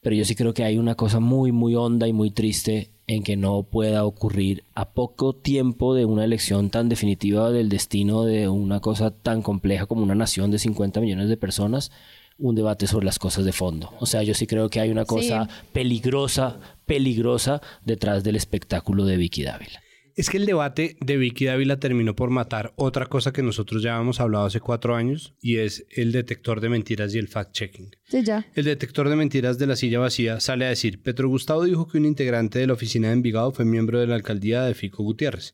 Pero 0.01 0.15
yo 0.15 0.25
sí 0.25 0.33
creo 0.33 0.53
que 0.55 0.63
hay 0.63 0.79
una 0.79 0.95
cosa 0.95 1.19
muy, 1.19 1.51
muy 1.51 1.75
honda 1.75 2.07
y 2.07 2.13
muy 2.13 2.31
triste 2.31 2.89
en 3.11 3.23
que 3.23 3.35
no 3.35 3.63
pueda 3.63 4.05
ocurrir 4.05 4.63
a 4.73 4.91
poco 4.91 5.33
tiempo 5.33 5.93
de 5.93 6.05
una 6.05 6.23
elección 6.23 6.69
tan 6.69 6.87
definitiva 6.87 7.51
del 7.51 7.67
destino 7.67 8.23
de 8.23 8.47
una 8.47 8.79
cosa 8.79 9.11
tan 9.11 9.41
compleja 9.41 9.85
como 9.85 10.03
una 10.03 10.15
nación 10.15 10.49
de 10.49 10.59
50 10.59 11.01
millones 11.01 11.27
de 11.27 11.35
personas, 11.35 11.91
un 12.37 12.55
debate 12.55 12.87
sobre 12.87 13.05
las 13.05 13.19
cosas 13.19 13.43
de 13.43 13.51
fondo. 13.51 13.93
O 13.99 14.05
sea, 14.05 14.23
yo 14.23 14.33
sí 14.33 14.47
creo 14.47 14.69
que 14.69 14.79
hay 14.79 14.91
una 14.91 15.03
cosa 15.03 15.49
peligrosa, 15.73 16.59
peligrosa 16.85 17.61
detrás 17.83 18.23
del 18.23 18.37
espectáculo 18.37 19.03
de 19.03 19.17
Vicky 19.17 19.43
Dávila. 19.43 19.81
Es 20.15 20.29
que 20.29 20.37
el 20.37 20.45
debate 20.45 20.97
de 20.99 21.17
Vicky 21.17 21.45
Dávila 21.45 21.79
terminó 21.79 22.15
por 22.15 22.29
matar 22.29 22.73
otra 22.75 23.05
cosa 23.05 23.31
que 23.31 23.43
nosotros 23.43 23.81
ya 23.81 23.95
habíamos 23.95 24.19
hablado 24.19 24.45
hace 24.45 24.59
cuatro 24.59 24.95
años 24.95 25.33
y 25.41 25.57
es 25.57 25.85
el 25.89 26.11
detector 26.11 26.61
de 26.61 26.69
mentiras 26.69 27.13
y 27.15 27.17
el 27.17 27.29
fact-checking. 27.29 27.95
Sí, 28.07 28.23
ya. 28.23 28.45
El 28.53 28.65
detector 28.65 29.09
de 29.09 29.15
mentiras 29.15 29.57
de 29.57 29.67
la 29.67 29.75
silla 29.75 29.99
vacía 29.99 30.39
sale 30.39 30.65
a 30.65 30.69
decir, 30.69 31.01
Petro 31.01 31.29
Gustavo 31.29 31.63
dijo 31.63 31.87
que 31.87 31.97
un 31.97 32.05
integrante 32.05 32.59
de 32.59 32.67
la 32.67 32.73
oficina 32.73 33.07
de 33.07 33.13
Envigado 33.13 33.51
fue 33.51 33.65
miembro 33.65 33.99
de 33.99 34.07
la 34.07 34.15
alcaldía 34.15 34.63
de 34.63 34.73
Fico 34.73 35.03
Gutiérrez. 35.03 35.53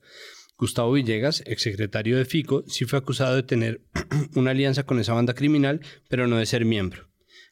Gustavo 0.58 0.94
Villegas, 0.94 1.44
exsecretario 1.46 2.18
de 2.18 2.26
Fico, 2.26 2.64
sí 2.68 2.86
fue 2.86 2.98
acusado 2.98 3.36
de 3.36 3.44
tener 3.44 3.82
una 4.36 4.52
alianza 4.52 4.84
con 4.84 5.00
esa 5.00 5.14
banda 5.14 5.36
criminal, 5.36 5.82
pero 6.10 6.28
no 6.28 6.38
de 6.38 6.48
ser 6.48 6.66
miembro. 6.66 7.08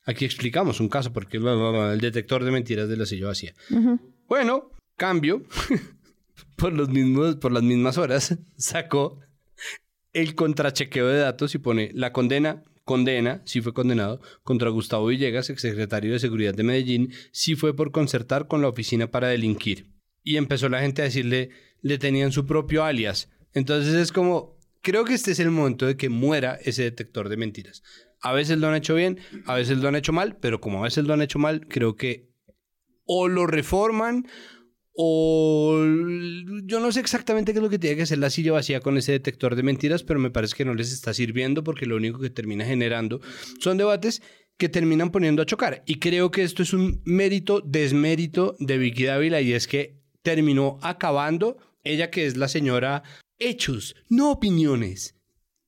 Aquí 0.05 0.25
explicamos 0.25 0.79
un 0.79 0.89
caso 0.89 1.13
porque 1.13 1.37
el 1.37 1.99
detector 1.99 2.43
de 2.43 2.51
mentiras 2.51 2.89
de 2.89 2.97
la 2.97 3.05
silla 3.05 3.27
vacía. 3.27 3.53
Bueno, 4.27 4.71
cambio, 4.97 5.43
por, 6.55 6.73
los 6.73 6.89
mismos, 6.89 7.35
por 7.37 7.51
las 7.51 7.63
mismas 7.63 7.97
horas, 7.97 8.37
sacó 8.57 9.19
el 10.13 10.35
contrachequeo 10.35 11.07
de 11.07 11.19
datos 11.19 11.55
y 11.55 11.57
pone 11.57 11.91
la 11.93 12.13
condena, 12.13 12.63
condena, 12.85 13.41
sí 13.45 13.61
fue 13.61 13.73
condenado, 13.73 14.21
contra 14.43 14.69
Gustavo 14.69 15.07
Villegas, 15.07 15.49
exsecretario 15.49 16.13
de 16.13 16.19
Seguridad 16.19 16.53
de 16.53 16.63
Medellín, 16.63 17.13
sí 17.31 17.55
fue 17.55 17.75
por 17.75 17.91
concertar 17.91 18.47
con 18.47 18.61
la 18.61 18.69
oficina 18.69 19.11
para 19.11 19.27
delinquir. 19.27 19.87
Y 20.23 20.37
empezó 20.37 20.69
la 20.69 20.81
gente 20.81 21.01
a 21.01 21.05
decirle, 21.05 21.49
le 21.81 21.97
tenían 21.97 22.31
su 22.31 22.45
propio 22.45 22.83
alias. 22.83 23.29
Entonces 23.53 23.93
es 23.93 24.11
como, 24.11 24.57
creo 24.81 25.03
que 25.05 25.13
este 25.13 25.31
es 25.31 25.39
el 25.39 25.51
momento 25.51 25.85
de 25.85 25.97
que 25.97 26.09
muera 26.09 26.57
ese 26.63 26.83
detector 26.83 27.29
de 27.29 27.37
mentiras. 27.37 27.83
A 28.21 28.33
veces 28.33 28.57
lo 28.57 28.67
han 28.67 28.75
hecho 28.75 28.95
bien, 28.95 29.19
a 29.45 29.55
veces 29.55 29.77
lo 29.79 29.87
han 29.87 29.95
hecho 29.95 30.13
mal, 30.13 30.37
pero 30.37 30.61
como 30.61 30.79
a 30.79 30.83
veces 30.83 31.05
lo 31.05 31.13
han 31.13 31.21
hecho 31.21 31.39
mal, 31.39 31.67
creo 31.67 31.95
que 31.95 32.29
o 33.05 33.27
lo 33.27 33.45
reforman 33.47 34.27
o 34.97 35.77
yo 36.63 36.79
no 36.79 36.91
sé 36.91 37.01
exactamente 37.01 37.51
qué 37.51 37.59
es 37.59 37.63
lo 37.63 37.69
que 37.69 37.79
tiene 37.79 37.97
que 37.97 38.03
hacer 38.03 38.17
la 38.17 38.29
silla 38.29 38.53
vacía 38.53 38.79
con 38.79 38.97
ese 38.97 39.11
detector 39.11 39.55
de 39.55 39.63
mentiras, 39.63 40.03
pero 40.03 40.19
me 40.19 40.31
parece 40.31 40.55
que 40.55 40.65
no 40.65 40.73
les 40.73 40.93
está 40.93 41.13
sirviendo 41.13 41.63
porque 41.63 41.85
lo 41.85 41.97
único 41.97 42.19
que 42.19 42.29
termina 42.29 42.65
generando 42.65 43.19
son 43.59 43.77
debates 43.77 44.21
que 44.57 44.69
terminan 44.69 45.11
poniendo 45.11 45.41
a 45.41 45.45
chocar. 45.45 45.83
Y 45.85 45.99
creo 45.99 46.31
que 46.31 46.43
esto 46.43 46.63
es 46.63 46.71
un 46.73 47.01
mérito, 47.03 47.61
desmérito 47.61 48.55
de 48.59 48.77
Vicky 48.77 49.03
Dávila 49.03 49.41
y 49.41 49.51
es 49.51 49.67
que 49.67 50.01
terminó 50.21 50.79
acabando, 50.81 51.57
ella 51.83 52.09
que 52.09 52.25
es 52.25 52.37
la 52.37 52.47
señora 52.47 53.03
hechos, 53.37 53.95
no 54.07 54.31
opiniones, 54.31 55.15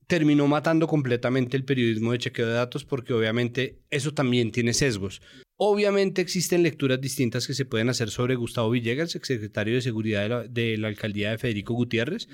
terminó 0.07 0.47
matando 0.47 0.87
completamente 0.87 1.57
el 1.57 1.65
periodismo 1.65 2.13
de 2.13 2.19
chequeo 2.19 2.47
de 2.47 2.53
datos 2.53 2.85
porque 2.85 3.13
obviamente 3.13 3.81
eso 3.89 4.13
también 4.13 4.51
tiene 4.51 4.73
sesgos. 4.73 5.21
Obviamente 5.57 6.21
existen 6.21 6.61
lecturas 6.61 7.01
distintas 7.01 7.47
que 7.47 7.55
se 7.55 7.65
pueden 7.65 7.89
hacer 7.89 8.11
sobre 8.11 8.35
Gustavo 8.35 8.69
Villegas, 8.69 9.15
exsecretario 9.15 9.73
de 9.73 9.81
Seguridad 9.81 10.21
de 10.21 10.29
la, 10.29 10.43
de 10.43 10.77
la 10.77 10.87
alcaldía 10.87 11.31
de 11.31 11.39
Federico 11.39 11.73
Gutiérrez, 11.73 12.29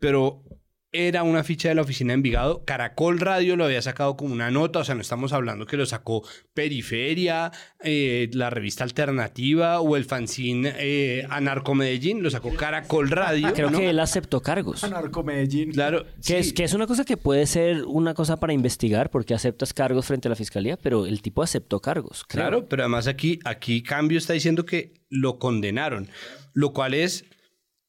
pero 0.00 0.42
era 0.94 1.24
una 1.24 1.42
ficha 1.42 1.68
de 1.68 1.74
la 1.74 1.82
oficina 1.82 2.12
de 2.12 2.14
Envigado. 2.14 2.64
Caracol 2.64 3.18
Radio 3.18 3.56
lo 3.56 3.64
había 3.64 3.82
sacado 3.82 4.16
como 4.16 4.32
una 4.32 4.52
nota, 4.52 4.78
o 4.78 4.84
sea, 4.84 4.94
no 4.94 5.00
estamos 5.00 5.32
hablando 5.32 5.66
que 5.66 5.76
lo 5.76 5.84
sacó 5.86 6.22
Periferia, 6.54 7.50
eh, 7.82 8.30
la 8.32 8.48
revista 8.48 8.84
Alternativa 8.84 9.80
o 9.80 9.96
el 9.96 10.04
fanzine 10.04 10.72
eh, 10.78 11.26
Anarco 11.30 11.74
Medellín, 11.74 12.22
lo 12.22 12.30
sacó 12.30 12.54
Caracol 12.54 13.10
Radio. 13.10 13.52
Creo 13.52 13.70
¿no? 13.70 13.78
que 13.78 13.90
él 13.90 13.98
aceptó 13.98 14.40
cargos. 14.40 14.84
Anarco 14.84 15.24
Medellín. 15.24 15.72
Claro, 15.72 16.06
Que, 16.24 16.38
es, 16.38 16.52
que 16.52 16.62
es 16.62 16.74
una 16.74 16.86
cosa 16.86 17.04
que 17.04 17.16
puede 17.16 17.46
ser 17.46 17.84
una 17.84 18.14
cosa 18.14 18.38
para 18.38 18.52
investigar 18.52 19.10
porque 19.10 19.34
aceptas 19.34 19.74
cargos 19.74 20.06
frente 20.06 20.28
a 20.28 20.30
la 20.30 20.36
fiscalía, 20.36 20.76
pero 20.76 21.06
el 21.06 21.22
tipo 21.22 21.42
aceptó 21.42 21.80
cargos. 21.80 22.24
creo. 22.28 22.44
Claro, 22.44 22.68
pero 22.68 22.84
además 22.84 23.08
aquí, 23.08 23.40
aquí 23.44 23.82
Cambio 23.82 24.18
está 24.18 24.32
diciendo 24.32 24.64
que 24.64 24.92
lo 25.08 25.40
condenaron, 25.40 26.08
lo 26.52 26.72
cual 26.72 26.94
es 26.94 27.24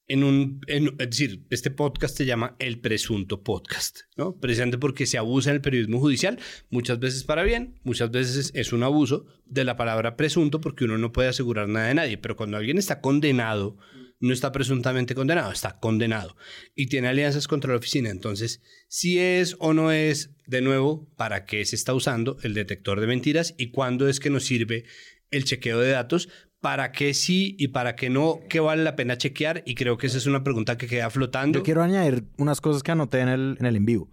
en 0.08 0.24
un, 0.24 0.62
en- 0.68 0.96
es 1.00 1.10
decir, 1.10 1.46
este 1.50 1.72
podcast 1.72 2.16
se 2.16 2.26
llama 2.26 2.56
El 2.60 2.80
Presunto 2.80 3.44
Podcast, 3.44 4.02
¿no? 4.18 4.38
Precisamente 4.40 4.78
porque 4.78 5.06
se 5.06 5.18
abusa 5.18 5.50
en 5.50 5.56
el 5.56 5.62
periodismo 5.62 6.00
judicial, 6.00 6.38
muchas 6.70 7.00
veces 7.00 7.24
para 7.24 7.44
bien, 7.44 7.80
muchas 7.84 8.12
veces 8.12 8.52
es 8.54 8.72
un 8.74 8.84
abuso 8.84 9.26
de 9.46 9.64
la 9.64 9.78
palabra 9.78 10.16
presunto 10.16 10.62
porque 10.62 10.86
uno 10.86 10.98
no 10.98 11.12
puede 11.12 11.30
asegurar 11.30 11.68
nada 11.68 11.88
de 11.88 11.96
nadie, 11.96 12.18
pero 12.18 12.36
cuando 12.36 12.58
alguien 12.58 12.78
está 12.78 13.02
condenado, 13.02 13.78
no 14.20 14.32
está 14.32 14.52
presuntamente 14.52 15.14
condenado, 15.14 15.52
está 15.52 15.80
condenado 15.80 16.36
y 16.74 16.88
tiene 16.88 17.08
alianzas 17.10 17.48
contra 17.48 17.72
la 17.72 17.78
oficina. 17.80 18.10
Entonces, 18.10 18.62
si 18.88 19.20
es 19.20 19.58
o 19.60 19.74
no 19.74 19.92
es, 19.92 20.32
de 20.48 20.62
nuevo, 20.62 21.12
¿para 21.18 21.46
qué 21.46 21.66
se 21.66 21.76
está 21.76 21.94
usando 21.94 22.38
el 22.44 22.54
detector 22.54 23.02
de 23.02 23.08
mentiras 23.08 23.56
y 23.58 23.72
cuándo 23.72 24.08
es 24.08 24.20
que 24.20 24.30
nos 24.30 24.46
sirve 24.46 24.86
el 25.32 25.44
chequeo 25.44 25.80
de 25.80 25.90
datos? 25.90 26.30
¿Para 26.66 26.92
qué 26.92 27.14
sí 27.14 27.56
y 27.60 27.68
para 27.68 27.96
qué 27.96 28.10
no? 28.10 28.40
¿Qué 28.50 28.60
vale 28.60 28.84
la 28.84 28.96
pena 28.96 29.20
chequear? 29.20 29.62
Y 29.68 29.76
creo 29.76 29.98
que 29.98 30.08
esa 30.08 30.18
es 30.18 30.26
una 30.26 30.44
pregunta 30.44 30.80
que 30.80 30.88
queda 30.88 31.12
flotando. 31.12 31.60
Yo 31.60 31.64
quiero 31.64 31.84
añadir 31.84 32.24
unas 32.40 32.60
cosas 32.60 32.82
que 32.82 32.92
anoté 32.92 33.20
en 33.20 33.28
el 33.30 33.56
en, 33.60 33.68
el 33.68 33.76
en 33.76 33.86
vivo. 33.86 34.10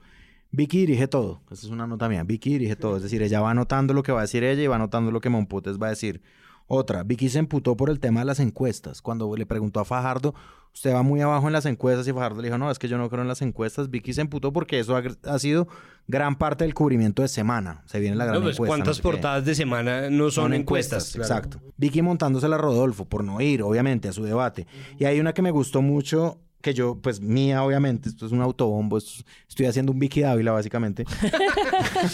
Vicky 0.51 0.81
dirige 0.81 1.09
todo. 1.09 1.41
Esa 1.51 1.65
es 1.65 1.73
una 1.73 1.87
nota 1.87 2.11
mía. 2.11 2.25
Vicky 2.25 2.51
dirige 2.51 2.77
todo. 2.77 2.99
Es 2.99 3.05
decir, 3.05 3.23
ella 3.23 3.41
va 3.41 3.53
anotando 3.53 3.95
lo 3.95 4.03
que 4.03 4.13
va 4.13 4.19
a 4.19 4.23
decir 4.25 4.45
ella 4.45 4.63
y 4.63 4.67
va 4.67 4.77
anotando 4.77 5.11
lo 5.11 5.23
que 5.23 5.31
Monputes 5.31 5.79
va 5.81 5.87
a 5.87 5.91
decir. 5.91 6.21
Otra, 6.67 7.03
Vicky 7.03 7.29
se 7.29 7.39
emputó 7.39 7.77
por 7.77 7.91
el 7.91 8.01
tema 8.01 8.21
de 8.21 8.27
las 8.27 8.41
encuestas. 8.41 9.03
Cuando 9.03 9.35
le 9.37 9.47
preguntó 9.47 9.81
a 9.81 9.85
Fajardo, 9.85 10.35
usted 10.75 10.95
va 10.95 11.03
muy 11.03 11.21
abajo 11.21 11.47
en 11.47 11.53
las 11.53 11.67
encuestas 11.67 12.07
y 12.09 12.13
Fajardo 12.13 12.41
le 12.41 12.49
dijo, 12.49 12.59
no, 12.59 12.71
es 12.71 12.79
que 12.79 12.89
yo 12.89 12.99
no 12.99 13.09
creo 13.11 13.23
en 13.23 13.29
las 13.29 13.43
encuestas. 13.43 13.91
Vicky 13.91 14.13
se 14.13 14.23
emputó 14.23 14.53
porque 14.53 14.79
eso 14.79 14.97
ha, 14.97 15.03
ha 15.25 15.39
sido 15.39 15.69
gran 16.09 16.37
parte 16.37 16.65
del 16.65 16.75
cubrimiento 16.75 17.23
de 17.23 17.29
semana. 17.29 17.83
Se 17.87 18.01
viene 18.01 18.17
la 18.17 18.25
gran 18.25 18.37
No, 18.39 18.43
pues, 18.43 18.57
encuesta. 18.57 18.71
¿Cuántas 18.71 18.89
no 18.89 18.95
sé 18.95 19.01
qué. 19.03 19.09
portadas 19.09 19.45
de 19.45 19.55
semana 19.55 20.11
no 20.11 20.31
son, 20.31 20.55
encuestas? 20.55 21.13
Claro. 21.13 21.23
Exacto. 21.25 21.61
Vicky 21.77 22.03
montándosela 22.03 22.57
a 22.57 22.59
Rodolfo 22.59 23.05
por 23.05 23.25
no 23.25 23.41
ir, 23.41 23.63
obviamente, 23.63 24.09
a 24.09 24.13
su 24.13 24.25
debate. 24.25 24.67
Y 24.99 25.05
hay 25.05 25.21
una 25.21 25.33
que 25.33 25.43
me 25.43 25.51
gustó 25.51 25.83
mucho, 25.83 26.39
que 26.63 26.73
yo, 26.73 26.99
pues 27.03 27.21
mía, 27.21 27.63
obviamente, 27.63 28.09
esto 28.09 28.25
es 28.25 28.33
un 28.33 28.41
autobombo, 28.41 28.97
esto 28.97 29.11
es- 29.19 29.25
estoy 29.49 29.67
haciendo 29.67 29.93
un 29.93 29.99
Vicky 29.99 30.23
Dávila, 30.23 30.53
básicamente. 30.53 31.05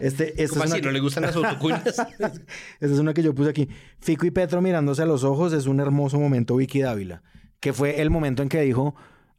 este, 0.00 0.42
esta 0.42 0.54
¿Cómo 0.54 0.64
es 0.64 0.70
una 0.70 0.74
así? 0.74 0.74
que- 0.80 0.86
¿No 0.86 0.92
le 0.92 1.00
gustan 1.00 1.22
las 1.24 1.36
autocuñas? 1.36 1.86
esta 1.86 2.32
es 2.80 2.90
una 2.98 3.14
que 3.14 3.22
yo 3.22 3.34
puse 3.34 3.50
aquí. 3.50 3.68
Fico 3.98 4.26
y 4.26 4.30
Petro 4.30 4.60
mirándose 4.62 5.02
a 5.02 5.06
los 5.06 5.24
ojos 5.24 5.52
es 5.52 5.66
un 5.66 5.80
hermoso 5.80 6.18
momento 6.18 6.56
Vicky 6.56 6.80
Dávila, 6.80 7.22
que 7.60 7.72
fue 7.72 8.00
el 8.00 8.10
momento 8.10 8.42
en 8.42 8.48
que 8.48 8.60
dijo, 8.62 8.94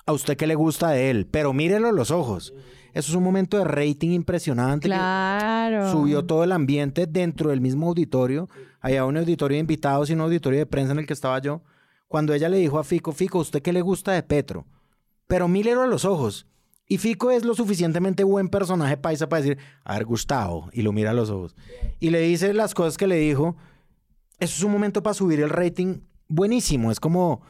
a 0.05 0.13
usted 0.13 0.37
qué 0.37 0.47
le 0.47 0.55
gusta 0.55 0.89
de 0.91 1.09
él, 1.11 1.27
pero 1.29 1.53
mírelo 1.53 1.89
a 1.89 1.91
los 1.91 2.11
ojos. 2.11 2.53
Eso 2.93 3.11
es 3.11 3.15
un 3.15 3.23
momento 3.23 3.57
de 3.59 3.65
rating 3.65 4.09
impresionante. 4.11 4.87
que- 4.87 4.93
Claro. 4.95 5.91
Subió 5.91 6.25
todo 6.25 6.43
el 6.43 6.51
ambiente 6.51 7.05
dentro 7.05 7.51
del 7.51 7.61
mismo 7.61 7.87
auditorio. 7.87 8.49
Había 8.81 9.05
un 9.05 9.17
auditorio 9.17 9.55
de 9.55 9.59
invitados 9.59 10.09
y 10.09 10.13
un 10.13 10.21
auditorio 10.21 10.59
de 10.59 10.65
prensa 10.65 10.93
en 10.93 10.99
el 10.99 11.05
que 11.05 11.13
estaba 11.13 11.39
yo. 11.39 11.61
Cuando 12.09 12.33
ella 12.33 12.49
le 12.49 12.57
dijo 12.57 12.79
a 12.79 12.83
Fico, 12.83 13.11
Fico, 13.13 13.37
¿usted 13.37 13.61
qué 13.61 13.71
le 13.71 13.81
gusta 13.81 14.11
de 14.11 14.23
Petro? 14.23 14.65
Pero 15.27 15.47
mírelo 15.47 15.83
a 15.83 15.87
los 15.87 16.05
ojos. 16.05 16.47
Y 16.87 16.97
Fico 16.97 17.29
es 17.29 17.45
lo 17.45 17.53
suficientemente 17.53 18.23
buen 18.23 18.49
personaje 18.49 18.97
paisa 18.97 19.29
para 19.29 19.43
decir, 19.43 19.59
a 19.83 19.93
ver, 19.93 20.05
Gustavo, 20.05 20.69
y 20.73 20.81
lo 20.81 20.91
mira 20.91 21.11
a 21.11 21.13
los 21.13 21.29
ojos. 21.29 21.55
Y 21.99 22.09
le 22.09 22.21
dice 22.21 22.51
las 22.55 22.73
cosas 22.73 22.97
que 22.97 23.05
le 23.05 23.17
dijo. 23.17 23.55
Eso 24.39 24.55
es 24.57 24.63
un 24.63 24.71
momento 24.71 25.03
para 25.03 25.13
subir 25.13 25.39
el 25.39 25.51
rating 25.51 25.99
buenísimo. 26.27 26.89
Es 26.91 26.99
como, 26.99 27.41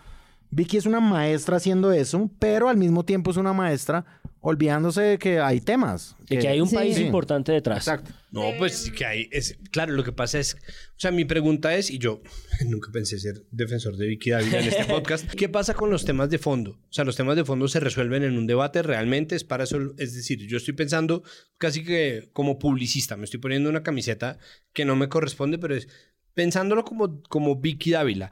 Vicky 0.51 0.77
es 0.77 0.85
una 0.85 0.99
maestra 0.99 1.57
haciendo 1.57 1.91
eso, 1.91 2.29
pero 2.39 2.69
al 2.69 2.77
mismo 2.77 3.05
tiempo 3.05 3.31
es 3.31 3.37
una 3.37 3.53
maestra 3.53 4.05
olvidándose 4.41 5.01
de 5.01 5.17
que 5.19 5.39
hay 5.39 5.59
temas. 5.59 6.15
De 6.29 6.39
que 6.39 6.47
hay 6.47 6.61
un 6.61 6.69
Sí. 6.69 6.75
país 6.75 6.95
Sí. 6.95 7.03
importante 7.03 7.51
detrás. 7.51 7.79
Exacto. 7.79 8.11
No, 8.31 8.43
pues 8.57 8.73
sí 8.77 8.91
que 8.91 9.05
hay. 9.05 9.27
Es, 9.31 9.57
claro, 9.71 9.93
lo 9.93 10.03
que 10.03 10.11
pasa 10.13 10.39
es. 10.39 10.55
O 10.55 10.59
sea, 10.99 11.11
mi 11.11 11.25
pregunta 11.25 11.75
es, 11.75 11.91
y 11.91 11.97
yo 11.99 12.21
nunca 12.67 12.89
pensé 12.91 13.19
ser 13.19 13.43
defensor 13.51 13.97
de 13.97 14.07
Vicky 14.07 14.29
Dávila 14.31 14.59
en 14.61 14.67
este 14.69 14.85
podcast. 14.85 15.29
¿Qué 15.33 15.49
pasa 15.49 15.73
con 15.73 15.89
los 15.89 16.05
temas 16.05 16.29
de 16.29 16.37
fondo? 16.37 16.71
O 16.71 16.93
sea, 16.93 17.03
los 17.03 17.15
temas 17.17 17.35
de 17.35 17.43
fondo 17.45 17.67
se 17.67 17.79
resuelven 17.81 18.23
en 18.23 18.37
un 18.37 18.47
debate 18.47 18.81
realmente. 18.81 19.35
Es 19.35 19.43
para 19.43 19.65
eso. 19.65 19.77
Es 19.97 20.15
decir, 20.15 20.47
yo 20.47 20.57
estoy 20.57 20.73
pensando 20.73 21.21
casi 21.57 21.83
que 21.83 22.29
como 22.33 22.57
publicista. 22.59 23.17
Me 23.17 23.25
estoy 23.25 23.39
poniendo 23.41 23.69
una 23.69 23.83
camiseta 23.83 24.39
que 24.73 24.85
no 24.85 24.95
me 24.95 25.09
corresponde, 25.09 25.57
pero 25.59 25.75
es 25.75 25.89
pensándolo 26.33 26.85
como, 26.85 27.21
como 27.23 27.57
Vicky 27.57 27.91
Dávila. 27.91 28.31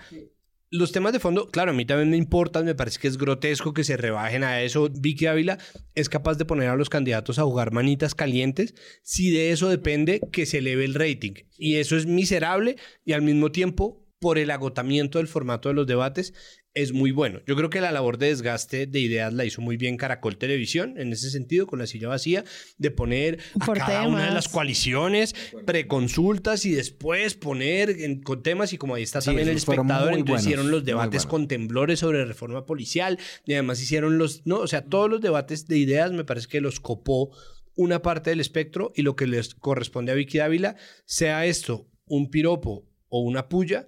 Los 0.69 0.91
temas 0.91 1.13
de 1.13 1.21
fondo, 1.21 1.49
claro, 1.49 1.71
a 1.71 1.73
mí 1.73 1.85
también 1.85 2.09
me 2.09 2.17
importan, 2.17 2.65
me 2.65 2.75
parece 2.75 2.99
que 2.99 3.07
es 3.07 3.17
grotesco 3.17 3.73
que 3.73 3.85
se 3.85 3.95
rebajen 3.95 4.43
a 4.43 4.61
eso. 4.61 4.89
Vicky 4.89 5.25
Ávila 5.25 5.57
es 5.95 6.09
capaz 6.09 6.37
de 6.37 6.43
poner 6.43 6.67
a 6.67 6.75
los 6.75 6.89
candidatos 6.89 7.39
a 7.39 7.43
jugar 7.43 7.71
manitas 7.71 8.15
calientes 8.15 8.75
si 9.01 9.31
de 9.31 9.51
eso 9.51 9.69
depende 9.69 10.19
que 10.31 10.45
se 10.45 10.57
eleve 10.57 10.83
el 10.83 10.93
rating. 10.93 11.35
Y 11.57 11.75
eso 11.75 11.95
es 11.95 12.05
miserable 12.05 12.75
y 13.05 13.13
al 13.13 13.21
mismo 13.21 13.49
tiempo, 13.49 14.06
por 14.19 14.37
el 14.37 14.49
agotamiento 14.51 15.19
del 15.19 15.27
formato 15.27 15.69
de 15.69 15.75
los 15.75 15.85
debates, 15.87 16.33
es 16.73 16.91
muy 16.93 17.11
bueno. 17.11 17.39
Yo 17.47 17.55
creo 17.55 17.69
que 17.69 17.81
la 17.81 17.91
labor 17.91 18.17
de 18.17 18.27
desgaste 18.27 18.85
de 18.87 18.99
ideas 18.99 19.33
la 19.33 19.45
hizo 19.45 19.61
muy 19.61 19.77
bien 19.77 19.97
Caracol 19.97 20.37
Televisión, 20.37 20.95
en 20.97 21.11
ese 21.11 21.29
sentido, 21.31 21.65
con 21.67 21.79
la 21.79 21.87
silla 21.87 22.07
vacía, 22.07 22.43
de 22.77 22.91
poner 22.91 23.39
a 23.59 23.65
Por 23.65 23.77
cada 23.77 24.07
una 24.07 24.25
de 24.25 24.31
las 24.31 24.47
coaliciones, 24.47 25.33
preconsultas 25.65 26.65
y 26.65 26.71
después 26.71 27.35
poner 27.35 27.89
en- 27.89 28.21
con 28.21 28.41
temas 28.43 28.73
y 28.73 28.77
como 28.77 28.95
ahí 28.95 29.03
está 29.03 29.21
Sí, 29.21 29.27
también 29.27 29.49
el 29.49 29.57
espectador, 29.57 30.09
entonces 30.13 30.25
buenos, 30.25 30.41
hicieron 30.41 30.71
los 30.71 30.83
debates 30.85 31.25
con 31.25 31.47
temblores 31.47 31.99
sobre 31.99 32.25
reforma 32.25 32.65
policial 32.65 33.19
y 33.45 33.53
además 33.53 33.81
hicieron 33.81 34.17
los, 34.17 34.45
no, 34.45 34.57
o 34.57 34.67
sea, 34.67 34.83
todos 34.85 35.09
los 35.09 35.21
debates 35.21 35.67
de 35.67 35.77
ideas 35.77 36.11
me 36.11 36.23
parece 36.25 36.47
que 36.47 36.61
los 36.61 36.79
copó 36.79 37.31
una 37.75 38.01
parte 38.01 38.31
del 38.31 38.39
espectro 38.39 38.91
y 38.95 39.03
lo 39.03 39.15
que 39.15 39.27
les 39.27 39.53
corresponde 39.53 40.11
a 40.11 40.15
Vicky 40.15 40.39
Dávila, 40.39 40.75
sea 41.05 41.45
esto 41.45 41.87
un 42.05 42.29
piropo 42.31 42.87
o 43.09 43.21
una 43.21 43.47
puya, 43.49 43.87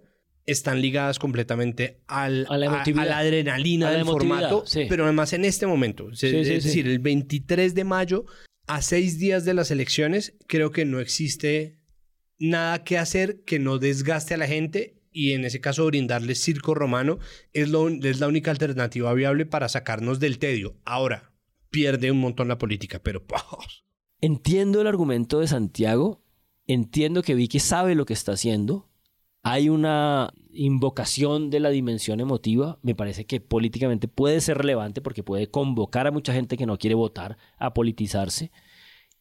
están 0.51 0.81
ligadas 0.81 1.19
completamente 1.19 2.01
al, 2.07 2.45
A 2.49 2.57
la 2.57 2.65
emotividad. 2.67 3.05
a 3.05 3.09
la 3.09 3.17
adrenalina 3.19 3.87
A 3.87 3.91
la 3.91 3.97
del 3.97 4.05
formato, 4.05 4.63
sí. 4.65 4.85
pero 4.89 5.03
además 5.03 5.33
en 5.33 5.45
este 5.45 5.67
momento. 5.67 6.13
Sí, 6.13 6.27
es 6.27 6.63
decir, 6.63 6.87
el 6.87 6.99
23 6.99 7.75
de 7.75 7.83
mayo, 7.83 8.25
a 8.67 8.81
seis 8.81 9.19
días 9.19 9.45
de 9.45 9.53
las 9.53 9.71
elecciones, 9.71 10.35
creo 10.47 10.71
que 10.71 10.85
no 10.85 10.99
existe 10.99 11.79
nada 12.39 12.83
que 12.83 12.97
hacer 12.97 13.43
que 13.43 13.59
no 13.59 13.77
desgaste 13.77 14.33
a 14.33 14.37
la 14.37 14.47
gente 14.47 14.99
y 15.11 15.33
en 15.33 15.45
ese 15.45 15.59
caso 15.59 15.85
brindarles 15.85 16.41
circo 16.41 16.73
romano 16.73 17.19
es, 17.53 17.69
lo, 17.69 17.89
es 17.89 18.19
la 18.19 18.27
única 18.27 18.51
alternativa 18.51 19.13
viable 19.13 19.45
para 19.45 19.69
sacarnos 19.69 20.19
del 20.19 20.39
tedio. 20.39 20.77
Ahora, 20.85 21.33
pierde 21.69 22.11
un 22.11 22.19
montón 22.19 22.47
la 22.47 22.57
política, 22.57 22.99
pero... 23.03 23.25
Entiendo 24.21 24.81
el 24.81 24.87
argumento 24.87 25.39
de 25.39 25.47
Santiago, 25.47 26.23
entiendo 26.67 27.23
que 27.23 27.35
Vicky 27.35 27.59
sabe 27.59 27.95
lo 27.95 28.05
que 28.05 28.13
está 28.13 28.33
haciendo, 28.33 28.89
hay 29.43 29.69
una 29.69 30.33
invocación 30.51 31.49
de 31.49 31.59
la 31.59 31.69
dimensión 31.69 32.19
emotiva, 32.19 32.79
me 32.81 32.95
parece 32.95 33.25
que 33.25 33.39
políticamente 33.39 34.07
puede 34.07 34.41
ser 34.41 34.57
relevante 34.57 35.01
porque 35.01 35.23
puede 35.23 35.47
convocar 35.47 36.07
a 36.07 36.11
mucha 36.11 36.33
gente 36.33 36.57
que 36.57 36.65
no 36.65 36.77
quiere 36.77 36.95
votar 36.95 37.37
a 37.57 37.73
politizarse 37.73 38.51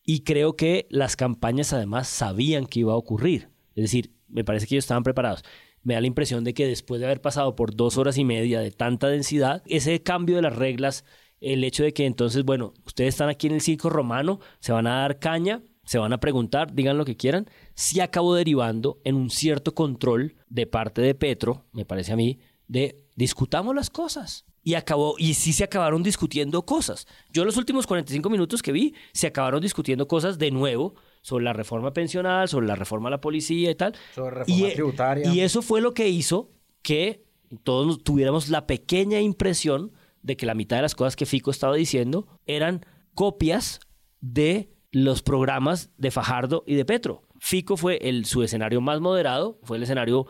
y 0.03 0.20
creo 0.20 0.57
que 0.57 0.87
las 0.91 1.16
campañas 1.16 1.72
además 1.72 2.09
sabían 2.09 2.66
que 2.66 2.81
iba 2.81 2.95
a 2.95 2.97
ocurrir, 2.97 3.51
es 3.74 3.85
decir, 3.85 4.12
me 4.29 4.45
parece 4.45 4.66
que 4.66 4.74
ellos 4.74 4.85
estaban 4.85 5.03
preparados. 5.03 5.45
Me 5.83 5.95
da 5.95 6.01
la 6.01 6.07
impresión 6.07 6.45
de 6.45 6.55
que 6.55 6.66
después 6.66 7.01
de 7.01 7.07
haber 7.07 7.20
pasado 7.20 7.55
por 7.55 7.74
dos 7.74 7.99
horas 7.99 8.18
y 8.18 8.24
media 8.24 8.61
de 8.61 8.70
tanta 8.70 9.09
densidad, 9.09 9.62
ese 9.66 10.03
cambio 10.03 10.37
de 10.37 10.43
las 10.43 10.57
reglas 10.57 11.05
el 11.41 11.62
hecho 11.64 11.85
de 11.85 11.93
que 11.93 12.07
entonces, 12.07 12.45
bueno, 12.45 12.74
ustedes 12.85 13.11
están 13.11 13.29
aquí 13.29 13.47
en 13.47 13.55
el 13.55 13.61
circo 13.61 13.91
romano, 13.91 14.41
se 14.61 14.72
van 14.72 14.87
a 14.87 15.01
dar 15.01 15.18
caña, 15.18 15.62
se 15.89 15.97
van 15.97 16.12
a 16.12 16.20
preguntar, 16.20 16.74
digan 16.74 16.99
lo 16.99 17.07
que 17.07 17.16
quieran, 17.16 17.49
sí 17.74 18.01
acabó 18.01 18.34
derivando 18.34 19.01
en 19.05 19.14
un 19.14 19.30
cierto 19.30 19.74
control 19.74 20.34
de 20.51 20.66
parte 20.66 21.01
de 21.01 21.14
Petro, 21.14 21.64
me 21.72 21.86
parece 21.86 22.12
a 22.12 22.16
mí, 22.16 22.41
de 22.66 23.07
discutamos 23.16 23.74
las 23.74 23.89
cosas. 23.89 24.45
Y 24.62 24.74
acabó, 24.74 25.14
y 25.16 25.32
sí 25.32 25.55
se 25.55 25.64
acabaron 25.64 26.03
discutiendo 26.03 26.66
cosas. 26.66 27.07
Yo 27.32 27.43
los 27.47 27.57
últimos 27.57 27.86
45 27.86 28.28
minutos 28.28 28.61
que 28.61 28.70
vi, 28.70 28.95
se 29.14 29.28
acabaron 29.28 29.62
discutiendo 29.62 30.07
cosas 30.07 30.39
de 30.39 30.51
nuevo 30.51 30.95
sobre 31.22 31.45
la 31.45 31.55
reforma 31.55 31.95
pensional, 31.95 32.49
sobre 32.49 32.66
la 32.66 32.74
reforma 32.74 33.09
a 33.09 33.12
la 33.12 33.22
policía 33.22 33.70
y 33.70 33.74
tal. 33.74 33.95
Sobre 34.14 34.36
reforma 34.41 34.68
y, 34.68 34.74
tributaria. 34.74 35.32
Y 35.32 35.41
eso 35.41 35.62
fue 35.62 35.80
lo 35.80 35.95
que 35.95 36.11
hizo 36.11 36.51
que 36.82 37.24
todos 37.62 38.05
tuviéramos 38.05 38.51
la 38.51 38.66
pequeña 38.66 39.20
impresión 39.20 39.93
de 40.20 40.36
que 40.36 40.45
la 40.45 40.55
mitad 40.55 40.76
de 40.76 40.82
las 40.82 40.95
cosas 40.95 41.16
que 41.16 41.24
Fico 41.24 41.51
estaba 41.51 41.76
diciendo 41.76 42.26
eran 42.45 42.84
copias 43.14 43.80
de 44.20 44.68
los 44.91 45.22
programas 45.22 45.91
de 45.97 46.11
Fajardo 46.11 46.64
y 46.66 46.74
de 46.74 46.84
Petro. 46.84 47.22
Fico 47.39 47.76
fue 47.76 47.99
el, 48.03 48.24
su 48.24 48.43
escenario 48.43 48.80
más 48.80 49.01
moderado, 49.01 49.59
fue 49.62 49.76
el 49.76 49.82
escenario 49.82 50.26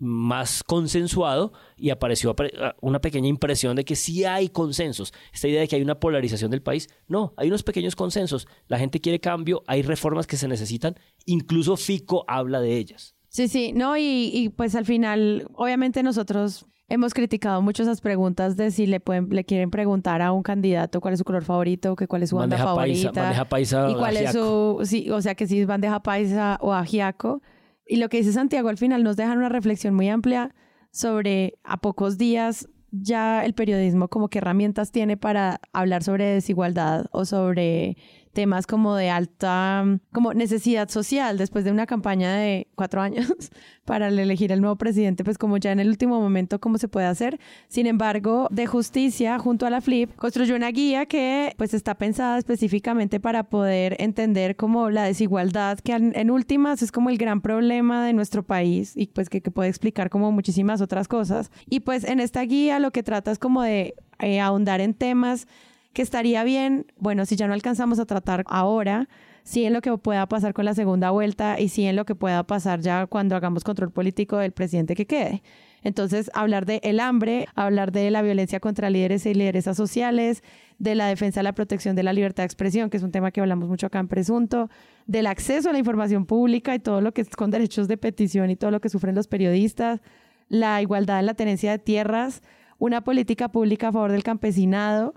más 0.00 0.62
consensuado 0.62 1.52
y 1.76 1.90
apareció 1.90 2.34
apare- 2.34 2.74
una 2.80 3.00
pequeña 3.00 3.28
impresión 3.28 3.74
de 3.74 3.84
que 3.84 3.96
sí 3.96 4.24
hay 4.24 4.48
consensos. 4.48 5.12
Esta 5.32 5.48
idea 5.48 5.60
de 5.60 5.68
que 5.68 5.76
hay 5.76 5.82
una 5.82 5.98
polarización 5.98 6.50
del 6.50 6.62
país, 6.62 6.88
no, 7.08 7.34
hay 7.36 7.48
unos 7.48 7.64
pequeños 7.64 7.96
consensos. 7.96 8.46
La 8.68 8.78
gente 8.78 9.00
quiere 9.00 9.18
cambio, 9.20 9.62
hay 9.66 9.82
reformas 9.82 10.26
que 10.26 10.36
se 10.36 10.46
necesitan, 10.48 10.94
incluso 11.26 11.76
Fico 11.76 12.24
habla 12.28 12.60
de 12.60 12.76
ellas. 12.76 13.16
Sí, 13.28 13.48
sí, 13.48 13.72
no, 13.72 13.96
y, 13.96 14.30
y 14.32 14.48
pues 14.50 14.74
al 14.74 14.86
final, 14.86 15.48
obviamente 15.54 16.02
nosotros 16.02 16.66
hemos 16.88 17.12
criticado 17.14 17.60
mucho 17.62 17.82
esas 17.82 18.00
preguntas 18.00 18.56
de 18.56 18.70
si 18.70 18.86
le 18.86 19.00
pueden, 19.00 19.28
le 19.30 19.44
quieren 19.44 19.70
preguntar 19.70 20.22
a 20.22 20.32
un 20.32 20.42
candidato 20.42 21.00
cuál 21.00 21.14
es 21.14 21.18
su 21.18 21.24
color 21.24 21.44
favorito, 21.44 21.94
que 21.96 22.06
cuál 22.08 22.22
es 22.22 22.30
su 22.30 22.36
banda 22.36 22.56
paisa- 22.56 22.64
favorita. 22.66 23.22
bandeja 23.22 23.44
paisa 23.44 23.90
y 23.90 23.94
cuál 23.94 24.16
es 24.16 24.28
ajiaco. 24.30 24.78
su, 24.80 24.86
sí, 24.86 25.10
o 25.10 25.20
sea 25.20 25.34
que 25.34 25.46
si 25.46 25.60
es 25.60 25.66
bandeja 25.66 26.00
paisa 26.02 26.58
o 26.60 26.72
ajiaco. 26.72 27.42
Y 27.86 27.96
lo 27.96 28.08
que 28.08 28.18
dice 28.18 28.32
Santiago 28.32 28.68
al 28.68 28.78
final 28.78 29.02
nos 29.02 29.16
deja 29.16 29.32
una 29.32 29.48
reflexión 29.48 29.94
muy 29.94 30.08
amplia 30.08 30.54
sobre 30.90 31.58
a 31.64 31.76
pocos 31.78 32.16
días 32.18 32.68
ya 32.90 33.44
el 33.44 33.52
periodismo 33.52 34.08
como 34.08 34.28
qué 34.28 34.38
herramientas 34.38 34.90
tiene 34.92 35.18
para 35.18 35.60
hablar 35.74 36.02
sobre 36.02 36.24
desigualdad 36.24 37.04
o 37.12 37.26
sobre 37.26 37.98
temas 38.38 38.68
como 38.68 38.94
de 38.94 39.10
alta 39.10 39.84
como 40.12 40.32
necesidad 40.32 40.88
social 40.88 41.38
después 41.38 41.64
de 41.64 41.72
una 41.72 41.86
campaña 41.86 42.36
de 42.36 42.68
cuatro 42.76 43.00
años 43.00 43.26
para 43.84 44.06
elegir 44.06 44.52
el 44.52 44.60
nuevo 44.60 44.76
presidente 44.76 45.24
pues 45.24 45.38
como 45.38 45.56
ya 45.56 45.72
en 45.72 45.80
el 45.80 45.88
último 45.88 46.20
momento 46.20 46.60
cómo 46.60 46.78
se 46.78 46.86
puede 46.86 47.06
hacer 47.06 47.40
sin 47.66 47.88
embargo 47.88 48.46
de 48.52 48.68
justicia 48.68 49.40
junto 49.40 49.66
a 49.66 49.70
la 49.70 49.80
FLIP 49.80 50.14
construyó 50.14 50.54
una 50.54 50.70
guía 50.70 51.06
que 51.06 51.52
pues 51.56 51.74
está 51.74 51.96
pensada 51.96 52.38
específicamente 52.38 53.18
para 53.18 53.42
poder 53.42 53.96
entender 53.98 54.54
como 54.54 54.88
la 54.88 55.02
desigualdad 55.02 55.80
que 55.80 55.94
en 55.94 56.30
últimas 56.30 56.80
es 56.82 56.92
como 56.92 57.10
el 57.10 57.18
gran 57.18 57.40
problema 57.40 58.06
de 58.06 58.12
nuestro 58.12 58.44
país 58.44 58.92
y 58.94 59.08
pues 59.08 59.28
que, 59.28 59.40
que 59.40 59.50
puede 59.50 59.68
explicar 59.68 60.10
como 60.10 60.30
muchísimas 60.30 60.80
otras 60.80 61.08
cosas. 61.08 61.50
Y 61.66 61.80
pues 61.80 62.04
en 62.04 62.20
esta 62.20 62.42
guía 62.42 62.78
lo 62.78 62.92
que 62.92 63.02
trata 63.02 63.32
es 63.32 63.40
como 63.40 63.62
de 63.62 63.94
eh, 64.20 64.38
ahondar 64.38 64.80
en 64.80 64.94
temas 64.94 65.48
que 65.92 66.02
estaría 66.02 66.44
bien, 66.44 66.86
bueno, 66.98 67.26
si 67.26 67.36
ya 67.36 67.46
no 67.46 67.54
alcanzamos 67.54 67.98
a 67.98 68.06
tratar 68.06 68.44
ahora, 68.46 69.08
sí 69.42 69.64
en 69.64 69.72
lo 69.72 69.80
que 69.80 69.96
pueda 69.96 70.26
pasar 70.28 70.52
con 70.52 70.64
la 70.64 70.74
segunda 70.74 71.10
vuelta 71.10 71.58
y 71.58 71.70
sí 71.70 71.84
en 71.84 71.96
lo 71.96 72.04
que 72.04 72.14
pueda 72.14 72.42
pasar 72.44 72.80
ya 72.80 73.06
cuando 73.06 73.34
hagamos 73.34 73.64
control 73.64 73.90
político 73.90 74.36
del 74.36 74.52
presidente 74.52 74.94
que 74.94 75.06
quede. 75.06 75.42
Entonces, 75.82 76.30
hablar 76.34 76.66
de 76.66 76.80
el 76.82 77.00
hambre, 77.00 77.46
hablar 77.54 77.92
de 77.92 78.10
la 78.10 78.20
violencia 78.20 78.60
contra 78.60 78.90
líderes 78.90 79.24
y 79.26 79.34
lideresas 79.34 79.76
sociales, 79.76 80.42
de 80.78 80.94
la 80.94 81.06
defensa 81.06 81.40
de 81.40 81.44
la 81.44 81.54
protección 81.54 81.96
de 81.96 82.02
la 82.02 82.12
libertad 82.12 82.42
de 82.42 82.46
expresión, 82.46 82.90
que 82.90 82.96
es 82.96 83.02
un 83.02 83.10
tema 83.10 83.30
que 83.30 83.40
hablamos 83.40 83.68
mucho 83.68 83.86
acá 83.86 83.98
en 83.98 84.08
Presunto, 84.08 84.70
del 85.06 85.26
acceso 85.26 85.70
a 85.70 85.72
la 85.72 85.78
información 85.78 86.26
pública 86.26 86.74
y 86.74 86.78
todo 86.78 87.00
lo 87.00 87.12
que 87.12 87.22
es 87.22 87.30
con 87.30 87.50
derechos 87.50 87.88
de 87.88 87.96
petición 87.96 88.50
y 88.50 88.56
todo 88.56 88.70
lo 88.70 88.80
que 88.80 88.88
sufren 88.88 89.14
los 89.14 89.28
periodistas, 89.28 90.00
la 90.48 90.80
igualdad 90.82 91.20
en 91.20 91.26
la 91.26 91.34
tenencia 91.34 91.70
de 91.70 91.78
tierras, 91.78 92.42
una 92.78 93.02
política 93.02 93.48
pública 93.50 93.88
a 93.88 93.92
favor 93.92 94.12
del 94.12 94.22
campesinado, 94.22 95.14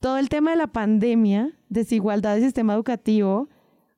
todo 0.00 0.16
el 0.16 0.28
tema 0.30 0.50
de 0.50 0.56
la 0.56 0.66
pandemia, 0.66 1.52
desigualdad 1.68 2.34
del 2.34 2.44
sistema 2.44 2.74
educativo, 2.74 3.48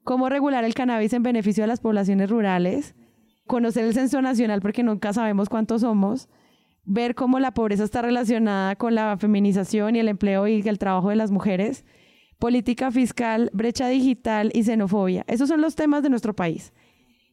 cómo 0.05 0.29
regular 0.29 0.65
el 0.65 0.75
cannabis 0.75 1.13
en 1.13 1.23
beneficio 1.23 1.63
de 1.63 1.69
las 1.69 1.81
poblaciones 1.81 2.29
rurales, 2.29 2.95
conocer 3.47 3.85
el 3.85 3.95
censo 3.95 4.21
nacional 4.21 4.61
porque 4.61 4.83
nunca 4.83 5.13
sabemos 5.13 5.49
cuántos 5.49 5.83
somos, 5.83 6.29
ver 6.85 7.15
cómo 7.15 7.39
la 7.39 7.55
pobreza 7.55 7.85
está 7.85 8.03
relacionada 8.03 8.75
con 8.75 8.97
la 8.97 9.17
feminización 9.17 9.95
y 9.95 10.01
el 10.01 10.09
empleo 10.09 10.49
y 10.49 10.61
el 10.69 10.79
trabajo 10.79 11.11
de 11.11 11.17
las 11.17 11.31
mujeres, 11.31 11.85
política 12.41 12.91
fiscal, 12.91 13.51
brecha 13.53 13.87
digital 13.87 14.51
y 14.53 14.65
xenofobia. 14.65 15.25
Esos 15.29 15.49
son 15.49 15.61
los 15.61 15.77
temas 15.77 16.03
de 16.03 16.11
nuestro 16.11 16.35
país. 16.35 16.73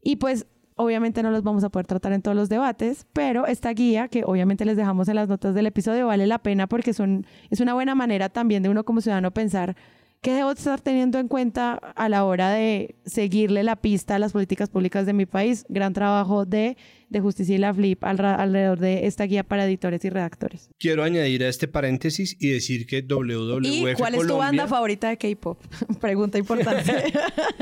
Y 0.03 0.17
pues 0.17 0.45
obviamente 0.79 1.21
no 1.23 1.29
los 1.29 1.43
vamos 1.43 1.65
a 1.65 1.69
poder 1.69 1.85
tratar 1.85 2.13
en 2.13 2.21
todos 2.21 2.37
los 2.37 2.47
debates, 2.47 3.05
pero 3.11 3.45
esta 3.45 3.69
guía, 3.71 4.07
que 4.07 4.23
obviamente 4.23 4.63
les 4.63 4.77
dejamos 4.77 5.09
en 5.09 5.15
las 5.15 5.27
notas 5.27 5.53
del 5.53 5.65
episodio, 5.65 6.07
vale 6.07 6.25
la 6.25 6.39
pena 6.39 6.67
porque 6.67 6.93
son, 6.93 7.25
es 7.49 7.59
una 7.59 7.73
buena 7.73 7.95
manera 7.95 8.29
también 8.29 8.63
de 8.63 8.69
uno 8.69 8.85
como 8.85 9.01
ciudadano 9.01 9.31
pensar 9.31 9.75
qué 10.21 10.33
debo 10.33 10.51
estar 10.51 10.79
teniendo 10.79 11.19
en 11.19 11.27
cuenta 11.27 11.73
a 11.73 12.07
la 12.07 12.23
hora 12.23 12.49
de 12.51 12.95
seguirle 13.05 13.63
la 13.63 13.75
pista 13.75 14.15
a 14.15 14.19
las 14.19 14.31
políticas 14.31 14.69
públicas 14.69 15.05
de 15.05 15.11
mi 15.11 15.25
país. 15.25 15.65
Gran 15.67 15.91
trabajo 15.91 16.45
de, 16.45 16.77
de 17.09 17.19
Justicia 17.19 17.55
y 17.55 17.57
la 17.57 17.73
Flip 17.73 18.03
al- 18.03 18.23
alrededor 18.23 18.79
de 18.79 19.07
esta 19.07 19.23
guía 19.25 19.43
para 19.43 19.65
editores 19.65 20.03
y 20.05 20.09
redactores. 20.09 20.69
Quiero 20.79 21.03
añadir 21.03 21.43
a 21.43 21.47
este 21.47 21.67
paréntesis 21.67 22.35
y 22.39 22.49
decir 22.51 22.85
que 22.85 23.01
WWF 23.01 23.65
¿Y 23.65 23.93
cuál 23.95 24.15
es 24.15 24.27
tu 24.27 24.37
banda 24.37 24.67
favorita 24.67 25.09
de 25.09 25.17
K-pop? 25.17 25.59
Pregunta 25.99 26.37
importante. 26.37 27.11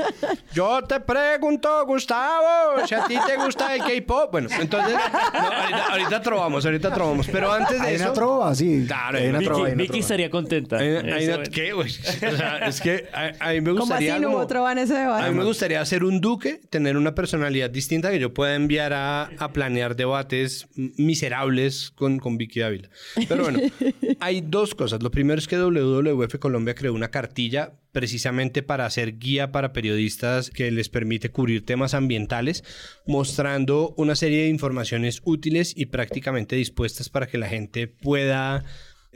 Yo 0.54 0.82
te 0.84 1.00
pregunto, 1.00 1.86
Gustavo, 1.86 2.86
si 2.88 2.96
a 2.96 3.06
ti 3.06 3.16
te 3.28 3.38
gusta 3.38 3.74
el 3.76 3.82
K-pop. 3.82 4.32
Bueno, 4.32 4.50
entonces, 4.60 4.94
no, 4.96 5.40
ahorita, 5.40 5.86
ahorita 5.92 6.22
trovamos, 6.22 6.66
ahorita 6.66 6.94
trovamos. 6.94 7.28
Pero 7.28 7.52
antes 7.52 7.80
de 7.82 7.88
Hay 7.88 7.96
eso. 7.96 8.06
una 8.06 8.14
trova, 8.14 8.56
sí. 8.56 8.84
Claro, 8.88 9.18
Hay 9.18 9.28
una 9.28 9.40
Vicky, 9.40 9.46
trova, 9.50 9.66
hay 9.68 9.74
una 9.74 9.82
Vicky 9.82 9.88
trova. 9.92 10.00
estaría 10.02 10.30
contenta. 10.30 10.78
hay- 10.78 10.88
hay 11.12 11.28
una-. 11.28 11.44
¿Qué, 11.44 11.74
güey? 11.74 11.90
O 11.90 12.36
sea, 12.38 12.58
es 12.68 12.82
que 12.82 13.06
a, 13.14 13.32
a 13.50 13.54
mí 13.54 13.62
me 13.62 13.70
¿Cómo 13.72 13.82
gustaría. 13.82 14.14
así 14.14 14.22
no 14.22 14.28
como- 14.30 14.40
otro 14.40 14.70
en 14.70 14.78
ese 14.80 14.96
a 14.96 15.00
debate? 15.02 15.30
mí 15.32 15.38
me 15.38 15.44
gustaría 15.44 15.86
ser 15.86 16.04
un 16.04 16.20
duque, 16.22 16.60
tener 16.70 16.98
una 16.98 17.14
personalidad 17.16 17.70
distinta 17.70 18.10
que 18.12 18.20
yo 18.20 18.34
pueda 18.34 18.56
enviar 18.56 18.94
a, 18.94 19.30
a 19.40 19.54
planear 19.54 19.96
debates 19.96 20.68
miserables 20.76 21.92
con, 21.92 22.20
con 22.20 22.38
Vicky 22.38 22.62
Ávila. 22.62 22.90
Pero 23.28 23.44
bueno, 23.44 23.60
hay 24.20 24.42
dos 24.42 24.76
cosas. 24.76 25.02
Lo 25.02 25.12
primero 25.12 25.40
es 25.40 25.48
que 25.48 25.58
WWF 25.58 26.38
Colombia 26.40 26.76
creó 26.76 26.94
una 26.94 27.10
cartilla 27.10 27.74
precisamente 27.92 28.62
para 28.64 28.86
hacer 28.86 29.18
guía 29.18 29.52
para 29.52 29.74
periodistas 29.74 30.50
que 30.50 30.70
les 30.72 30.90
permite 30.90 31.30
cubrir 31.32 31.66
temas 31.66 31.94
ambientales, 31.94 32.64
mostrando 33.06 33.94
una 33.98 34.16
serie 34.16 34.44
de 34.44 34.50
informaciones 34.50 35.22
útiles 35.24 35.74
y 35.76 35.88
prácticamente 35.88 36.56
dispuestas 36.56 37.10
para 37.10 37.28
que 37.28 37.38
la 37.38 37.48
gente 37.48 37.88
pueda 37.88 38.64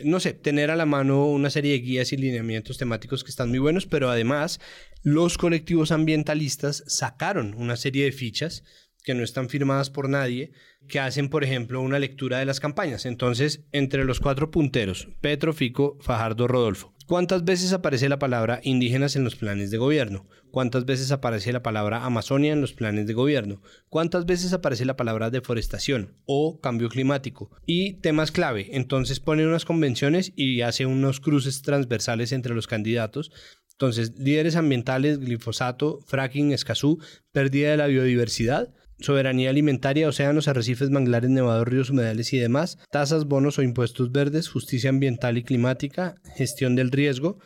no 0.04 0.20
sé, 0.20 0.34
tener 0.34 0.72
a 0.72 0.76
la 0.76 0.86
mano 0.86 1.26
una 1.28 1.50
serie 1.50 1.74
de 1.74 1.80
guías 1.80 2.12
y 2.14 2.18
lineamientos 2.18 2.78
temáticos 2.78 3.24
que 3.24 3.30
están 3.30 3.50
muy 3.50 3.60
buenos, 3.60 3.86
pero 3.86 4.10
además 4.10 4.60
los 5.04 5.38
colectivos 5.38 5.92
ambientalistas 5.92 6.84
sacaron 6.88 7.54
una 7.56 7.76
serie 7.76 8.06
de 8.06 8.12
fichas 8.12 8.64
que 9.04 9.14
no 9.14 9.24
están 9.24 9.50
firmadas 9.50 9.90
por 9.90 10.10
nadie, 10.10 10.52
que 10.88 11.00
hacen, 11.00 11.30
por 11.30 11.44
ejemplo, 11.44 11.82
una 11.82 12.00
lectura 12.00 12.40
de 12.40 12.46
las 12.46 12.60
campañas. 12.60 13.06
Entonces, 13.06 13.64
entre 13.72 14.06
los 14.06 14.20
cuatro 14.20 14.52
punteros, 14.52 15.08
Petro, 15.22 15.54
Fico, 15.54 15.98
Fajardo, 16.02 16.48
Rodolfo, 16.48 16.94
¿Cuántas 17.12 17.44
veces 17.44 17.74
aparece 17.74 18.08
la 18.08 18.20
palabra 18.20 18.62
indígenas 18.64 19.18
en 19.18 19.26
los 19.26 19.36
planes 19.36 19.70
de 19.70 19.78
gobierno? 19.78 20.30
¿Cuántas 20.50 20.86
veces 20.86 21.12
aparece 21.12 21.52
la 21.52 21.62
palabra 21.62 22.06
Amazonia 22.06 22.54
en 22.54 22.62
los 22.62 22.72
planes 22.72 23.06
de 23.06 23.14
gobierno? 23.14 23.62
¿Cuántas 23.90 24.26
veces 24.26 24.54
aparece 24.54 24.86
la 24.86 24.96
palabra 24.96 25.30
deforestación 25.30 26.16
o 26.26 26.62
cambio 26.62 26.88
climático? 26.88 27.52
Y 27.66 27.96
temas 27.96 28.32
clave, 28.32 28.70
entonces 28.72 29.20
pone 29.20 29.46
unas 29.46 29.66
convenciones 29.66 30.32
y 30.38 30.62
hace 30.62 30.86
unos 30.86 31.20
cruces 31.20 31.62
transversales 31.64 32.32
entre 32.32 32.56
los 32.56 32.68
candidatos. 32.68 33.30
Entonces, 33.74 34.18
líderes 34.18 34.56
ambientales, 34.56 35.20
glifosato, 35.20 36.00
fracking, 36.08 36.54
escazú, 36.54 36.98
pérdida 37.34 37.72
de 37.72 37.78
la 37.78 37.88
biodiversidad, 37.88 38.74
soberanía 39.02 39.50
alimentaria, 39.50 40.08
océanos, 40.08 40.48
arrecifes, 40.48 40.90
manglares, 40.90 41.30
nevados, 41.30 41.68
ríos, 41.68 41.90
humedales 41.90 42.34
y 42.34 42.38
demás, 42.38 42.78
tasas, 42.90 43.26
bonos 43.26 43.58
o 43.60 43.64
impuestos 43.64 44.12
verdes, 44.12 44.50
justicia 44.50 44.90
ambiental 44.90 45.38
y 45.38 45.44
climática, 45.44 46.16
gestión 46.36 46.76
del 46.76 46.92
riesgo, 46.92 47.40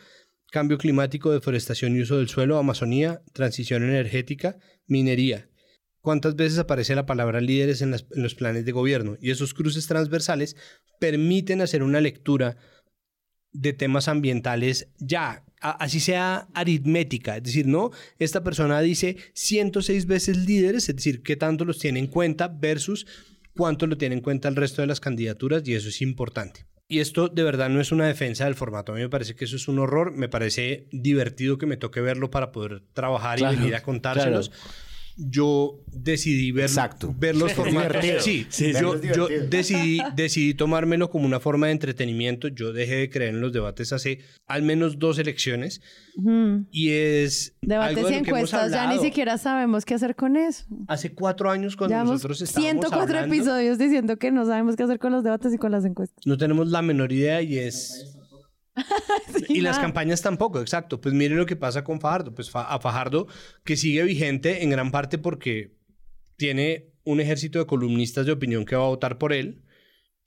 cambio 0.50 0.78
climático, 0.78 1.32
deforestación 1.32 1.96
y 1.96 2.00
uso 2.00 2.18
del 2.18 2.28
suelo, 2.28 2.58
Amazonía, 2.58 3.22
transición 3.32 3.82
energética, 3.82 4.56
minería. 4.86 5.48
¿Cuántas 6.00 6.36
veces 6.36 6.58
aparece 6.58 6.94
la 6.94 7.06
palabra 7.06 7.40
líderes 7.40 7.82
en, 7.82 7.92
en 7.92 8.22
los 8.22 8.34
planes 8.34 8.64
de 8.64 8.72
gobierno? 8.72 9.16
Y 9.20 9.30
esos 9.30 9.54
cruces 9.54 9.88
transversales 9.88 10.56
permiten 11.00 11.60
hacer 11.60 11.82
una 11.82 12.00
lectura 12.00 12.56
de 13.60 13.72
temas 13.72 14.08
ambientales 14.08 14.88
ya 14.98 15.42
así 15.60 16.00
sea 16.00 16.48
aritmética, 16.54 17.38
es 17.38 17.42
decir, 17.42 17.66
no, 17.66 17.90
esta 18.18 18.44
persona 18.44 18.80
dice 18.80 19.16
106 19.32 20.06
veces 20.06 20.36
líderes, 20.36 20.88
es 20.88 20.96
decir, 20.96 21.22
qué 21.22 21.36
tanto 21.36 21.64
los 21.64 21.78
tiene 21.78 21.98
en 21.98 22.06
cuenta 22.06 22.48
versus 22.48 23.06
cuánto 23.56 23.86
lo 23.86 23.96
tiene 23.96 24.16
en 24.16 24.20
cuenta 24.20 24.48
el 24.48 24.56
resto 24.56 24.82
de 24.82 24.86
las 24.86 25.00
candidaturas 25.00 25.66
y 25.66 25.74
eso 25.74 25.88
es 25.88 26.02
importante. 26.02 26.66
Y 26.88 27.00
esto 27.00 27.28
de 27.28 27.42
verdad 27.42 27.68
no 27.68 27.80
es 27.80 27.90
una 27.90 28.06
defensa 28.06 28.44
del 28.44 28.54
formato, 28.54 28.92
a 28.92 28.94
mí 28.94 29.00
me 29.00 29.08
parece 29.08 29.34
que 29.34 29.46
eso 29.46 29.56
es 29.56 29.66
un 29.66 29.78
horror, 29.78 30.12
me 30.12 30.28
parece 30.28 30.86
divertido 30.92 31.58
que 31.58 31.66
me 31.66 31.76
toque 31.76 32.00
verlo 32.00 32.30
para 32.30 32.52
poder 32.52 32.82
trabajar 32.92 33.40
y 33.40 33.44
venir 33.44 33.74
a 33.74 33.82
contárselos 33.82 34.52
yo 35.16 35.82
decidí 35.86 36.52
ver, 36.52 36.70
ver 37.16 37.36
los 37.36 37.52
formatos. 37.52 38.04
Sí, 38.20 38.46
yo, 38.78 39.00
yo 39.00 39.28
decidí, 39.48 39.98
decidí 40.14 40.54
tomármelo 40.54 41.10
como 41.10 41.24
una 41.26 41.40
forma 41.40 41.66
de 41.66 41.72
entretenimiento. 41.72 42.48
Yo 42.48 42.72
dejé 42.72 42.96
de 42.96 43.10
creer 43.10 43.34
en 43.34 43.40
los 43.40 43.52
debates 43.52 43.92
hace 43.92 44.20
al 44.46 44.62
menos 44.62 44.98
dos 44.98 45.18
elecciones. 45.18 45.80
Y 46.70 46.90
es. 46.90 47.56
Debates 47.62 48.10
y 48.10 48.14
encuestas, 48.14 48.70
ya 48.70 48.92
ni 48.92 48.98
siquiera 48.98 49.38
sabemos 49.38 49.84
qué 49.84 49.94
hacer 49.94 50.14
con 50.14 50.36
eso. 50.36 50.64
Hace 50.88 51.12
cuatro 51.12 51.50
años, 51.50 51.76
cuando 51.76 52.04
nosotros 52.04 52.42
estábamos. 52.42 52.86
104 52.86 53.18
episodios 53.20 53.78
diciendo 53.78 54.16
que 54.16 54.30
no 54.30 54.44
sabemos 54.44 54.76
qué 54.76 54.82
hacer 54.82 54.98
con 54.98 55.12
los 55.12 55.24
debates 55.24 55.52
y 55.54 55.58
con 55.58 55.72
las 55.72 55.84
encuestas. 55.84 56.26
No 56.26 56.36
tenemos 56.36 56.68
la 56.68 56.82
menor 56.82 57.12
idea 57.12 57.42
y 57.42 57.58
es 57.58 58.15
y 59.48 59.60
las 59.60 59.78
campañas 59.78 60.22
tampoco, 60.22 60.60
exacto. 60.60 61.00
Pues 61.00 61.14
mire 61.14 61.34
lo 61.34 61.46
que 61.46 61.56
pasa 61.56 61.84
con 61.84 62.00
Fajardo. 62.00 62.34
Pues 62.34 62.50
a 62.54 62.78
Fajardo, 62.80 63.26
que 63.64 63.76
sigue 63.76 64.02
vigente 64.04 64.62
en 64.62 64.70
gran 64.70 64.90
parte 64.90 65.18
porque 65.18 65.76
tiene 66.36 66.92
un 67.04 67.20
ejército 67.20 67.58
de 67.58 67.66
columnistas 67.66 68.26
de 68.26 68.32
opinión 68.32 68.64
que 68.64 68.76
va 68.76 68.84
a 68.84 68.88
votar 68.88 69.16
por 69.16 69.32
él, 69.32 69.62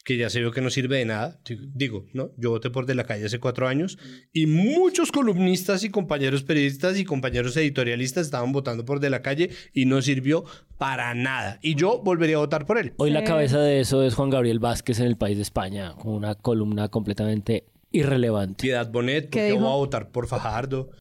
que 0.06 0.18
ya 0.18 0.30
se 0.30 0.39
vio 0.39 0.52
que 0.52 0.62
no 0.62 0.70
sirve 0.70 0.97
de 0.97 1.06
nada. 1.06 1.41
Digo, 1.74 2.08
¿no? 2.14 2.32
Yo 2.38 2.52
voté 2.52 2.70
por 2.70 2.86
De 2.86 2.95
la 2.95 3.04
Calle 3.04 3.26
hace 3.26 3.39
cuatro 3.39 3.68
años 3.68 3.97
y 4.32 4.45
muchos 4.45 5.12
columnistas 5.12 5.84
y 5.84 5.89
compañeros 5.89 6.43
periodistas 6.43 6.97
y 6.97 7.04
compañeros 7.04 7.56
editorialistas 7.58 8.26
estaban 8.26 8.54
votando 8.54 8.86
por 8.86 9.02
De 9.02 9.10
la 9.10 9.22
Calle 9.22 9.50
y 9.74 9.86
no 9.86 10.02
sirvió 10.02 10.45
para 10.78 11.14
nada. 11.14 11.60
Y 11.62 11.76
yo 11.76 12.02
volvería 12.02 12.38
a 12.38 12.39
votar 12.39 12.66
por 12.66 12.78
él. 12.78 12.93
Hoy 12.97 13.12
la 13.12 13.26
cabeza 13.26 13.60
de 13.60 13.82
eso 13.82 14.04
es 14.04 14.16
Juan 14.16 14.30
Gabriel 14.30 14.60
Vázquez 14.60 15.00
en 15.00 15.08
el 15.08 15.18
País 15.18 15.36
de 15.36 15.43
España, 15.43 15.93
con 15.95 16.14
una 16.14 16.36
columna 16.36 16.88
completamente 16.88 17.66
irrelevante. 17.92 18.62
Piedad 18.62 18.92
Bonet, 18.92 19.26
porque 19.26 19.54
voy 19.54 19.66
a 19.66 19.76
votar 19.76 20.10
por 20.10 20.28
Fajardo. 20.28 20.92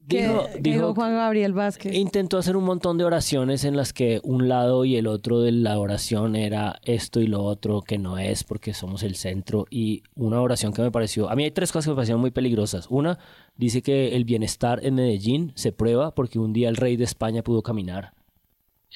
Dijo, 0.60 0.94
Juan 0.94 1.14
Gabriel 1.14 1.52
Vázquez. 1.52 1.94
Intentó 1.94 2.38
hacer 2.38 2.56
un 2.56 2.64
montón 2.64 2.96
de 2.96 3.04
oraciones 3.04 3.64
en 3.64 3.76
las 3.76 3.92
que 3.92 4.20
un 4.22 4.48
lado 4.48 4.84
y 4.84 4.96
el 4.96 5.06
otro 5.06 5.40
de 5.40 5.52
la 5.52 5.78
oración 5.78 6.34
era 6.34 6.78
esto 6.84 7.20
y 7.20 7.26
lo 7.26 7.42
otro 7.42 7.82
que 7.82 7.98
no 7.98 8.18
es 8.18 8.44
porque 8.44 8.72
somos 8.72 9.02
el 9.02 9.16
centro. 9.16 9.66
Y 9.70 10.02
una 10.14 10.40
oración 10.40 10.72
que 10.72 10.82
me 10.82 10.90
pareció, 10.90 11.30
a 11.30 11.36
mí 11.36 11.44
hay 11.44 11.50
tres 11.50 11.72
cosas 11.72 11.86
que 11.86 11.90
me 11.90 11.96
parecieron 11.96 12.20
muy 12.20 12.30
peligrosas. 12.30 12.86
Una, 12.88 13.18
dice 13.56 13.82
que 13.82 14.16
el 14.16 14.24
bienestar 14.24 14.80
en 14.82 14.94
Medellín 14.94 15.52
se 15.56 15.72
prueba 15.72 16.14
porque 16.14 16.38
un 16.38 16.52
día 16.52 16.68
el 16.68 16.76
rey 16.76 16.96
de 16.96 17.04
España 17.04 17.42
pudo 17.42 17.62
caminar 17.62 18.14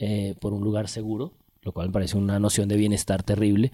eh, 0.01 0.35
por 0.41 0.55
un 0.55 0.63
lugar 0.65 0.89
seguro, 0.89 1.35
lo 1.61 1.73
cual 1.73 1.89
me 1.89 1.93
parece 1.93 2.17
una 2.17 2.39
noción 2.39 2.69
de 2.69 2.77
bienestar 2.77 3.23
terrible. 3.23 3.73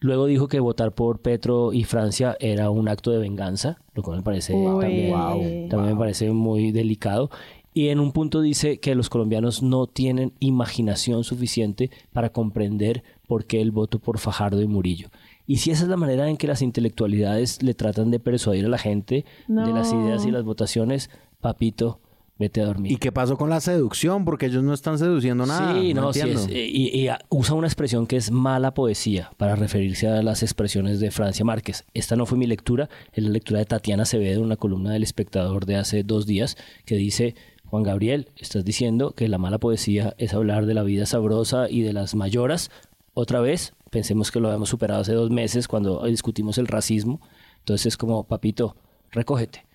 Luego 0.00 0.26
dijo 0.26 0.48
que 0.48 0.60
votar 0.60 0.92
por 0.92 1.20
Petro 1.20 1.74
y 1.74 1.84
Francia 1.84 2.36
era 2.40 2.70
un 2.70 2.88
acto 2.88 3.10
de 3.10 3.18
venganza, 3.18 3.78
lo 3.94 4.02
cual 4.02 4.18
me 4.18 4.22
parece 4.22 4.54
también, 4.54 5.68
también 5.68 5.94
me 5.94 5.98
parece 5.98 6.30
muy 6.30 6.72
delicado. 6.72 7.30
Y 7.74 7.88
en 7.88 8.00
un 8.00 8.12
punto 8.12 8.40
dice 8.40 8.80
que 8.80 8.94
los 8.94 9.10
colombianos 9.10 9.62
no 9.62 9.86
tienen 9.86 10.32
imaginación 10.40 11.22
suficiente 11.22 11.90
para 12.12 12.30
comprender 12.30 13.04
por 13.28 13.44
qué 13.44 13.60
el 13.60 13.70
voto 13.70 13.98
por 13.98 14.18
Fajardo 14.18 14.60
y 14.62 14.66
Murillo. 14.66 15.10
Y 15.46 15.58
si 15.58 15.70
esa 15.70 15.84
es 15.84 15.88
la 15.88 15.96
manera 15.96 16.28
en 16.28 16.36
que 16.36 16.46
las 16.46 16.62
intelectualidades 16.62 17.62
le 17.62 17.74
tratan 17.74 18.10
de 18.10 18.20
persuadir 18.20 18.64
a 18.64 18.68
la 18.68 18.78
gente 18.78 19.24
de 19.48 19.72
las 19.72 19.92
ideas 19.92 20.24
y 20.24 20.30
las 20.30 20.44
votaciones, 20.44 21.10
papito, 21.40 22.00
Vete 22.40 22.62
a 22.62 22.64
dormir. 22.64 22.90
¿Y 22.90 22.96
qué 22.96 23.12
pasó 23.12 23.36
con 23.36 23.50
la 23.50 23.60
seducción? 23.60 24.24
Porque 24.24 24.46
ellos 24.46 24.64
no 24.64 24.72
están 24.72 24.98
seduciendo 24.98 25.44
nada. 25.44 25.78
Sí, 25.78 25.92
no, 25.92 26.10
sí 26.10 26.20
es, 26.20 26.48
eh, 26.48 26.70
y, 26.72 27.06
usa 27.28 27.54
una 27.54 27.66
expresión 27.66 28.06
que 28.06 28.16
es 28.16 28.30
mala 28.30 28.72
poesía 28.72 29.30
para 29.36 29.56
referirse 29.56 30.08
a 30.08 30.22
las 30.22 30.42
expresiones 30.42 31.00
de 31.00 31.10
Francia 31.10 31.44
Márquez. 31.44 31.84
Esta 31.92 32.16
no 32.16 32.24
fue 32.24 32.38
mi 32.38 32.46
lectura, 32.46 32.88
es 33.12 33.24
la 33.24 33.28
lectura 33.28 33.58
de 33.58 33.66
Tatiana 33.66 34.04
Acevedo, 34.04 34.40
una 34.40 34.56
columna 34.56 34.90
del 34.90 35.02
espectador 35.02 35.66
de 35.66 35.76
hace 35.76 36.02
dos 36.02 36.24
días, 36.24 36.56
que 36.86 36.94
dice, 36.94 37.34
Juan 37.66 37.82
Gabriel, 37.82 38.30
estás 38.38 38.64
diciendo 38.64 39.10
que 39.10 39.28
la 39.28 39.36
mala 39.36 39.58
poesía 39.58 40.14
es 40.16 40.32
hablar 40.32 40.64
de 40.64 40.72
la 40.72 40.82
vida 40.82 41.04
sabrosa 41.04 41.68
y 41.68 41.82
de 41.82 41.92
las 41.92 42.14
mayoras. 42.14 42.70
Otra 43.12 43.40
vez, 43.40 43.74
pensemos 43.90 44.30
que 44.30 44.40
lo 44.40 44.48
habíamos 44.48 44.70
superado 44.70 45.02
hace 45.02 45.12
dos 45.12 45.28
meses 45.28 45.68
cuando 45.68 46.06
discutimos 46.06 46.56
el 46.56 46.68
racismo. 46.68 47.20
Entonces 47.58 47.84
es 47.84 47.96
como, 47.98 48.24
papito, 48.24 48.76
recógete 49.10 49.68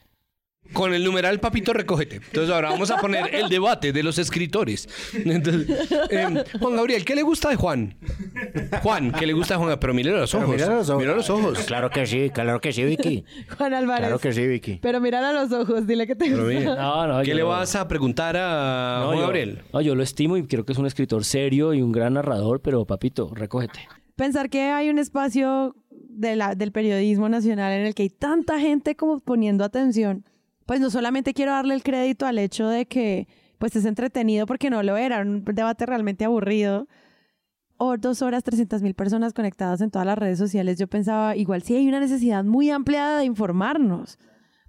con 0.73 0.93
el 0.93 1.03
numeral 1.03 1.39
papito 1.39 1.73
recógete. 1.73 2.17
Entonces 2.17 2.49
ahora 2.53 2.69
vamos 2.69 2.91
a 2.91 2.97
poner 2.97 3.33
el 3.33 3.49
debate 3.49 3.93
de 3.93 4.03
los 4.03 4.17
escritores. 4.17 4.87
Em, 5.15 6.43
Juan 6.59 6.75
Gabriel, 6.75 7.05
¿qué 7.05 7.15
le 7.15 7.23
gusta 7.23 7.49
de 7.49 7.55
Juan? 7.55 7.95
Juan, 8.81 9.11
¿qué 9.11 9.25
le 9.25 9.33
gusta 9.33 9.55
de 9.55 9.63
Juan? 9.63 9.77
Pero 9.79 9.93
mire 9.93 10.11
los 10.11 10.33
ojos. 10.33 10.49
Mira 10.49 10.67
los 10.67 10.89
ojos. 10.89 11.01
Mira 11.01 11.15
los 11.15 11.29
ojos. 11.29 11.59
Claro 11.65 11.89
que 11.89 12.05
sí, 12.05 12.29
claro 12.29 12.59
que 12.61 12.73
sí, 12.73 12.83
Vicky. 12.83 13.25
Juan 13.57 13.73
Álvarez. 13.73 14.07
Claro 14.07 14.19
que 14.19 14.33
sí, 14.33 14.45
Vicky. 14.45 14.79
Pero 14.81 14.99
míralo 14.99 15.27
a 15.27 15.43
los 15.43 15.51
ojos, 15.51 15.87
dile 15.87 16.07
que 16.07 16.15
te 16.15 16.29
gusta. 16.29 16.75
No, 16.75 17.07
no, 17.07 17.23
¿Qué 17.23 17.33
le 17.33 17.43
vas 17.43 17.75
a 17.75 17.87
preguntar 17.87 18.35
a 18.37 19.03
Juan 19.05 19.19
Gabriel? 19.19 19.61
No, 19.73 19.81
yo 19.81 19.95
lo 19.95 20.03
estimo 20.03 20.37
y 20.37 20.45
creo 20.47 20.65
que 20.65 20.73
es 20.73 20.77
un 20.77 20.85
escritor 20.85 21.23
serio 21.23 21.73
y 21.73 21.81
un 21.81 21.91
gran 21.91 22.13
narrador, 22.13 22.61
pero 22.61 22.85
papito, 22.85 23.31
recógete. 23.33 23.87
Pensar 24.15 24.49
que 24.49 24.61
hay 24.63 24.89
un 24.89 24.99
espacio 24.99 25.75
de 25.89 26.35
la, 26.35 26.55
del 26.55 26.71
periodismo 26.71 27.27
nacional 27.27 27.73
en 27.73 27.85
el 27.85 27.95
que 27.95 28.03
hay 28.03 28.09
tanta 28.09 28.59
gente 28.59 28.95
como 28.95 29.19
poniendo 29.19 29.63
atención 29.63 30.23
pues 30.65 30.79
no 30.79 30.89
solamente 30.89 31.33
quiero 31.33 31.51
darle 31.51 31.75
el 31.75 31.83
crédito 31.83 32.25
al 32.25 32.39
hecho 32.39 32.67
de 32.67 32.85
que 32.87 33.27
pues 33.57 33.75
es 33.75 33.85
entretenido 33.85 34.45
porque 34.45 34.69
no 34.69 34.83
lo 34.83 34.97
era, 34.97 35.21
un 35.21 35.43
debate 35.45 35.85
realmente 35.85 36.25
aburrido. 36.25 36.87
O 37.77 37.97
dos 37.97 38.21
horas, 38.21 38.43
300 38.43 38.81
mil 38.81 38.93
personas 38.93 39.33
conectadas 39.33 39.81
en 39.81 39.91
todas 39.91 40.05
las 40.05 40.17
redes 40.17 40.37
sociales. 40.37 40.77
Yo 40.77 40.87
pensaba, 40.87 41.35
igual 41.35 41.61
sí 41.61 41.75
hay 41.75 41.87
una 41.87 41.99
necesidad 41.99 42.43
muy 42.45 42.69
ampliada 42.69 43.19
de 43.19 43.25
informarnos. 43.25 44.17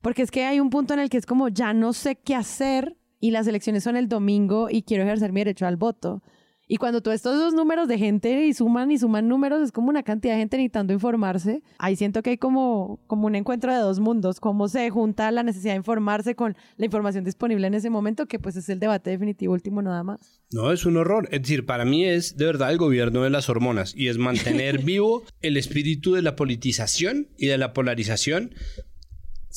Porque 0.03 0.23
es 0.23 0.31
que 0.31 0.45
hay 0.45 0.59
un 0.59 0.71
punto 0.71 0.95
en 0.95 1.01
el 1.01 1.09
que 1.09 1.17
es 1.17 1.27
como, 1.27 1.49
ya 1.49 1.73
no 1.73 1.93
sé 1.93 2.17
qué 2.17 2.35
hacer 2.35 2.97
y 3.21 3.31
las 3.31 3.47
elecciones 3.47 3.85
son 3.85 3.97
el 3.97 4.09
domingo 4.09 4.69
y 4.71 4.83
quiero 4.83 5.05
ejercer 5.05 5.33
mi 5.33 5.41
derecho 5.41 5.67
al 5.67 5.77
voto. 5.77 6.23
Y 6.69 6.79
cuando 6.79 7.01
tú 7.01 7.13
estos 7.13 7.39
dos 7.39 7.55
números 7.55 7.87
de 7.87 7.97
gente 7.97 8.47
y 8.47 8.53
suman 8.53 8.91
y 8.91 8.99
suman 8.99 9.29
números, 9.29 9.63
es 9.63 9.71
como 9.71 9.89
una 9.89 10.03
cantidad 10.03 10.35
de 10.35 10.41
gente 10.41 10.57
necesitando 10.57 10.93
informarse. 10.93 11.63
Ahí 11.79 11.95
siento 11.95 12.23
que 12.23 12.31
hay 12.31 12.39
como, 12.39 12.99
como 13.07 13.29
un 13.29 13.37
encuentro 13.37 13.73
de 13.73 13.79
dos 13.79 14.01
mundos, 14.01 14.41
cómo 14.41 14.67
se 14.67 14.91
junta 14.91 15.31
la 15.31 15.45
necesidad 15.45 15.75
de 15.75 15.79
informarse 15.79 16.35
con 16.35 16.57
la 16.77 16.85
información 16.85 17.23
disponible 17.23 17.69
en 17.69 17.75
ese 17.75 17.89
momento, 17.89 18.27
que 18.27 18.41
pues 18.41 18.57
es 18.57 18.69
el 18.69 18.81
debate 18.81 19.11
definitivo 19.11 19.53
último 19.53 19.81
nada 19.81 20.03
más. 20.03 20.41
No, 20.51 20.73
es 20.73 20.85
un 20.87 20.97
horror. 20.97 21.29
Es 21.31 21.43
decir, 21.43 21.67
para 21.67 21.85
mí 21.85 22.05
es 22.05 22.37
de 22.37 22.47
verdad 22.47 22.73
el 22.73 22.79
gobierno 22.79 23.23
de 23.23 23.31
las 23.31 23.49
hormonas 23.49 23.95
y 23.97 24.09
es 24.09 24.19
mantener 24.19 24.79
vivo 24.85 25.23
el 25.43 25.57
espíritu 25.57 26.15
de 26.15 26.23
la 26.23 26.35
politización 26.35 27.29
y 27.39 27.47
de 27.47 27.59
la 27.59 27.73
polarización 27.75 28.55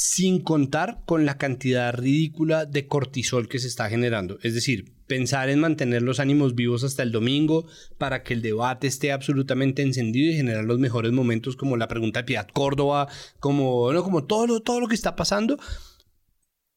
sin 0.01 0.39
contar 0.39 1.01
con 1.05 1.25
la 1.25 1.37
cantidad 1.37 1.93
ridícula 1.93 2.65
de 2.65 2.87
cortisol 2.87 3.49
que 3.49 3.59
se 3.59 3.67
está 3.67 3.89
generando. 3.89 4.39
Es 4.43 4.53
decir, 4.53 4.93
pensar 5.07 5.49
en 5.49 5.59
mantener 5.59 6.03
los 6.03 6.21
ánimos 6.21 6.55
vivos 6.55 6.85
hasta 6.85 7.03
el 7.03 7.11
domingo 7.11 7.67
para 7.97 8.23
que 8.23 8.33
el 8.33 8.41
debate 8.41 8.87
esté 8.87 9.11
absolutamente 9.11 9.81
encendido 9.81 10.31
y 10.31 10.37
generar 10.37 10.63
los 10.63 10.79
mejores 10.79 11.11
momentos 11.11 11.57
como 11.57 11.75
la 11.75 11.89
pregunta 11.89 12.21
de 12.21 12.27
Piedad 12.27 12.47
Córdoba, 12.47 13.09
como, 13.41 13.91
como 14.01 14.23
todo, 14.23 14.47
lo, 14.47 14.61
todo 14.61 14.79
lo 14.79 14.87
que 14.87 14.95
está 14.95 15.17
pasando, 15.17 15.59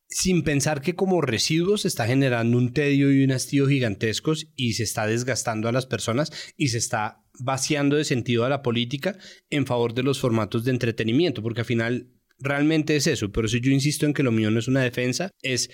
sin 0.08 0.42
pensar 0.42 0.80
que 0.80 0.96
como 0.96 1.20
residuos 1.20 1.82
se 1.82 1.88
está 1.88 2.08
generando 2.08 2.58
un 2.58 2.72
tedio 2.72 3.12
y 3.12 3.22
un 3.22 3.30
hastío 3.30 3.68
gigantescos 3.68 4.48
y 4.56 4.72
se 4.72 4.82
está 4.82 5.06
desgastando 5.06 5.68
a 5.68 5.72
las 5.72 5.86
personas 5.86 6.32
y 6.56 6.68
se 6.68 6.78
está 6.78 7.22
vaciando 7.38 7.94
de 7.94 8.04
sentido 8.04 8.44
a 8.44 8.48
la 8.48 8.62
política 8.62 9.16
en 9.48 9.64
favor 9.64 9.94
de 9.94 10.02
los 10.02 10.18
formatos 10.18 10.64
de 10.64 10.72
entretenimiento, 10.72 11.40
porque 11.40 11.60
al 11.60 11.66
final 11.66 12.08
realmente 12.43 12.97
es 12.97 13.07
eso. 13.07 13.30
Pero 13.30 13.49
si 13.49 13.61
yo 13.61 13.70
insisto 13.70 14.07
en 14.07 14.14
que 14.14 14.22
lo 14.22 14.32
mío 14.32 14.51
no 14.51 14.59
es 14.59 14.68
una 14.68 14.82
defensa, 14.82 15.30
es 15.43 15.70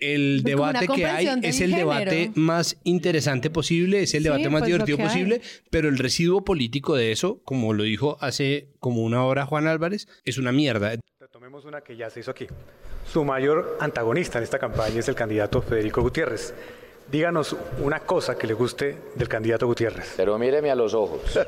el 0.00 0.40
Pues 0.42 0.54
debate 0.54 0.86
que 0.88 1.06
hay 1.06 1.28
es 1.42 1.60
el 1.60 1.72
debate 1.72 2.10
género. 2.10 2.32
más 2.36 2.76
interesante 2.84 3.50
posible, 3.50 4.02
es 4.02 4.14
el 4.14 4.20
Sí, 4.20 4.24
debate 4.24 4.48
más 4.48 4.60
pues, 4.60 4.72
divertido 4.72 4.98
posible, 4.98 5.40
pero 5.70 5.88
el 5.88 5.98
residuo 5.98 6.44
político 6.44 6.94
de 6.94 7.10
eso, 7.10 7.40
como 7.44 7.72
lo 7.74 7.82
dijo 7.82 8.16
hace 8.20 8.68
como 8.78 9.02
una 9.02 9.24
hora 9.24 9.44
Juan 9.46 9.66
Álvarez, 9.66 10.06
es 10.24 10.38
una 10.38 10.52
mierda. 10.52 10.92
Tomemos 11.32 11.64
una 11.64 11.80
que 11.80 11.96
ya 11.96 12.10
se 12.10 12.20
hizo 12.20 12.30
aquí. 12.30 12.46
Su 13.12 13.24
mayor 13.24 13.76
antagonista 13.80 14.38
en 14.38 14.44
esta 14.44 14.58
campaña 14.58 15.00
es 15.00 15.08
el 15.08 15.14
candidato 15.16 15.62
Federico 15.62 16.00
Gutiérrez. 16.02 16.54
Díganos 17.10 17.56
una 17.82 18.00
cosa 18.00 18.36
que 18.36 18.46
le 18.46 18.52
guste 18.54 18.96
del 19.16 19.28
candidato 19.28 19.66
Gutiérrez. 19.66 20.12
Pero 20.16 20.38
míreme 20.38 20.70
a 20.70 20.74
los 20.74 20.92
ojos. 20.94 21.22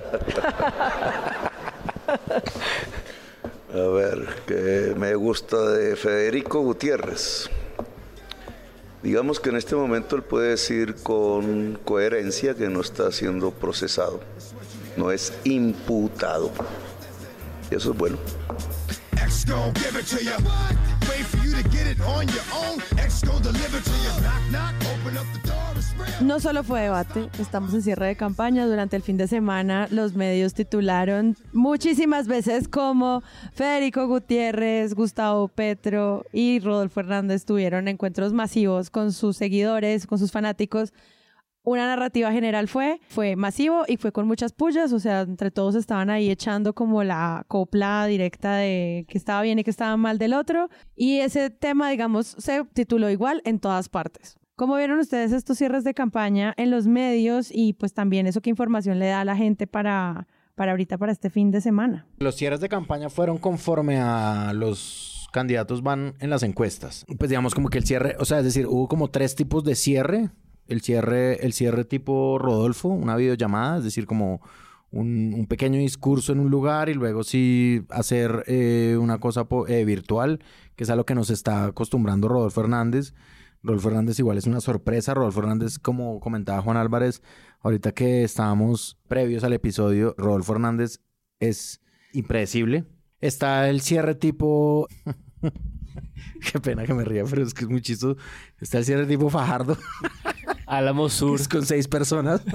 A 3.73 3.89
ver, 3.89 4.27
que 4.47 4.95
me 4.97 5.15
gusta 5.15 5.57
de 5.71 5.95
Federico 5.95 6.61
Gutiérrez. 6.61 7.49
Digamos 9.01 9.39
que 9.39 9.51
en 9.51 9.57
este 9.57 9.77
momento 9.77 10.17
él 10.17 10.23
puede 10.23 10.51
decir 10.51 10.97
con 11.03 11.79
coherencia 11.85 12.55
que 12.55 12.69
no 12.69 12.81
está 12.81 13.13
siendo 13.13 13.53
procesado, 13.53 14.21
no 14.97 15.13
es 15.13 15.33
imputado. 15.45 16.51
Y 17.71 17.77
eso 17.77 17.93
es 17.93 17.97
bueno. 17.97 18.19
No 26.23 26.39
solo 26.39 26.63
fue 26.63 26.83
debate, 26.83 27.31
estamos 27.39 27.73
en 27.73 27.81
cierre 27.81 28.09
de 28.09 28.15
campaña. 28.17 28.67
Durante 28.67 28.95
el 28.95 29.03
fin 29.03 29.17
de 29.17 29.27
semana 29.27 29.89
los 29.91 30.15
medios 30.15 30.53
titularon 30.53 31.35
muchísimas 31.55 32.29
veces 32.29 32.69
como 32.69 33.23
Federico 33.55 34.07
Gutiérrez, 34.07 34.95
Gustavo 34.95 35.49
Petro 35.49 36.27
y 36.31 36.61
Rodolfo 36.61 37.01
Hernández 37.01 37.47
tuvieron 37.47 37.89
encuentros 37.89 38.35
masivos 38.35 38.91
con 38.91 39.13
sus 39.13 39.39
seguidores, 39.39 40.07
con 40.07 40.19
sus 40.19 40.31
fanáticos. 40.31 40.93
Una 41.63 41.87
narrativa 41.87 42.31
general 42.33 42.69
fue, 42.69 43.01
fue 43.09 43.35
masivo 43.35 43.85
y 43.89 43.97
fue 43.97 44.13
con 44.13 44.27
muchas 44.27 44.53
pullas, 44.53 44.93
o 44.93 44.99
sea, 44.99 45.23
entre 45.23 45.51
todos 45.51 45.75
estaban 45.75 46.11
ahí 46.11 46.31
echando 46.31 46.75
como 46.75 47.03
la 47.03 47.45
copla 47.49 48.05
directa 48.07 48.57
de 48.57 49.07
que 49.09 49.17
estaba 49.17 49.41
bien 49.41 49.59
y 49.59 49.65
que 49.65 49.71
estaba 49.71 49.97
mal 49.97 50.19
del 50.19 50.35
otro. 50.35 50.69
Y 50.95 51.21
ese 51.21 51.49
tema, 51.49 51.91
digamos, 51.91 52.35
se 52.39 52.65
tituló 52.65 53.09
igual 53.09 53.41
en 53.45 53.59
todas 53.59 53.89
partes. 53.89 54.40
¿Cómo 54.61 54.77
vieron 54.77 54.99
ustedes 54.99 55.33
estos 55.33 55.57
cierres 55.57 55.85
de 55.85 55.95
campaña 55.95 56.53
en 56.59 56.71
los 56.71 56.87
medios 56.87 57.49
y 57.51 57.73
pues 57.73 57.95
también 57.95 58.27
eso 58.27 58.43
qué 58.43 58.51
información 58.51 58.99
le 58.99 59.07
da 59.07 59.23
a 59.23 59.25
la 59.25 59.35
gente 59.35 59.67
para, 59.67 60.27
para 60.55 60.73
ahorita, 60.73 60.99
para 60.99 61.13
este 61.13 61.31
fin 61.31 61.51
de 61.51 61.63
semana? 61.63 62.07
Los 62.19 62.35
cierres 62.35 62.61
de 62.61 62.69
campaña 62.69 63.09
fueron 63.09 63.39
conforme 63.39 64.03
a 64.03 64.53
los 64.53 65.31
candidatos 65.33 65.83
van 65.83 66.13
en 66.21 66.29
las 66.29 66.43
encuestas. 66.43 67.07
Pues 67.19 67.31
digamos 67.31 67.55
como 67.55 67.71
que 67.71 67.79
el 67.79 67.85
cierre, 67.85 68.17
o 68.19 68.27
sea, 68.27 68.41
es 68.41 68.45
decir, 68.45 68.67
hubo 68.67 68.87
como 68.87 69.09
tres 69.09 69.35
tipos 69.35 69.65
de 69.65 69.75
cierre. 69.75 70.29
El 70.69 70.83
cierre, 70.83 71.43
el 71.43 71.55
cierre 71.55 71.87
tipo 71.87 72.39
Rodolfo, 72.39 72.89
una 72.91 73.17
videollamada, 73.17 73.79
es 73.79 73.85
decir, 73.85 74.05
como 74.05 74.43
un, 74.91 75.33
un 75.39 75.47
pequeño 75.47 75.79
discurso 75.79 76.33
en 76.33 76.41
un 76.41 76.51
lugar 76.51 76.91
y 76.91 76.95
luego 76.95 77.25
sí 77.25 77.87
hacer 77.89 78.45
eh, 78.47 78.99
una 79.01 79.21
cosa 79.21 79.47
eh, 79.69 79.87
virtual, 79.87 80.41
que 80.77 80.85
es 80.85 80.91
a 80.91 80.97
lo 80.97 81.07
que 81.07 81.15
nos 81.15 81.31
está 81.31 81.65
acostumbrando 81.65 82.29
Rodolfo 82.29 82.61
Hernández. 82.61 83.15
Rodolfo 83.63 83.89
Hernández 83.89 84.19
igual 84.19 84.39
es 84.39 84.47
una 84.47 84.61
sorpresa. 84.61 85.15
Rodolfo 85.15 85.41
Hernández, 85.41 85.79
como 85.79 86.21
comentaba 86.21 86.63
Juan 86.63 86.77
Álvarez, 86.77 87.23
ahorita 87.61 87.93
que 87.93 88.25
estábamos 88.25 88.99
previos 89.09 89.45
al 89.45 89.53
episodio, 89.53 90.15
Rodolfo 90.17 90.55
Hernández 90.55 91.01
es 91.39 91.81
impredecible. 92.13 92.85
Está 93.21 93.69
el 93.69 93.81
cierre 93.81 94.15
tipo... 94.15 94.89
Qué 96.53 96.61
pena 96.61 96.85
que 96.85 96.95
me 96.95 97.05
ría, 97.05 97.25
pero 97.25 97.43
es 97.43 97.53
que 97.53 97.65
es 97.65 97.71
muy. 97.71 97.83
Está 98.61 98.79
el 98.79 98.85
cierre 98.85 99.07
tipo 99.07 99.29
Fajardo. 99.29 99.77
Álamo 100.71 101.09
Sur. 101.09 101.41
Es 101.41 101.49
con 101.49 101.65
seis 101.67 101.89
personas. 101.89 102.43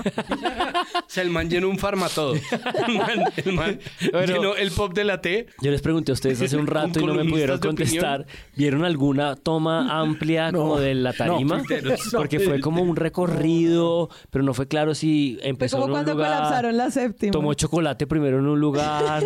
O 0.96 1.08
sea, 1.16 1.24
el 1.24 1.30
man 1.30 1.50
llenó 1.50 1.70
un 1.70 1.78
farmatodo. 1.78 2.34
El 2.36 2.98
man, 2.98 3.24
el 3.38 3.54
man 3.54 3.80
Bueno. 4.12 4.34
llenó 4.34 4.56
el 4.56 4.72
pop 4.72 4.94
de 4.94 5.04
la 5.04 5.22
T. 5.22 5.48
Yo 5.62 5.72
les 5.72 5.82
pregunté 5.82 6.12
a 6.12 6.14
ustedes 6.14 6.42
hace 6.42 6.58
un 6.58 6.68
rato 6.68 7.00
y 7.00 7.06
no 7.06 7.14
me 7.14 7.26
pudieron 7.26 7.60
contestar. 7.60 8.26
¿Vieron 8.56 8.84
alguna 8.86 9.36
toma 9.36 10.00
amplia 10.00 10.52
como 10.54 10.80
de 10.80 10.96
la 10.96 11.14
tarima? 11.14 11.62
Porque 12.12 12.40
fue 12.40 12.60
como 12.60 12.82
un 12.82 12.96
recorrido, 12.96 14.10
pero 14.30 14.44
no 14.44 14.54
fue 14.54 14.68
claro 14.68 14.96
si 14.96 15.38
empezó 15.42 15.78
Como 15.78 15.86
en 15.86 15.92
un 15.92 15.96
cuando 15.96 16.14
lugar, 16.14 16.38
colapsaron 16.38 16.78
la 16.78 16.92
séptima. 16.92 17.32
tomó 17.32 17.54
chocolate 17.54 18.08
primero 18.08 18.40
en 18.40 18.48
un 18.48 18.60
lugar 18.60 19.24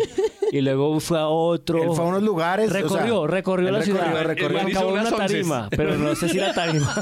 y 0.52 0.60
luego 0.60 0.98
fue 1.00 1.18
a 1.18 1.28
otro. 1.28 1.82
Él 1.82 1.90
fue 1.94 2.04
a 2.04 2.08
unos 2.08 2.22
lugares. 2.22 2.68
o 2.68 2.72
sea, 2.72 2.82
Recorrió, 2.82 3.26
recorrió 3.26 3.70
la 3.70 3.78
recorrió, 3.80 4.02
ciudad. 4.04 4.24
recorrió. 4.24 4.58
Y 4.58 4.62
man 4.62 4.70
hizo 4.70 4.78
acabó 4.80 4.92
una 4.92 5.02
onces. 5.02 5.16
tarima, 5.18 5.68
pero 5.70 5.96
no 5.96 6.14
sé 6.14 6.28
si 6.28 6.38
la 6.38 6.52
tarima. 6.54 6.94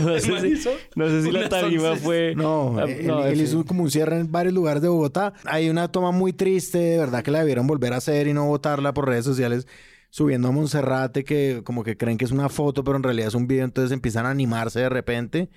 no, 0.00 0.18
sé 0.18 0.56
si, 0.56 0.68
no 1.00 1.08
sé 1.08 1.22
si 1.22 1.30
la 1.32 1.48
tarima 1.48 1.96
fue. 1.96 2.34
No, 2.36 2.78
Ah, 2.78 2.84
él, 2.84 3.06
no, 3.06 3.28
hizo 3.30 3.64
como 3.64 3.82
un 3.82 3.90
cierre 3.90 4.18
en 4.20 4.30
varios 4.30 4.54
lugares 4.54 4.82
de 4.82 4.88
Bogotá. 4.88 5.32
Hay 5.44 5.68
una 5.68 5.88
toma 5.88 6.10
muy 6.12 6.32
triste, 6.32 6.78
de 6.78 6.98
verdad 6.98 7.22
que 7.22 7.30
la 7.30 7.40
debieron 7.40 7.66
volver 7.66 7.92
a 7.92 7.96
hacer 7.96 8.26
y 8.28 8.32
no 8.32 8.46
botarla 8.46 8.94
por 8.94 9.08
redes 9.08 9.24
sociales. 9.24 9.66
Subiendo 10.12 10.48
a 10.48 10.50
Monserrate, 10.50 11.22
que 11.24 11.62
como 11.64 11.84
que 11.84 11.96
creen 11.96 12.18
que 12.18 12.24
es 12.24 12.32
una 12.32 12.48
foto, 12.48 12.82
pero 12.82 12.96
en 12.96 13.02
realidad 13.04 13.28
es 13.28 13.34
un 13.34 13.46
video, 13.46 13.64
entonces 13.64 13.92
empiezan 13.92 14.26
a 14.26 14.30
animarse 14.30 14.80
de 14.80 14.88
repente. 14.88 15.50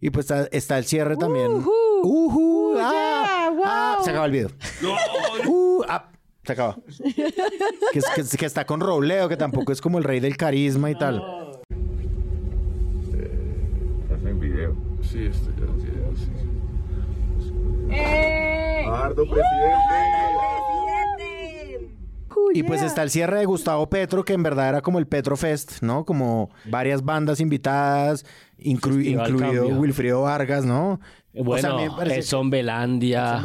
Y 0.00 0.08
pues 0.10 0.24
está, 0.30 0.48
está 0.52 0.78
el 0.78 0.84
cierre 0.86 1.16
también. 1.16 1.52
Ujú. 1.52 1.70
Ujú, 2.02 2.50
Uh, 2.72 2.78
ah, 2.78 2.90
yeah, 2.92 3.50
wow. 3.50 3.62
ah, 3.66 3.98
se 4.02 4.10
acaba 4.10 4.24
el 4.26 4.32
video. 4.32 4.48
Uh, 5.46 5.82
ah, 5.88 6.10
se 6.44 6.52
acaba. 6.52 6.78
que, 7.14 7.34
que 7.92 8.20
es- 8.22 8.36
que 8.38 8.46
está 8.46 8.64
con 8.64 8.80
Robledo, 8.80 9.28
que 9.28 9.36
tampoco 9.36 9.72
es 9.72 9.80
como 9.82 9.98
el 9.98 10.04
rey 10.04 10.20
del 10.20 10.36
carisma 10.38 10.90
y 10.90 10.94
tal. 10.94 11.22
Sí, 15.10 15.24
estoy 15.26 15.52
en 15.58 15.76
video, 15.78 16.16
sí. 16.16 16.30
Ardo, 18.88 19.24
presidente. 19.24 19.50
Y 22.54 22.62
pues 22.64 22.82
está 22.82 23.02
el 23.02 23.10
cierre 23.10 23.38
de 23.38 23.44
Gustavo 23.44 23.88
Petro, 23.88 24.24
que 24.24 24.32
en 24.32 24.42
verdad 24.42 24.68
era 24.68 24.80
como 24.82 24.98
el 24.98 25.06
Petro 25.06 25.36
Fest, 25.36 25.82
¿no? 25.82 26.04
Como 26.04 26.50
varias 26.64 27.04
bandas 27.04 27.40
invitadas, 27.40 28.24
inclu- 28.58 28.96
Festival 28.96 29.30
incluido 29.30 29.62
Cambio. 29.64 29.78
Wilfrido 29.80 30.22
Vargas, 30.22 30.64
¿no? 30.64 31.00
Bueno, 31.32 31.76
O 31.76 32.04
sea, 32.04 32.16
eh, 32.16 32.22
son 32.22 32.50
Belandia, 32.50 33.40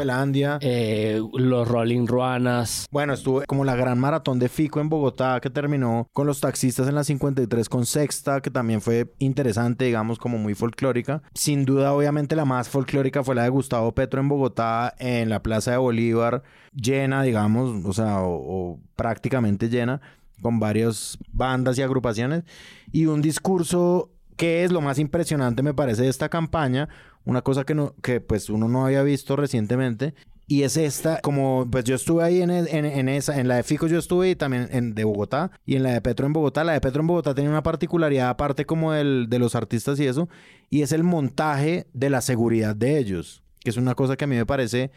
eh, 0.62 1.22
los 1.34 1.68
Rolling 1.68 2.08
Ruanas. 2.08 2.88
Bueno, 2.90 3.14
estuvo 3.14 3.44
como 3.46 3.64
la 3.64 3.76
gran 3.76 4.00
maratón 4.00 4.40
de 4.40 4.50
Fico 4.50 4.80
en 4.80 4.90
Bogotá, 4.90 5.40
que 5.40 5.52
terminó 5.52 6.08
con 6.12 6.26
los 6.26 6.40
taxistas 6.40 6.88
en 6.88 6.96
la 6.96 7.04
53 7.04 7.70
con 7.70 7.86
Sexta, 7.86 8.42
que 8.42 8.50
también 8.50 8.82
fue 8.82 9.14
interesante, 9.20 9.86
digamos, 9.86 10.18
como 10.18 10.38
muy 10.40 10.56
folclórica. 10.56 11.22
Sin 11.36 11.64
duda, 11.66 11.94
obviamente, 11.94 12.36
la 12.36 12.46
más 12.46 12.70
folclórica 12.70 13.24
fue 13.24 13.36
la 13.36 13.44
de 13.44 13.50
Gustavo 13.50 13.92
Petro 13.94 14.20
en 14.20 14.30
Bogotá, 14.30 14.96
en 14.98 15.30
la 15.30 15.44
Plaza 15.44 15.72
de 15.72 15.78
Bolívar, 15.78 16.42
llena, 16.74 17.22
digamos, 17.22 17.86
o 17.86 17.94
sea, 17.94 18.22
o, 18.22 18.34
o 18.74 18.80
prácticamente 18.96 19.70
llena, 19.70 20.02
con 20.42 20.60
varias 20.60 21.20
bandas 21.32 21.78
y 21.78 21.84
agrupaciones. 21.84 22.44
Y 22.92 23.06
un 23.06 23.22
discurso 23.22 24.10
que 24.36 24.64
es 24.64 24.72
lo 24.72 24.82
más 24.82 25.00
impresionante, 25.00 25.64
me 25.64 25.74
parece, 25.74 26.04
de 26.04 26.10
esta 26.10 26.30
campaña, 26.30 26.90
una 27.24 27.42
cosa 27.42 27.64
que, 27.64 27.76
no, 27.76 27.96
que 28.02 28.22
pues 28.22 28.50
uno 28.50 28.68
no 28.68 28.86
había 28.86 29.04
visto 29.04 29.36
recientemente, 29.36 30.14
y 30.48 30.62
es 30.62 30.78
esta, 30.78 31.22
como 31.22 31.68
pues 31.72 31.86
yo 31.86 31.96
estuve 31.96 32.24
ahí 32.24 32.42
en, 32.42 32.52
en, 32.52 32.86
en 32.86 33.10
esa, 33.10 33.40
en 33.40 33.48
la 33.48 33.56
de 33.56 33.64
Fico 33.64 33.88
yo 33.88 33.98
estuve 33.98 34.30
y 34.30 34.36
también 34.36 34.68
en 34.72 34.94
de 34.94 35.04
Bogotá, 35.04 35.52
y 35.66 35.76
en 35.76 35.84
la 35.84 35.94
de 35.94 36.02
Petro 36.02 36.28
en 36.28 36.34
Bogotá, 36.34 36.64
la 36.64 36.74
de 36.74 36.82
Petro 36.82 37.02
en 37.02 37.08
Bogotá 37.08 37.34
tenía 37.34 37.50
una 37.50 37.64
particularidad 37.64 38.30
aparte 38.30 38.66
como 38.66 38.92
del, 38.92 39.28
de 39.30 39.40
los 39.40 39.56
artistas 39.56 40.00
y 40.00 40.06
eso, 40.06 40.30
y 40.70 40.82
es 40.82 40.92
el 40.92 41.04
montaje 41.04 41.88
de 41.94 42.10
la 42.10 42.22
seguridad 42.22 42.76
de 42.76 43.00
ellos, 43.00 43.44
que 43.64 43.72
es 43.72 43.78
una 43.78 43.96
cosa 43.96 44.16
que 44.16 44.26
a 44.26 44.28
mí 44.28 44.36
me 44.36 44.46
parece 44.46 44.92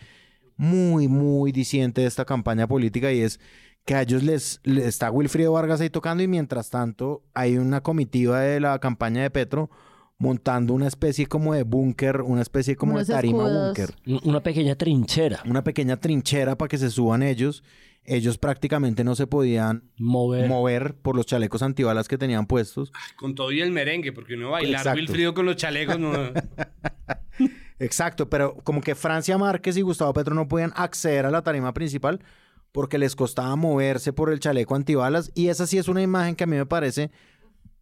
muy, 0.59 1.09
muy 1.09 1.53
diciente 1.53 2.03
de 2.03 2.09
esta 2.09 2.24
campaña 2.24 2.66
política 2.66 3.12
y 3.12 3.20
es 3.20 3.41
que 3.89 3.95
a 3.95 4.03
ellos 4.03 4.22
les, 4.22 4.61
les 4.64 4.84
está 4.84 5.11
Wilfrido 5.11 5.51
Vargas 5.51 5.80
ahí 5.80 5.89
tocando 5.89 6.22
y 6.22 6.28
mientras 6.28 6.68
tanto 6.68 7.22
hay 7.32 7.57
una 7.57 7.80
comitiva 7.80 8.41
de 8.41 8.61
la 8.61 8.78
campaña 8.80 9.22
de 9.22 9.30
Petro 9.30 9.70
montando 10.18 10.74
una 10.74 10.86
especie 10.86 11.24
como 11.24 11.55
de 11.55 11.62
búnker, 11.62 12.20
una 12.20 12.43
especie 12.43 12.76
como 12.76 12.93
Unos 12.93 13.07
de 13.07 13.14
tarima 13.14 13.45
búnker. 13.45 13.95
Una 14.24 14.43
pequeña 14.43 14.74
trinchera. 14.74 15.41
Una 15.47 15.64
pequeña 15.64 15.97
trinchera 15.97 16.59
para 16.59 16.68
que 16.68 16.76
se 16.76 16.91
suban 16.91 17.22
ellos. 17.22 17.64
Ellos 18.05 18.36
prácticamente 18.36 19.05
no 19.05 19.14
se 19.14 19.26
podían 19.26 19.84
mover, 19.97 20.51
mover 20.51 20.95
por 20.95 21.16
los 21.16 21.24
chalecos 21.24 21.62
antibalas 21.62 22.09
que 22.09 22.18
tenían 22.18 22.45
puestos. 22.45 22.93
Con 23.16 23.34
todo 23.34 23.53
y 23.53 23.62
el 23.62 23.70
merengue, 23.70 24.12
porque 24.12 24.34
uno 24.34 24.51
bailar 24.51 24.80
Exacto. 24.80 25.01
Wilfrido 25.01 25.32
con 25.32 25.47
los 25.47 25.57
chalecos 25.57 25.99
no... 25.99 26.12
Exacto, 27.78 28.28
pero 28.28 28.57
como 28.64 28.82
que 28.82 28.95
Francia 28.95 29.39
Márquez 29.39 29.78
y 29.78 29.80
Gustavo 29.80 30.12
Petro 30.12 30.34
no 30.34 30.47
podían 30.47 30.74
acceder 30.76 31.24
a 31.24 31.30
la 31.30 31.41
tarima 31.41 31.72
principal 31.72 32.20
porque 32.73 32.99
les 32.99 33.16
costaba 33.16 33.57
moverse 33.57 34.12
por 34.12 34.31
el 34.33 34.41
chaleco 34.41 34.75
antibalas 34.75 35.31
y 35.35 35.49
esa 35.49 35.66
sí 35.66 35.79
es 35.79 35.89
una 35.89 36.03
imagen 36.03 36.37
que 36.37 36.45
a 36.45 36.47
mí 36.47 36.57
me 36.57 36.66
parece 36.66 37.11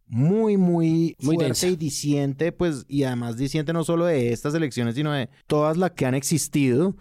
muy, 0.07 0.55
muy, 0.57 1.15
Muy 1.19 1.35
fuerte 1.35 1.45
densa. 1.45 1.67
y 1.67 1.75
diciente, 1.75 2.51
pues, 2.53 2.85
y 2.87 3.03
además 3.03 3.35
diciente 3.35 3.73
no 3.73 3.83
solo 3.83 4.05
de 4.05 4.31
estas 4.31 4.53
elecciones, 4.53 4.95
sino 4.95 5.11
de 5.11 5.29
todas 5.47 5.75
las 5.75 5.91
que 5.91 6.05
han 6.05 6.15
existido, 6.15 6.95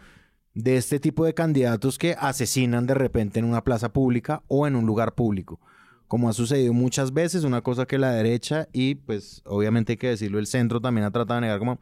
de 0.55 0.77
este 0.77 0.99
tipo 0.99 1.25
de 1.25 1.35
candidatos 1.35 1.99
que 1.99 2.17
asesinan 2.19 2.87
de 2.87 2.95
repente 2.95 3.39
en 3.39 3.45
una 3.45 3.63
plaza 3.63 3.93
pública 3.93 4.43
o 4.49 4.67
en 4.67 4.75
un 4.75 4.87
lugar 4.87 5.15
público. 5.15 5.61
Como 6.09 6.29
ha 6.29 6.33
sucedido 6.33 6.73
muchas 6.73 7.13
veces, 7.13 7.45
una 7.45 7.61
cosa 7.63 7.87
que 7.87 7.99
la 7.99 8.11
derecha 8.11 8.69
y 8.73 8.95
pues 8.97 9.43
obviamente 9.45 9.93
hay 9.93 9.97
que 9.99 10.09
decirlo, 10.09 10.39
el 10.39 10.47
centro 10.47 10.81
también 10.81 11.05
ha 11.05 11.11
tratado 11.11 11.37
de 11.37 11.43
negar 11.43 11.59
como 11.59 11.79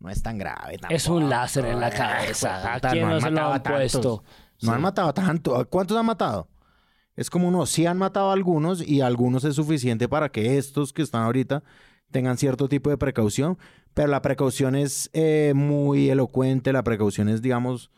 no 0.00 0.10
es 0.10 0.22
tan 0.22 0.38
grave. 0.38 0.78
Es 0.90 1.08
un 1.08 1.28
láser 1.28 1.64
en 1.66 1.80
la 1.80 1.90
cabeza. 1.90 2.74
¿A 2.74 2.80
quién 2.80 3.08
no 3.08 3.20
se 3.20 3.30
lo 3.30 3.52
han 3.52 3.62
puesto? 3.62 4.22
No 4.64 4.72
han 4.72 4.82
matado 4.82 5.12
tanto. 5.14 5.56
¿A 5.56 5.64
¿Cuántos 5.64 5.96
han 5.96 6.06
matado? 6.06 6.48
Es 7.16 7.30
como 7.30 7.50
no, 7.50 7.64
sí 7.66 7.86
han 7.86 7.98
matado 7.98 8.30
a 8.30 8.32
algunos 8.32 8.86
y 8.86 9.00
a 9.00 9.06
algunos 9.06 9.44
es 9.44 9.54
suficiente 9.54 10.08
para 10.08 10.30
que 10.30 10.58
estos 10.58 10.92
que 10.92 11.02
están 11.02 11.22
ahorita 11.22 11.62
tengan 12.10 12.36
cierto 12.38 12.68
tipo 12.68 12.90
de 12.90 12.98
precaución, 12.98 13.56
pero 13.92 14.08
la 14.08 14.20
precaución 14.22 14.74
es 14.74 15.10
eh, 15.12 15.52
muy 15.54 16.10
elocuente, 16.10 16.72
la 16.72 16.82
precaución 16.82 17.28
es, 17.28 17.40
digamos, 17.42 17.90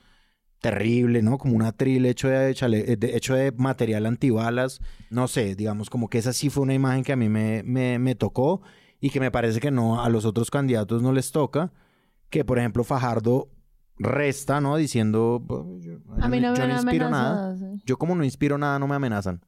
terrible, 0.61 1.23
¿no? 1.23 1.39
Como 1.39 1.55
un 1.57 1.63
atril 1.63 2.07
hecho 2.07 2.29
de, 2.29 2.55
chale- 2.55 2.97
de- 2.97 3.17
hecho 3.17 3.35
de 3.35 3.53
material 3.53 4.07
antibalas, 4.07 4.81
no 5.11 5.29
sé, 5.29 5.55
digamos, 5.55 5.91
como 5.91 6.09
que 6.09 6.19
esa 6.19 6.33
sí 6.33 6.51
fue 6.51 6.63
una 6.65 6.75
imagen 6.75 7.05
que 7.05 7.13
a 7.13 7.17
mí 7.17 7.29
me, 7.29 7.63
me, 7.63 7.99
me 7.99 8.15
tocó 8.15 8.63
y 9.01 9.11
que 9.11 9.21
me 9.21 9.31
parece 9.31 9.61
que 9.61 9.71
no, 9.71 10.03
a 10.03 10.09
los 10.09 10.25
otros 10.25 10.51
candidatos 10.51 11.03
no 11.03 11.13
les 11.13 11.31
toca, 11.31 11.73
que 12.31 12.45
por 12.45 12.59
ejemplo 12.59 12.85
Fajardo 12.85 13.49
resta, 13.99 14.61
¿no? 14.61 14.77
Diciendo, 14.77 15.43
"Pues, 15.47 15.63
yo, 15.85 15.93
A 16.21 16.29
mí 16.29 16.41
no 16.41 16.53
me 16.53 16.59
yo 16.59 16.65
han 16.65 16.71
inspiro 16.73 17.11
nada. 17.11 17.57
sí. 17.57 17.83
Yo 17.87 17.97
como 17.97 18.15
no 18.15 18.25
inspiro 18.25 18.59
nada, 18.59 18.79
no 18.79 18.87
me 18.87 18.95
amenazan. 18.95 19.41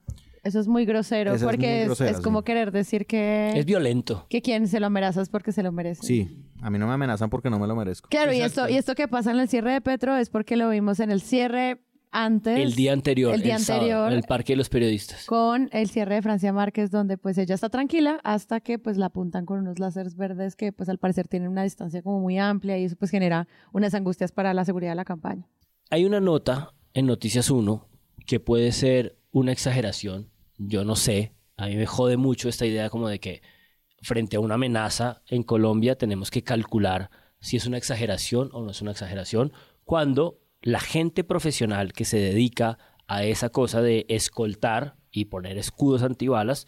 Eso 0.44 0.60
es 0.60 0.68
muy 0.68 0.86
grosero, 0.86 1.32
Esa 1.34 1.44
es 1.44 1.50
porque 1.50 1.66
muy 1.66 1.76
es, 1.80 1.84
grosera, 1.86 2.10
es 2.10 2.20
como 2.20 2.38
sí. 2.40 2.44
querer 2.44 2.72
decir 2.72 3.06
que... 3.06 3.52
Es 3.56 3.66
violento. 3.66 4.24
Que 4.30 4.40
quien 4.40 4.66
se 4.68 4.80
lo 4.80 4.86
amenaza 4.86 5.20
es 5.20 5.28
porque 5.28 5.52
se 5.52 5.62
lo 5.62 5.72
merece. 5.72 6.02
Sí, 6.06 6.38
a 6.62 6.70
mí 6.70 6.78
no 6.78 6.86
me 6.86 6.94
amenazan 6.94 7.28
porque 7.28 7.50
no 7.50 7.58
me 7.58 7.66
lo 7.66 7.74
merezco. 7.76 8.08
Claro, 8.08 8.32
y 8.32 8.40
esto, 8.40 8.68
y 8.68 8.76
esto 8.76 8.94
que 8.94 9.08
pasa 9.08 9.30
en 9.32 9.38
el 9.40 9.48
cierre 9.48 9.72
de 9.72 9.80
Petro 9.80 10.16
es 10.16 10.30
porque 10.30 10.56
lo 10.56 10.70
vimos 10.70 11.00
en 11.00 11.10
el 11.10 11.20
cierre 11.20 11.82
antes. 12.12 12.58
El 12.58 12.74
día 12.74 12.92
anterior, 12.92 13.34
El 13.34 13.42
día 13.42 13.56
anterior. 13.56 14.10
en 14.12 14.18
el 14.18 14.24
Parque 14.24 14.52
de 14.52 14.56
los 14.58 14.68
Periodistas. 14.68 15.26
Con 15.26 15.68
el 15.72 15.88
cierre 15.88 16.16
de 16.16 16.22
Francia 16.22 16.52
Márquez, 16.52 16.90
donde 16.90 17.18
pues 17.18 17.38
ella 17.38 17.54
está 17.54 17.68
tranquila 17.68 18.20
hasta 18.24 18.60
que 18.60 18.78
pues 18.78 18.96
la 18.96 19.06
apuntan 19.06 19.46
con 19.46 19.58
unos 19.60 19.78
láseres 19.78 20.16
verdes 20.16 20.56
que 20.56 20.72
pues 20.72 20.88
al 20.88 20.98
parecer 20.98 21.28
tienen 21.28 21.48
una 21.48 21.62
distancia 21.62 22.02
como 22.02 22.20
muy 22.20 22.38
amplia 22.38 22.78
y 22.78 22.84
eso 22.84 22.96
pues 22.96 23.10
genera 23.10 23.48
unas 23.72 23.94
angustias 23.94 24.32
para 24.32 24.54
la 24.54 24.64
seguridad 24.64 24.92
de 24.92 24.96
la 24.96 25.04
campaña. 25.04 25.46
Hay 25.90 26.04
una 26.04 26.20
nota 26.20 26.72
en 26.94 27.06
Noticias 27.06 27.50
1 27.50 27.88
que 28.26 28.40
puede 28.40 28.72
ser 28.72 29.16
una 29.30 29.52
exageración. 29.52 30.30
Yo 30.58 30.84
no 30.84 30.96
sé. 30.96 31.32
A 31.56 31.66
mí 31.66 31.76
me 31.76 31.86
jode 31.86 32.16
mucho 32.16 32.48
esta 32.48 32.66
idea 32.66 32.90
como 32.90 33.08
de 33.08 33.20
que 33.20 33.42
frente 34.02 34.36
a 34.36 34.40
una 34.40 34.54
amenaza 34.54 35.22
en 35.26 35.42
Colombia 35.42 35.96
tenemos 35.96 36.30
que 36.30 36.42
calcular 36.42 37.10
si 37.40 37.56
es 37.56 37.66
una 37.66 37.78
exageración 37.78 38.50
o 38.52 38.62
no 38.62 38.70
es 38.70 38.82
una 38.82 38.90
exageración 38.92 39.52
cuando 39.84 40.38
la 40.62 40.80
gente 40.80 41.24
profesional 41.24 41.92
que 41.92 42.04
se 42.04 42.18
dedica 42.18 42.78
a 43.06 43.24
esa 43.24 43.48
cosa 43.50 43.80
de 43.80 44.06
escoltar 44.08 44.96
y 45.10 45.26
poner 45.26 45.58
escudos 45.58 46.02
antibalas, 46.02 46.66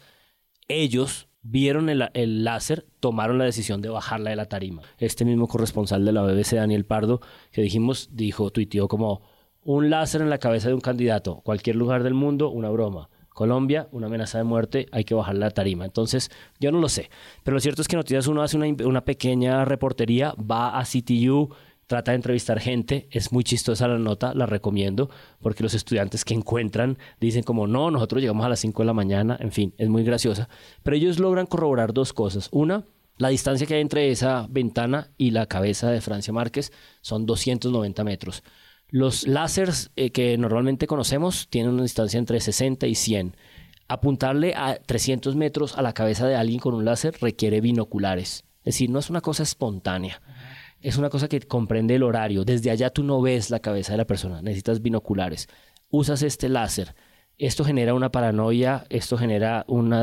ellos 0.67 1.27
vieron 1.43 1.89
el, 1.89 2.09
el 2.13 2.43
láser, 2.43 2.85
tomaron 2.99 3.37
la 3.37 3.45
decisión 3.45 3.81
de 3.81 3.89
bajarla 3.89 4.29
de 4.29 4.35
la 4.35 4.45
tarima. 4.45 4.81
Este 4.97 5.25
mismo 5.25 5.47
corresponsal 5.47 6.05
de 6.05 6.11
la 6.11 6.23
BBC, 6.23 6.55
Daniel 6.55 6.85
Pardo, 6.85 7.21
que 7.51 7.61
dijimos, 7.61 8.09
dijo, 8.11 8.51
tuiteó 8.51 8.87
como 8.87 9.21
un 9.63 9.89
láser 9.89 10.21
en 10.21 10.29
la 10.29 10.39
cabeza 10.39 10.69
de 10.69 10.73
un 10.73 10.81
candidato, 10.81 11.41
cualquier 11.41 11.75
lugar 11.75 12.03
del 12.03 12.13
mundo, 12.13 12.49
una 12.49 12.69
broma. 12.69 13.09
Colombia, 13.29 13.87
una 13.91 14.07
amenaza 14.07 14.37
de 14.37 14.43
muerte, 14.43 14.87
hay 14.91 15.05
que 15.05 15.13
bajar 15.13 15.35
la 15.35 15.51
tarima. 15.51 15.85
Entonces, 15.85 16.29
yo 16.59 16.71
no 16.71 16.79
lo 16.79 16.89
sé. 16.89 17.09
Pero 17.43 17.55
lo 17.55 17.61
cierto 17.61 17.81
es 17.81 17.87
que 17.87 17.95
Noticias 17.95 18.27
Uno 18.27 18.43
hace 18.43 18.57
una, 18.57 18.67
una 18.85 19.05
pequeña 19.05 19.63
reportería, 19.63 20.33
va 20.33 20.77
a 20.77 20.83
CTU, 20.83 21.49
trata 21.91 22.11
de 22.11 22.15
entrevistar 22.15 22.61
gente, 22.61 23.09
es 23.11 23.33
muy 23.33 23.43
chistosa 23.43 23.85
la 23.85 23.97
nota, 23.97 24.33
la 24.33 24.45
recomiendo, 24.45 25.09
porque 25.41 25.61
los 25.61 25.73
estudiantes 25.73 26.23
que 26.23 26.33
encuentran 26.33 26.97
dicen 27.19 27.43
como, 27.43 27.67
no, 27.67 27.91
nosotros 27.91 28.21
llegamos 28.21 28.45
a 28.45 28.49
las 28.49 28.61
5 28.61 28.81
de 28.81 28.85
la 28.85 28.93
mañana, 28.93 29.35
en 29.41 29.51
fin, 29.51 29.73
es 29.77 29.89
muy 29.89 30.05
graciosa. 30.05 30.47
Pero 30.83 30.95
ellos 30.95 31.19
logran 31.19 31.47
corroborar 31.47 31.91
dos 31.91 32.13
cosas. 32.13 32.47
Una, 32.53 32.85
la 33.17 33.27
distancia 33.27 33.67
que 33.67 33.73
hay 33.73 33.81
entre 33.81 34.09
esa 34.09 34.47
ventana 34.49 35.11
y 35.17 35.31
la 35.31 35.47
cabeza 35.47 35.91
de 35.91 35.99
Francia 35.99 36.31
Márquez 36.31 36.71
son 37.01 37.25
290 37.25 38.05
metros. 38.05 38.41
Los 38.87 39.27
láseres 39.27 39.91
eh, 39.97 40.11
que 40.11 40.37
normalmente 40.37 40.87
conocemos 40.87 41.49
tienen 41.49 41.73
una 41.73 41.83
distancia 41.83 42.19
entre 42.19 42.39
60 42.39 42.87
y 42.87 42.95
100. 42.95 43.35
Apuntarle 43.89 44.53
a 44.55 44.75
300 44.75 45.35
metros 45.35 45.77
a 45.77 45.81
la 45.81 45.91
cabeza 45.91 46.25
de 46.25 46.35
alguien 46.35 46.61
con 46.61 46.73
un 46.73 46.85
láser 46.85 47.17
requiere 47.19 47.59
binoculares. 47.59 48.45
Es 48.63 48.75
decir, 48.75 48.89
no 48.89 48.99
es 48.99 49.09
una 49.09 49.19
cosa 49.19 49.43
espontánea. 49.43 50.21
Es 50.81 50.97
una 50.97 51.09
cosa 51.09 51.27
que 51.27 51.39
comprende 51.41 51.95
el 51.95 52.03
horario. 52.03 52.43
Desde 52.43 52.71
allá 52.71 52.89
tú 52.89 53.03
no 53.03 53.21
ves 53.21 53.49
la 53.49 53.59
cabeza 53.59 53.93
de 53.93 53.97
la 53.97 54.05
persona. 54.05 54.41
Necesitas 54.41 54.81
binoculares. 54.81 55.47
Usas 55.89 56.23
este 56.23 56.49
láser. 56.49 56.95
Esto 57.37 57.63
genera 57.63 57.93
una 57.93 58.11
paranoia. 58.11 58.85
Esto 58.89 59.17
genera 59.17 59.65
un 59.67 59.93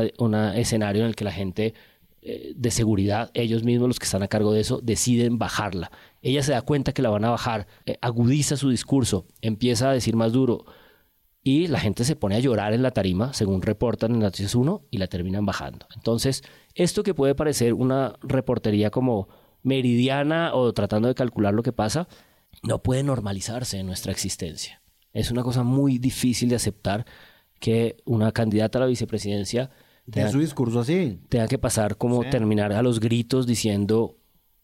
escenario 0.55 1.01
en 1.01 1.09
el 1.09 1.15
que 1.15 1.25
la 1.25 1.31
gente 1.31 1.73
eh, 2.21 2.51
de 2.53 2.69
seguridad, 2.69 3.31
ellos 3.33 3.63
mismos 3.63 3.87
los 3.87 3.99
que 3.99 4.03
están 4.03 4.23
a 4.23 4.27
cargo 4.27 4.51
de 4.51 4.59
eso, 4.59 4.81
deciden 4.83 5.37
bajarla. 5.37 5.89
Ella 6.21 6.43
se 6.43 6.51
da 6.51 6.61
cuenta 6.61 6.91
que 6.91 7.01
la 7.01 7.09
van 7.09 7.23
a 7.23 7.29
bajar, 7.29 7.65
eh, 7.85 7.97
agudiza 8.01 8.57
su 8.57 8.69
discurso, 8.69 9.25
empieza 9.41 9.89
a 9.89 9.93
decir 9.93 10.17
más 10.17 10.33
duro 10.33 10.65
y 11.41 11.67
la 11.67 11.79
gente 11.79 12.03
se 12.03 12.17
pone 12.17 12.35
a 12.35 12.39
llorar 12.39 12.73
en 12.73 12.83
la 12.83 12.91
tarima, 12.91 13.33
según 13.33 13.61
reportan 13.61 14.11
en 14.11 14.19
Noticias 14.19 14.53
1, 14.53 14.83
y 14.91 14.97
la 14.97 15.07
terminan 15.07 15.45
bajando. 15.45 15.87
Entonces, 15.95 16.43
esto 16.75 17.03
que 17.03 17.13
puede 17.13 17.35
parecer 17.35 17.73
una 17.73 18.15
reportería 18.21 18.89
como 18.89 19.29
meridiana 19.63 20.53
o 20.53 20.73
tratando 20.73 21.07
de 21.07 21.15
calcular 21.15 21.53
lo 21.53 21.63
que 21.63 21.71
pasa, 21.73 22.07
no 22.63 22.81
puede 22.81 23.03
normalizarse 23.03 23.77
en 23.79 23.85
nuestra 23.87 24.11
existencia. 24.11 24.81
Es 25.13 25.31
una 25.31 25.43
cosa 25.43 25.63
muy 25.63 25.97
difícil 25.97 26.49
de 26.49 26.55
aceptar 26.55 27.05
que 27.59 27.97
una 28.05 28.31
candidata 28.31 28.77
a 28.79 28.81
la 28.81 28.87
vicepresidencia 28.87 29.69
Tiene 30.11 30.31
su 30.31 30.39
discurso 30.39 30.79
así. 30.79 31.19
tenga 31.29 31.47
que 31.47 31.57
pasar 31.57 31.97
como 31.97 32.23
Sí. 32.23 32.29
terminar 32.29 32.71
a 32.73 32.81
los 32.81 32.99
gritos 32.99 33.45
diciendo 33.47 34.15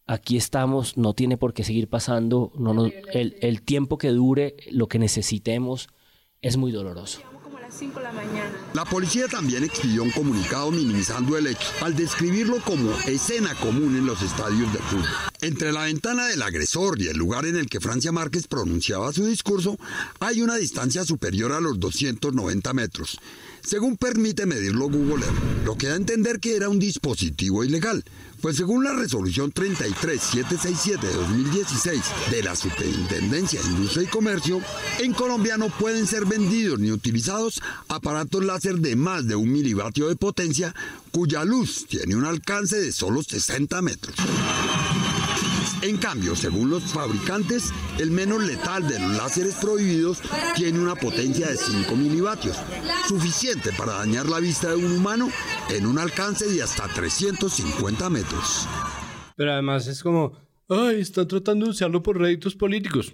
aquí 0.08 0.38
estamos, 0.38 0.98
no 0.98 1.14
tiene 1.14 1.36
por 1.38 1.54
qué 1.54 1.64
seguir 1.64 1.89
pasando, 1.89 2.52
no 2.58 2.74
nos- 2.74 2.91
el, 3.12 3.38
el 3.41 3.62
tiempo 3.64 3.98
que 3.98 4.10
dure, 4.10 4.56
lo 4.72 4.88
que 4.88 5.00
necesitemos, 5.00 5.88
es 6.41 6.58
muy 6.58 6.72
doloroso. 6.72 7.22
Como 7.76 7.76
a 7.76 7.76
las 7.76 7.78
5 7.78 7.99
de 7.99 8.05
la. 8.05 8.13
La 8.73 8.86
policía 8.86 9.28
también 9.28 9.63
expidió 9.63 10.03
un 10.03 10.11
comunicado 10.11 10.71
minimizando 10.71 11.38
el 11.38 11.47
hecho, 11.47 11.67
al 11.82 11.95
describirlo 11.95 12.61
como 12.61 12.91
escena 13.05 13.53
común 13.55 13.95
en 13.97 14.05
los 14.05 14.21
estadios 14.21 14.71
de 14.71 14.80
fútbol. 14.80 15.09
Entre 15.41 15.71
la 15.71 15.84
ventana 15.84 16.28
del 16.28 16.41
agresor 16.41 17.01
y 17.01 17.07
el 17.07 17.17
lugar 17.17 17.45
en 17.45 17.57
el 17.57 17.67
que 17.67 17.80
Francia 17.80 18.11
Márquez 18.11 18.47
pronunciaba 18.47 19.11
su 19.13 19.26
discurso, 19.26 19.78
hay 20.19 20.41
una 20.41 20.55
distancia 20.55 21.03
superior 21.03 21.51
a 21.51 21.59
los 21.59 21.80
290 21.80 22.73
metros, 22.73 23.19
según 23.61 23.97
permite 23.97 24.45
medirlo 24.45 24.89
Google 24.89 25.26
Earth, 25.26 25.65
lo 25.65 25.76
que 25.78 25.88
da 25.88 25.93
a 25.93 25.97
entender 25.97 26.39
que 26.39 26.55
era 26.55 26.69
un 26.69 26.80
dispositivo 26.80 27.63
ilegal. 27.63 28.03
Pues 28.46 28.58
según 28.58 28.84
la 28.84 28.93
resolución 28.93 29.52
33767 29.52 31.08
de 31.08 31.14
2016 31.16 32.02
de 32.30 32.43
la 32.43 32.56
Superintendencia 32.56 33.60
de 33.60 33.70
Industria 33.70 34.04
y 34.04 34.06
Comercio, 34.06 34.62
en 35.00 35.14
Colombia 35.14 35.58
no 35.58 35.70
pueden 35.70 36.06
ser 36.06 36.28
vendidos 36.28 36.78
ni 36.78 36.91
utilizados 36.91 37.60
aparatos 37.88 38.46
láser 38.46 38.76
de 38.76 38.96
más 38.96 39.28
de 39.28 39.36
un 39.36 39.52
milivatio 39.52 40.10
de 40.10 40.16
potencia 40.16 40.76
cuya 41.10 41.43
luz 41.43 41.88
tiene 41.88 42.16
un 42.16 42.24
alcance 42.24 42.80
de 42.80 42.91
solo 42.91 43.24
60 43.24 43.82
metros. 43.82 44.16
En 45.86 45.97
cambio, 45.97 46.36
según 46.36 46.71
los 46.71 46.83
fabricantes, 46.91 47.71
el 47.99 48.09
menos 48.09 48.43
letal 48.43 48.88
de 48.88 48.97
los 48.99 49.11
láseres 49.17 49.53
prohibidos 49.55 50.19
tiene 50.55 50.79
una 50.79 50.95
potencia 50.95 51.45
de 51.47 51.55
5 51.57 51.95
milivatios, 51.95 52.57
suficiente 53.07 53.69
para 53.77 53.93
dañar 53.99 54.25
la 54.27 54.39
vista 54.39 54.69
de 54.69 54.77
un 54.77 54.91
humano 54.93 55.29
en 55.69 55.86
un 55.86 55.99
alcance 55.99 56.47
de 56.49 56.63
hasta 56.63 56.88
350 56.88 58.09
metros. 58.09 58.67
Pero 59.36 59.51
además 59.53 59.86
es 59.86 60.01
como, 60.01 60.31
ay, 60.69 61.01
están 61.01 61.27
tratando 61.27 61.65
de 61.65 61.71
usarlo 61.73 62.01
por 62.01 62.17
réditos 62.19 62.55
políticos. 62.55 63.13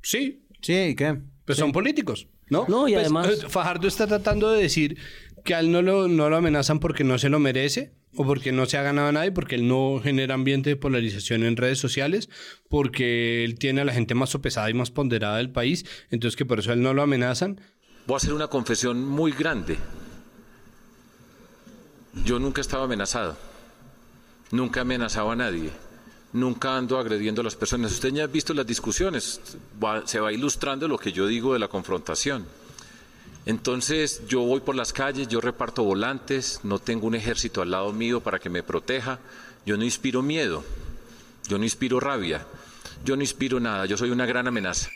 Sí. 0.00 0.46
Sí, 0.62 0.94
¿qué? 0.96 1.20
Pues 1.44 1.58
son 1.58 1.72
políticos, 1.72 2.28
¿no? 2.48 2.64
No, 2.68 2.86
y 2.86 2.92
Pues, 2.92 3.06
además- 3.06 3.28
eh, 3.28 3.48
Fajardo 3.48 3.88
está 3.88 4.06
tratando 4.06 4.52
de 4.52 4.62
decir 4.62 4.98
que 5.44 5.54
a 5.56 5.58
él 5.60 5.72
no 5.72 5.82
lo, 5.82 6.06
no 6.06 6.30
lo 6.30 6.36
amenazan 6.36 6.78
porque 6.78 7.02
no 7.02 7.18
se 7.18 7.28
lo 7.28 7.40
merece 7.40 7.92
o 8.16 8.24
porque 8.26 8.52
no 8.52 8.66
se 8.66 8.76
ha 8.78 8.82
ganado 8.82 9.08
a 9.08 9.12
nadie, 9.12 9.32
porque 9.32 9.54
él 9.56 9.66
no 9.68 10.00
genera 10.02 10.34
ambiente 10.34 10.70
de 10.70 10.76
polarización 10.76 11.42
en 11.44 11.56
redes 11.56 11.78
sociales, 11.78 12.28
porque 12.68 13.44
él 13.44 13.58
tiene 13.58 13.80
a 13.80 13.84
la 13.84 13.92
gente 13.92 14.14
más 14.14 14.30
sopesada 14.30 14.70
y 14.70 14.74
más 14.74 14.90
ponderada 14.90 15.36
del 15.38 15.50
país, 15.50 15.84
entonces 16.10 16.36
que 16.36 16.44
por 16.46 16.58
eso 16.60 16.70
a 16.70 16.74
él 16.74 16.82
no 16.82 16.94
lo 16.94 17.02
amenazan. 17.02 17.60
Voy 18.06 18.14
a 18.14 18.16
hacer 18.18 18.32
una 18.32 18.48
confesión 18.48 19.04
muy 19.04 19.32
grande. 19.32 19.76
Yo 22.24 22.38
nunca 22.38 22.60
estaba 22.60 22.84
amenazado. 22.84 23.36
Nunca 24.50 24.80
he 24.80 24.82
amenazado 24.82 25.30
a 25.30 25.36
nadie. 25.36 25.70
Nunca 26.32 26.76
ando 26.76 26.98
agrediendo 26.98 27.40
a 27.40 27.44
las 27.44 27.56
personas. 27.56 27.92
Usted 27.92 28.12
ya 28.12 28.24
ha 28.24 28.26
visto 28.26 28.54
las 28.54 28.66
discusiones. 28.66 29.40
Va- 29.82 30.06
se 30.06 30.20
va 30.20 30.32
ilustrando 30.32 30.86
lo 30.88 30.98
que 30.98 31.12
yo 31.12 31.26
digo 31.26 31.52
de 31.52 31.58
la 31.58 31.68
confrontación. 31.68 32.44
Entonces 33.46 34.22
yo 34.26 34.40
voy 34.40 34.60
por 34.60 34.74
las 34.74 34.92
calles, 34.92 35.28
yo 35.28 35.40
reparto 35.40 35.84
volantes, 35.84 36.60
no 36.62 36.78
tengo 36.78 37.06
un 37.06 37.14
ejército 37.14 37.60
al 37.60 37.70
lado 37.70 37.92
mío 37.92 38.20
para 38.20 38.38
que 38.38 38.48
me 38.48 38.62
proteja. 38.62 39.20
Yo 39.66 39.76
no 39.76 39.84
inspiro 39.84 40.22
miedo. 40.22 40.64
Yo 41.48 41.58
no 41.58 41.64
inspiro 41.64 42.00
rabia. 42.00 42.46
Yo 43.04 43.16
no 43.16 43.22
inspiro 43.22 43.60
nada. 43.60 43.86
Yo 43.86 43.96
soy 43.96 44.10
una 44.10 44.26
gran 44.26 44.46
amenaza. 44.46 44.88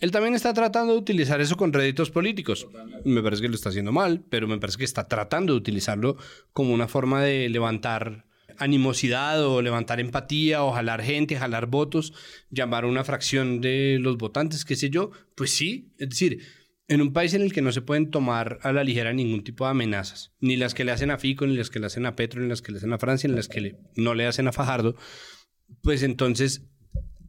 Él 0.00 0.10
también 0.10 0.34
está 0.34 0.52
tratando 0.52 0.92
de 0.92 0.98
utilizar 0.98 1.40
eso 1.40 1.56
con 1.56 1.72
réditos 1.72 2.10
políticos. 2.10 2.66
Me 3.04 3.22
parece 3.22 3.40
que 3.40 3.48
lo 3.48 3.54
está 3.54 3.68
haciendo 3.68 3.92
mal, 3.92 4.24
pero 4.28 4.48
me 4.48 4.58
parece 4.58 4.78
que 4.78 4.84
está 4.84 5.06
tratando 5.06 5.52
de 5.52 5.58
utilizarlo 5.58 6.16
como 6.52 6.74
una 6.74 6.88
forma 6.88 7.22
de 7.22 7.48
levantar 7.48 8.26
animosidad 8.58 9.46
o 9.46 9.62
levantar 9.62 10.00
empatía 10.00 10.64
o 10.64 10.72
jalar 10.72 11.02
gente, 11.02 11.36
jalar 11.36 11.66
votos, 11.66 12.12
llamar 12.50 12.84
a 12.84 12.88
una 12.88 13.04
fracción 13.04 13.60
de 13.60 13.98
los 14.00 14.18
votantes, 14.18 14.64
qué 14.64 14.76
sé 14.76 14.90
yo. 14.90 15.12
Pues 15.36 15.52
sí, 15.52 15.92
es 15.98 16.10
decir, 16.10 16.40
en 16.88 17.00
un 17.00 17.12
país 17.12 17.32
en 17.34 17.42
el 17.42 17.52
que 17.52 17.62
no 17.62 17.72
se 17.72 17.80
pueden 17.82 18.10
tomar 18.10 18.58
a 18.62 18.72
la 18.72 18.84
ligera 18.84 19.12
ningún 19.12 19.44
tipo 19.44 19.64
de 19.64 19.70
amenazas, 19.70 20.32
ni 20.40 20.56
las 20.56 20.74
que 20.74 20.84
le 20.84 20.92
hacen 20.92 21.10
a 21.10 21.18
Fico, 21.18 21.46
ni 21.46 21.56
las 21.56 21.70
que 21.70 21.78
le 21.80 21.86
hacen 21.86 22.06
a 22.06 22.16
Petro, 22.16 22.40
ni 22.42 22.48
las 22.48 22.60
que 22.62 22.72
le 22.72 22.78
hacen 22.78 22.92
a 22.92 22.98
Francia, 22.98 23.28
ni 23.28 23.36
las 23.36 23.48
que 23.48 23.60
le- 23.60 23.76
no 23.96 24.14
le 24.14 24.26
hacen 24.26 24.48
a 24.48 24.52
Fajardo, 24.52 24.96
pues 25.82 26.02
entonces 26.02 26.62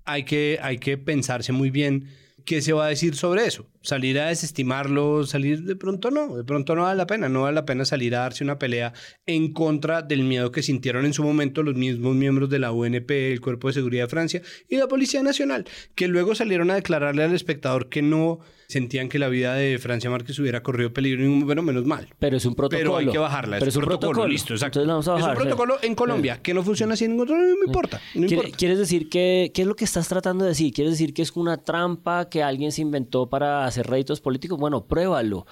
hay 0.06 0.24
que, 0.26 0.60
hay 0.62 0.80
que 0.80 0.97
pensarse 0.97 1.54
muy 1.54 1.70
bien 1.70 2.08
qué 2.45 2.62
se 2.62 2.74
va 2.74 2.88
a 2.88 2.89
decir 2.89 3.16
sobre 3.16 3.45
eso. 3.45 3.70
Salir 3.84 4.20
a 4.20 4.28
desestimarlo, 4.28 5.26
salir 5.26 5.64
de 5.64 5.78
pronto 5.78 6.12
no, 6.12 6.36
de 6.36 6.43
pronto 6.43 6.76
no 6.76 6.82
vale 6.84 6.97
la 6.97 7.08
pena, 7.08 7.30
no 7.30 7.43
vale 7.43 7.56
la 7.56 7.64
pena 7.66 7.86
salir 7.86 8.14
a 8.16 8.20
darse 8.20 8.43
una 8.43 8.60
pelea 8.60 8.91
en 9.26 9.54
contra 9.54 10.01
del 10.01 10.24
miedo 10.24 10.51
que 10.51 10.62
sintieron 10.62 11.06
en 11.06 11.14
su 11.14 11.24
momento 11.24 11.64
los 11.64 11.76
mismos 11.76 12.16
miembros 12.16 12.49
de 12.49 12.60
la 12.60 12.74
UNP, 12.74 13.32
el 13.32 13.39
Cuerpo 13.39 13.70
de 13.70 13.76
Seguridad 13.76 14.04
de 14.06 14.10
Francia 14.10 14.41
y 14.68 14.76
la 14.76 14.89
Policía 14.89 15.24
Nacional, 15.24 15.64
que 15.95 16.10
luego 16.10 16.36
salieron 16.36 16.70
a 16.70 16.76
declararle 16.76 17.24
al 17.24 17.34
espectador 17.34 17.88
que 17.88 18.01
no 18.01 18.39
sentían 18.74 19.07
que 19.09 19.17
la 19.19 19.30
vida 19.30 19.53
de 19.55 19.80
Francia 19.80 20.09
Márquez 20.09 20.38
hubiera 20.39 20.61
corrido 20.61 20.91
peligro, 20.93 21.24
y 21.24 21.43
bueno, 21.43 21.61
menos 21.61 21.86
mal. 21.86 22.09
Pero 22.19 22.36
es 22.38 22.45
un 22.45 22.55
protocolo. 22.55 22.80
Pero 22.84 22.97
hay 22.97 23.07
que 23.07 23.17
bajarla, 23.17 23.57
Pero 23.59 23.69
es 23.69 23.76
un 23.78 23.84
protocolo, 23.86 24.28
listo, 24.28 24.53
exacto. 24.53 24.86
Vamos 24.86 25.07
a 25.07 25.17
Es 25.17 25.24
un 25.24 25.30
sí. 25.30 25.36
protocolo 25.38 25.78
en 25.82 25.95
Colombia, 25.95 26.41
que 26.41 26.53
no 26.53 26.61
funciona 26.63 26.93
así 26.95 27.05
en 27.05 27.11
ningún 27.11 27.28
otro, 27.28 27.38
no 27.38 27.55
me 27.57 27.65
importa, 27.67 28.01
no 28.15 28.28
¿Quiere- 28.28 28.36
importa. 28.36 28.57
¿Quieres 28.57 28.78
decir 28.80 29.07
que 29.09 29.51
qué 29.53 29.61
es 29.61 29.67
lo 29.67 29.76
que 29.76 29.86
estás 29.86 30.07
tratando 30.07 30.43
de 30.43 30.49
decir? 30.49 30.74
¿Quieres 30.74 30.93
decir 30.93 31.13
que 31.13 31.21
es 31.21 31.32
una 31.36 31.57
trampa 31.63 32.28
que 32.30 32.43
alguien 32.43 32.71
se 32.71 32.82
inventó 32.82 33.30
para 33.30 33.65
hacer 33.65 33.88
réditos 33.88 34.19
políticos? 34.21 34.59
Bueno, 34.59 34.86
pruébalo. 34.86 35.45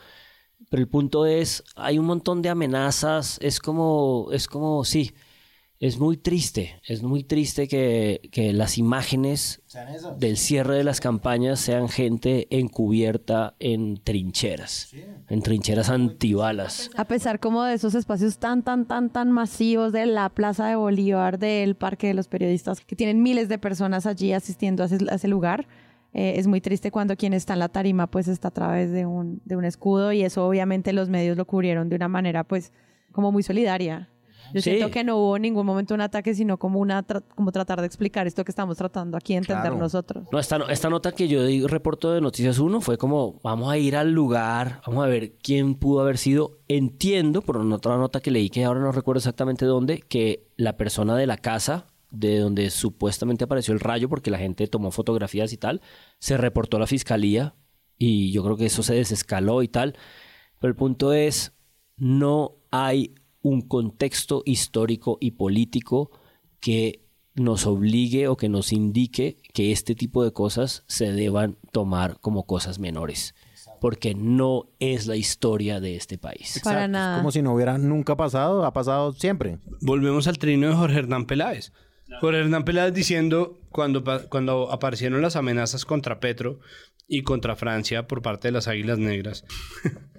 Pero 0.70 0.82
el 0.82 0.88
punto 0.88 1.26
es, 1.26 1.64
hay 1.76 1.98
un 1.98 2.06
montón 2.06 2.42
de 2.42 2.50
amenazas, 2.50 3.38
es 3.42 3.60
como, 3.60 4.30
es 4.32 4.48
como, 4.48 4.84
sí, 4.86 5.12
es 5.82 6.00
muy 6.00 6.16
triste, 6.16 6.80
es 6.88 7.02
muy 7.02 7.24
triste 7.24 7.68
que, 7.68 8.30
que 8.32 8.54
las 8.54 8.78
imágenes 8.78 9.64
del 10.20 10.38
cierre 10.38 10.76
de 10.76 10.84
las 10.84 11.00
campañas 11.00 11.60
sean 11.60 11.90
gente 11.90 12.48
encubierta 12.52 13.56
en 13.60 13.98
trincheras, 13.98 14.94
en 15.28 15.42
trincheras 15.42 15.90
antibalas. 15.90 16.92
A 16.96 17.06
pesar 17.06 17.40
como 17.40 17.64
de 17.64 17.74
esos 17.74 17.96
espacios 17.96 18.38
tan, 18.38 18.62
tan, 18.62 18.86
tan, 18.86 19.10
tan 19.10 19.32
masivos 19.32 19.92
de 19.92 20.06
la 20.06 20.30
Plaza 20.30 20.68
de 20.68 20.76
Bolívar, 20.76 21.40
del 21.40 21.74
Parque 21.74 22.06
de 22.06 22.14
los 22.14 22.28
Periodistas, 22.28 22.82
que 22.82 22.96
tienen 22.96 23.24
miles 23.24 23.50
de 23.50 23.58
personas 23.58 24.06
allí 24.06 24.34
asistiendo 24.34 24.84
a 24.84 24.86
ese, 24.86 25.00
a 25.10 25.16
ese 25.16 25.28
lugar, 25.28 25.68
eh, 26.14 26.34
es 26.36 26.46
muy 26.46 26.62
triste 26.62 26.92
cuando 26.92 27.16
quien 27.16 27.34
está 27.34 27.54
en 27.54 27.60
la 27.60 27.70
tarima 27.70 28.06
pues 28.06 28.28
está 28.28 28.50
a 28.50 28.52
través 28.52 28.92
de 28.92 29.08
un, 29.08 29.42
de 29.46 29.56
un 29.56 29.66
escudo 29.66 30.12
y 30.12 30.22
eso 30.22 30.46
obviamente 30.46 30.94
los 30.94 31.10
medios 31.10 31.38
lo 31.38 31.46
cubrieron 31.46 31.90
de 31.90 31.96
una 31.96 32.08
manera 32.08 32.44
pues 32.44 32.72
como 33.12 33.32
muy 33.32 33.42
solidaria. 33.42 34.11
Yo 34.54 34.62
Sí. 34.62 34.72
siento 34.72 34.92
que 34.92 35.04
no 35.04 35.18
hubo 35.18 35.36
en 35.36 35.42
ningún 35.44 35.66
momento 35.66 35.94
un 35.94 36.02
ataque, 36.02 36.34
sino 36.36 36.58
como 36.58 36.80
una 36.80 37.06
tra- 37.06 37.24
como 37.36 37.52
tratar 37.52 37.80
de 37.82 37.88
explicar 37.88 38.28
esto 38.28 38.44
que 38.44 38.52
estamos 38.52 38.78
tratando 38.78 39.18
aquí 39.18 39.34
de 39.34 39.38
entender 39.40 39.64
Claro. 39.72 39.78
nosotros. 39.78 40.26
No, 40.32 40.40
esta, 40.40 40.58
no- 40.58 40.68
esta 40.70 40.90
nota 40.90 41.12
que 41.12 41.28
yo 41.28 41.44
di 41.46 41.66
reporto 41.66 42.12
de 42.12 42.22
Noticias 42.22 42.60
1 42.60 42.82
fue 42.82 42.98
como, 42.98 43.40
vamos 43.44 43.72
a 43.72 43.78
ir 43.78 43.96
al 43.96 44.12
lugar, 44.12 44.82
vamos 44.86 45.04
a 45.06 45.08
ver 45.08 45.34
quién 45.42 45.76
pudo 45.76 46.02
haber 46.02 46.18
sido. 46.18 46.60
Entiendo, 46.68 47.42
por 47.42 47.58
una 47.58 47.76
otra 47.76 47.98
nota 47.98 48.20
que 48.22 48.32
leí, 48.32 48.50
que 48.50 48.64
ahora 48.64 48.80
no 48.80 48.92
recuerdo 48.92 49.20
exactamente 49.20 49.66
dónde, 49.66 50.00
que 50.00 50.48
la 50.58 50.78
persona 50.78 51.16
de 51.16 51.28
la 51.28 51.38
casa, 51.38 51.88
de 52.12 52.40
donde 52.40 52.70
supuestamente 52.72 53.46
apareció 53.46 53.74
el 53.74 53.80
rayo, 53.80 54.10
porque 54.10 54.32
la 54.32 54.38
gente 54.38 54.68
tomó 54.68 54.92
fotografías 54.92 55.54
y 55.54 55.58
tal, 55.58 55.82
se 56.20 56.36
reportó 56.38 56.76
a 56.78 56.82
la 56.82 56.88
fiscalía 56.88 57.56
y 57.98 58.32
yo 58.32 58.44
creo 58.44 58.58
que 58.58 58.66
eso 58.66 58.84
se 58.84 58.94
desescaló 58.96 59.64
y 59.64 59.68
tal. 59.70 59.96
Pero 60.60 60.70
el 60.72 60.76
punto 60.76 61.14
es, 61.14 61.54
no 61.98 62.58
hay 62.72 63.16
un 63.42 63.62
contexto 63.62 64.44
histórico 64.46 65.18
y 65.20 65.32
político 65.32 66.12
que 66.60 67.02
nos 67.36 67.66
obligue 67.66 68.28
o 68.28 68.38
que 68.38 68.50
nos 68.50 68.72
indique 68.72 69.38
que 69.54 69.72
este 69.72 69.96
tipo 69.96 70.24
de 70.24 70.32
cosas 70.32 70.84
se 70.88 71.12
deban 71.12 71.58
tomar 71.72 72.20
como 72.20 72.46
cosas 72.46 72.80
menores. 72.80 73.36
Porque 73.80 74.14
no 74.14 74.70
es 74.80 75.08
la 75.08 75.16
historia 75.16 75.80
de 75.80 75.96
este 75.96 76.20
país. 76.20 76.62
Para 76.64 76.88
nada. 76.88 77.18
Como 77.18 77.32
si 77.32 77.42
no 77.42 77.54
hubiera 77.54 77.80
nunca 77.80 78.16
pasado, 78.16 78.64
ha 78.64 78.74
pasado 78.74 79.14
siempre. 79.14 79.58
Volvemos 79.82 80.28
al 80.28 80.38
trino 80.38 80.68
de 80.68 80.76
Jorge 80.76 81.00
Hernán 81.00 81.26
Peláez. 81.26 81.72
Jorge 82.20 82.42
Hernán 82.42 82.64
Peláez 82.64 82.94
diciendo, 82.94 83.60
cuando, 83.72 84.04
cuando 84.30 84.72
aparecieron 84.72 85.22
las 85.22 85.36
amenazas 85.36 85.86
contra 85.86 86.20
Petro 86.20 86.60
y 87.08 87.24
contra 87.24 87.56
Francia 87.56 88.08
por 88.08 88.22
parte 88.22 88.50
de 88.50 88.52
las 88.52 88.68
Águilas 88.68 89.00
Negras. 89.00 89.46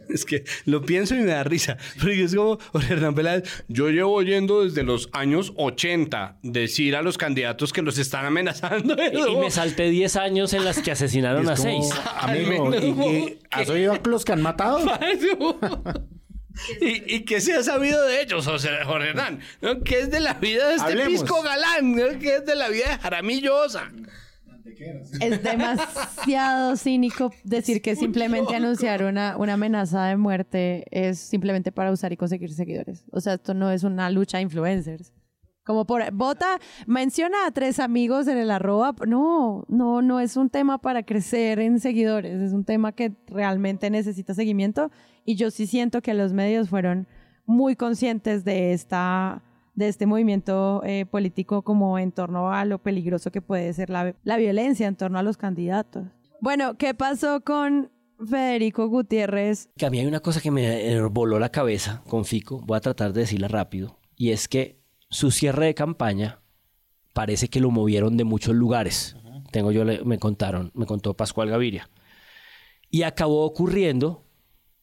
Es 0.08 0.24
que 0.24 0.44
lo 0.64 0.82
pienso 0.82 1.14
y 1.14 1.18
me 1.18 1.26
da 1.26 1.44
risa. 1.44 1.76
Porque 1.98 2.24
es 2.24 2.34
como 2.34 2.58
Jorge 2.72 2.94
Hernán 2.94 3.14
Peláez, 3.14 3.64
yo 3.68 3.88
llevo 3.90 4.12
oyendo 4.12 4.64
desde 4.64 4.82
los 4.82 5.08
años 5.12 5.52
80 5.56 6.38
decir 6.42 6.96
a 6.96 7.02
los 7.02 7.18
candidatos 7.18 7.72
que 7.72 7.82
los 7.82 7.98
están 7.98 8.26
amenazando. 8.26 8.96
Y, 9.12 9.32
y 9.32 9.36
me 9.36 9.50
salté 9.50 9.90
10 9.90 10.16
años 10.16 10.52
en 10.52 10.64
las 10.64 10.80
que 10.80 10.90
asesinaron 10.90 11.48
a 11.48 11.54
Es 11.54 11.60
como, 11.60 11.82
6. 11.82 12.02
Amigo, 12.20 12.74
¿y 12.74 13.38
¿has 13.50 13.68
oído 13.68 13.92
a 13.92 14.00
los 14.08 14.24
que 14.24 14.32
han 14.32 14.42
matado? 14.42 14.78
¿Y, 16.80 17.14
y 17.14 17.24
qué 17.24 17.40
se 17.40 17.54
ha 17.54 17.62
sabido 17.62 18.04
de 18.06 18.22
ellos, 18.22 18.46
José 18.46 18.68
Jorge 18.84 19.10
Hernán? 19.10 19.40
¿Qué 19.84 20.00
es 20.00 20.10
de 20.10 20.20
la 20.20 20.34
vida 20.34 20.68
de 20.68 20.74
este 20.74 20.92
Hablemos. 20.92 21.22
pisco 21.22 21.42
galán? 21.42 22.18
¿Qué 22.20 22.36
es 22.36 22.46
de 22.46 22.54
la 22.54 22.68
vida 22.68 22.90
de 22.90 22.98
Jaramillo 22.98 23.56
Osa? 23.56 23.90
Es 25.20 25.42
demasiado 25.42 26.76
cínico 26.76 27.30
decir 27.44 27.82
que 27.82 27.96
simplemente 27.96 28.54
anunciar 28.54 29.04
una, 29.04 29.36
una 29.36 29.54
amenaza 29.54 30.06
de 30.06 30.16
muerte 30.16 30.84
es 30.90 31.18
simplemente 31.18 31.72
para 31.72 31.92
usar 31.92 32.12
y 32.12 32.16
conseguir 32.16 32.52
seguidores. 32.52 33.04
O 33.12 33.20
sea, 33.20 33.34
esto 33.34 33.54
no 33.54 33.70
es 33.70 33.84
una 33.84 34.10
lucha 34.10 34.38
de 34.38 34.44
influencers. 34.44 35.12
Como 35.64 35.86
por 35.86 36.10
vota, 36.12 36.58
menciona 36.86 37.46
a 37.46 37.52
tres 37.52 37.78
amigos 37.78 38.26
en 38.26 38.36
el 38.36 38.50
arroba. 38.50 38.94
No, 39.06 39.64
no, 39.68 40.02
no 40.02 40.18
es 40.18 40.36
un 40.36 40.50
tema 40.50 40.78
para 40.78 41.04
crecer 41.04 41.60
en 41.60 41.78
seguidores. 41.78 42.40
Es 42.40 42.52
un 42.52 42.64
tema 42.64 42.92
que 42.92 43.12
realmente 43.28 43.88
necesita 43.88 44.34
seguimiento. 44.34 44.90
Y 45.24 45.36
yo 45.36 45.52
sí 45.52 45.68
siento 45.68 46.02
que 46.02 46.14
los 46.14 46.32
medios 46.32 46.68
fueron 46.68 47.06
muy 47.46 47.76
conscientes 47.76 48.44
de 48.44 48.72
esta 48.72 49.42
de 49.74 49.88
este 49.88 50.06
movimiento 50.06 50.82
eh, 50.84 51.06
político 51.06 51.62
como 51.62 51.98
en 51.98 52.12
torno 52.12 52.52
a 52.52 52.64
lo 52.64 52.78
peligroso 52.78 53.30
que 53.30 53.40
puede 53.40 53.72
ser 53.72 53.88
la, 53.90 54.14
la 54.22 54.36
violencia 54.36 54.86
en 54.86 54.96
torno 54.96 55.18
a 55.18 55.22
los 55.22 55.36
candidatos. 55.36 56.04
Bueno, 56.40 56.76
¿qué 56.76 56.92
pasó 56.94 57.40
con 57.42 57.90
Federico 58.28 58.88
Gutiérrez? 58.88 59.70
Que 59.76 59.86
a 59.86 59.90
mí 59.90 59.98
hay 59.98 60.06
una 60.06 60.20
cosa 60.20 60.40
que 60.40 60.50
me 60.50 61.00
voló 61.08 61.38
la 61.38 61.48
cabeza 61.50 62.02
con 62.08 62.24
Fico, 62.24 62.60
voy 62.60 62.76
a 62.76 62.80
tratar 62.80 63.12
de 63.12 63.20
decirla 63.22 63.48
rápido, 63.48 63.98
y 64.16 64.30
es 64.30 64.48
que 64.48 64.80
su 65.08 65.30
cierre 65.30 65.66
de 65.66 65.74
campaña 65.74 66.40
parece 67.12 67.48
que 67.48 67.60
lo 67.60 67.70
movieron 67.70 68.16
de 68.16 68.24
muchos 68.24 68.54
lugares. 68.54 69.16
Tengo 69.50 69.70
yo, 69.72 69.84
le- 69.84 70.02
me 70.04 70.18
contaron, 70.18 70.70
me 70.74 70.86
contó 70.86 71.14
Pascual 71.14 71.50
Gaviria. 71.50 71.90
Y 72.90 73.02
acabó 73.02 73.44
ocurriendo, 73.44 74.24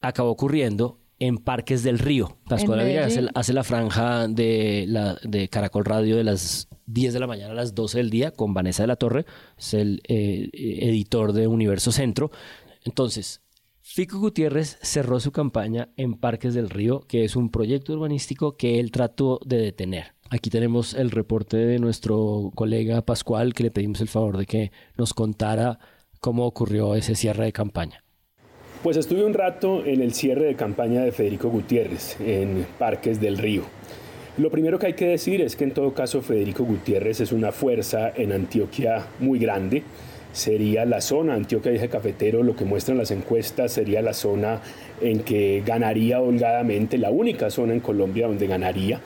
acabó 0.00 0.30
ocurriendo 0.30 0.99
en 1.20 1.38
Parques 1.38 1.84
del 1.84 1.98
Río. 1.98 2.38
Pascual 2.48 2.80
hace, 2.80 2.94
Medellín. 2.94 3.30
hace 3.34 3.52
la 3.52 3.62
franja 3.62 4.26
de, 4.26 4.86
la, 4.88 5.16
de 5.22 5.48
Caracol 5.48 5.84
Radio 5.84 6.16
de 6.16 6.24
las 6.24 6.68
10 6.86 7.12
de 7.12 7.20
la 7.20 7.26
mañana 7.28 7.52
a 7.52 7.54
las 7.54 7.74
12 7.74 7.98
del 7.98 8.10
día 8.10 8.32
con 8.32 8.52
Vanessa 8.52 8.82
de 8.82 8.88
la 8.88 8.96
Torre, 8.96 9.26
es 9.56 9.74
el 9.74 10.00
eh, 10.08 10.50
editor 10.52 11.32
de 11.32 11.46
Universo 11.46 11.92
Centro. 11.92 12.30
Entonces, 12.84 13.42
Fico 13.80 14.18
Gutiérrez 14.18 14.78
cerró 14.82 15.20
su 15.20 15.30
campaña 15.30 15.90
en 15.96 16.14
Parques 16.14 16.54
del 16.54 16.70
Río, 16.70 17.00
que 17.00 17.24
es 17.24 17.36
un 17.36 17.50
proyecto 17.50 17.92
urbanístico 17.92 18.56
que 18.56 18.80
él 18.80 18.90
trató 18.90 19.40
de 19.44 19.58
detener. 19.58 20.14
Aquí 20.30 20.48
tenemos 20.48 20.94
el 20.94 21.10
reporte 21.10 21.56
de 21.56 21.78
nuestro 21.80 22.52
colega 22.54 23.04
Pascual, 23.04 23.52
que 23.52 23.64
le 23.64 23.70
pedimos 23.70 24.00
el 24.00 24.08
favor 24.08 24.38
de 24.38 24.46
que 24.46 24.72
nos 24.96 25.12
contara 25.12 25.80
cómo 26.20 26.46
ocurrió 26.46 26.94
ese 26.94 27.14
cierre 27.14 27.44
de 27.44 27.52
campaña. 27.52 28.04
Pues 28.82 28.96
estuve 28.96 29.24
un 29.24 29.34
rato 29.34 29.84
en 29.84 30.00
el 30.00 30.14
cierre 30.14 30.46
de 30.46 30.54
campaña 30.54 31.02
de 31.02 31.12
Federico 31.12 31.50
Gutiérrez 31.50 32.16
en 32.18 32.64
Parques 32.78 33.20
del 33.20 33.36
Río. 33.36 33.64
Lo 34.38 34.50
primero 34.50 34.78
que 34.78 34.86
hay 34.86 34.92
que 34.94 35.06
decir 35.06 35.42
es 35.42 35.54
que 35.54 35.64
en 35.64 35.72
todo 35.72 35.92
caso 35.92 36.22
Federico 36.22 36.64
Gutiérrez 36.64 37.20
es 37.20 37.30
una 37.30 37.52
fuerza 37.52 38.10
en 38.16 38.32
Antioquia 38.32 39.04
muy 39.18 39.38
grande. 39.38 39.82
Sería 40.32 40.86
la 40.86 41.02
zona, 41.02 41.34
Antioquia 41.34 41.72
dije 41.72 41.90
cafetero, 41.90 42.42
lo 42.42 42.56
que 42.56 42.64
muestran 42.64 42.96
las 42.96 43.10
encuestas 43.10 43.70
sería 43.70 44.00
la 44.00 44.14
zona 44.14 44.62
en 45.02 45.20
que 45.20 45.62
ganaría 45.66 46.22
holgadamente, 46.22 46.96
la 46.96 47.10
única 47.10 47.50
zona 47.50 47.74
en 47.74 47.80
Colombia 47.80 48.28
donde 48.28 48.46
ganaría. 48.46 48.98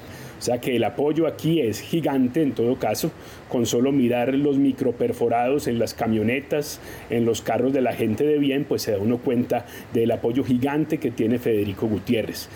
Sea 0.45 0.61
que 0.61 0.77
el 0.77 0.85
apoyo 0.85 1.27
aquí 1.27 1.63
es 1.63 1.81
gigante 1.81 2.43
en 2.43 2.53
todo 2.53 2.77
caso, 2.77 3.11
con 3.49 3.65
solo 3.65 3.93
mirar 3.93 4.35
los 4.35 4.59
microperforados 4.59 5.69
en 5.69 5.79
las 5.79 5.95
camionetas, 5.95 6.81
en 7.09 7.25
los 7.25 7.41
carros 7.41 7.73
de 7.73 7.81
la 7.81 7.95
gente 7.95 8.25
de 8.25 8.37
bien, 8.37 8.65
pues 8.65 8.83
se 8.83 8.93
da 8.93 8.99
uno 8.99 9.17
cuenta 9.17 9.65
del 9.95 10.11
apoyo 10.11 10.45
gigante 10.45 10.99
que 10.99 11.11
tiene 11.11 11.39
Federico 11.39 11.87
Gutiérrez. 11.87 12.51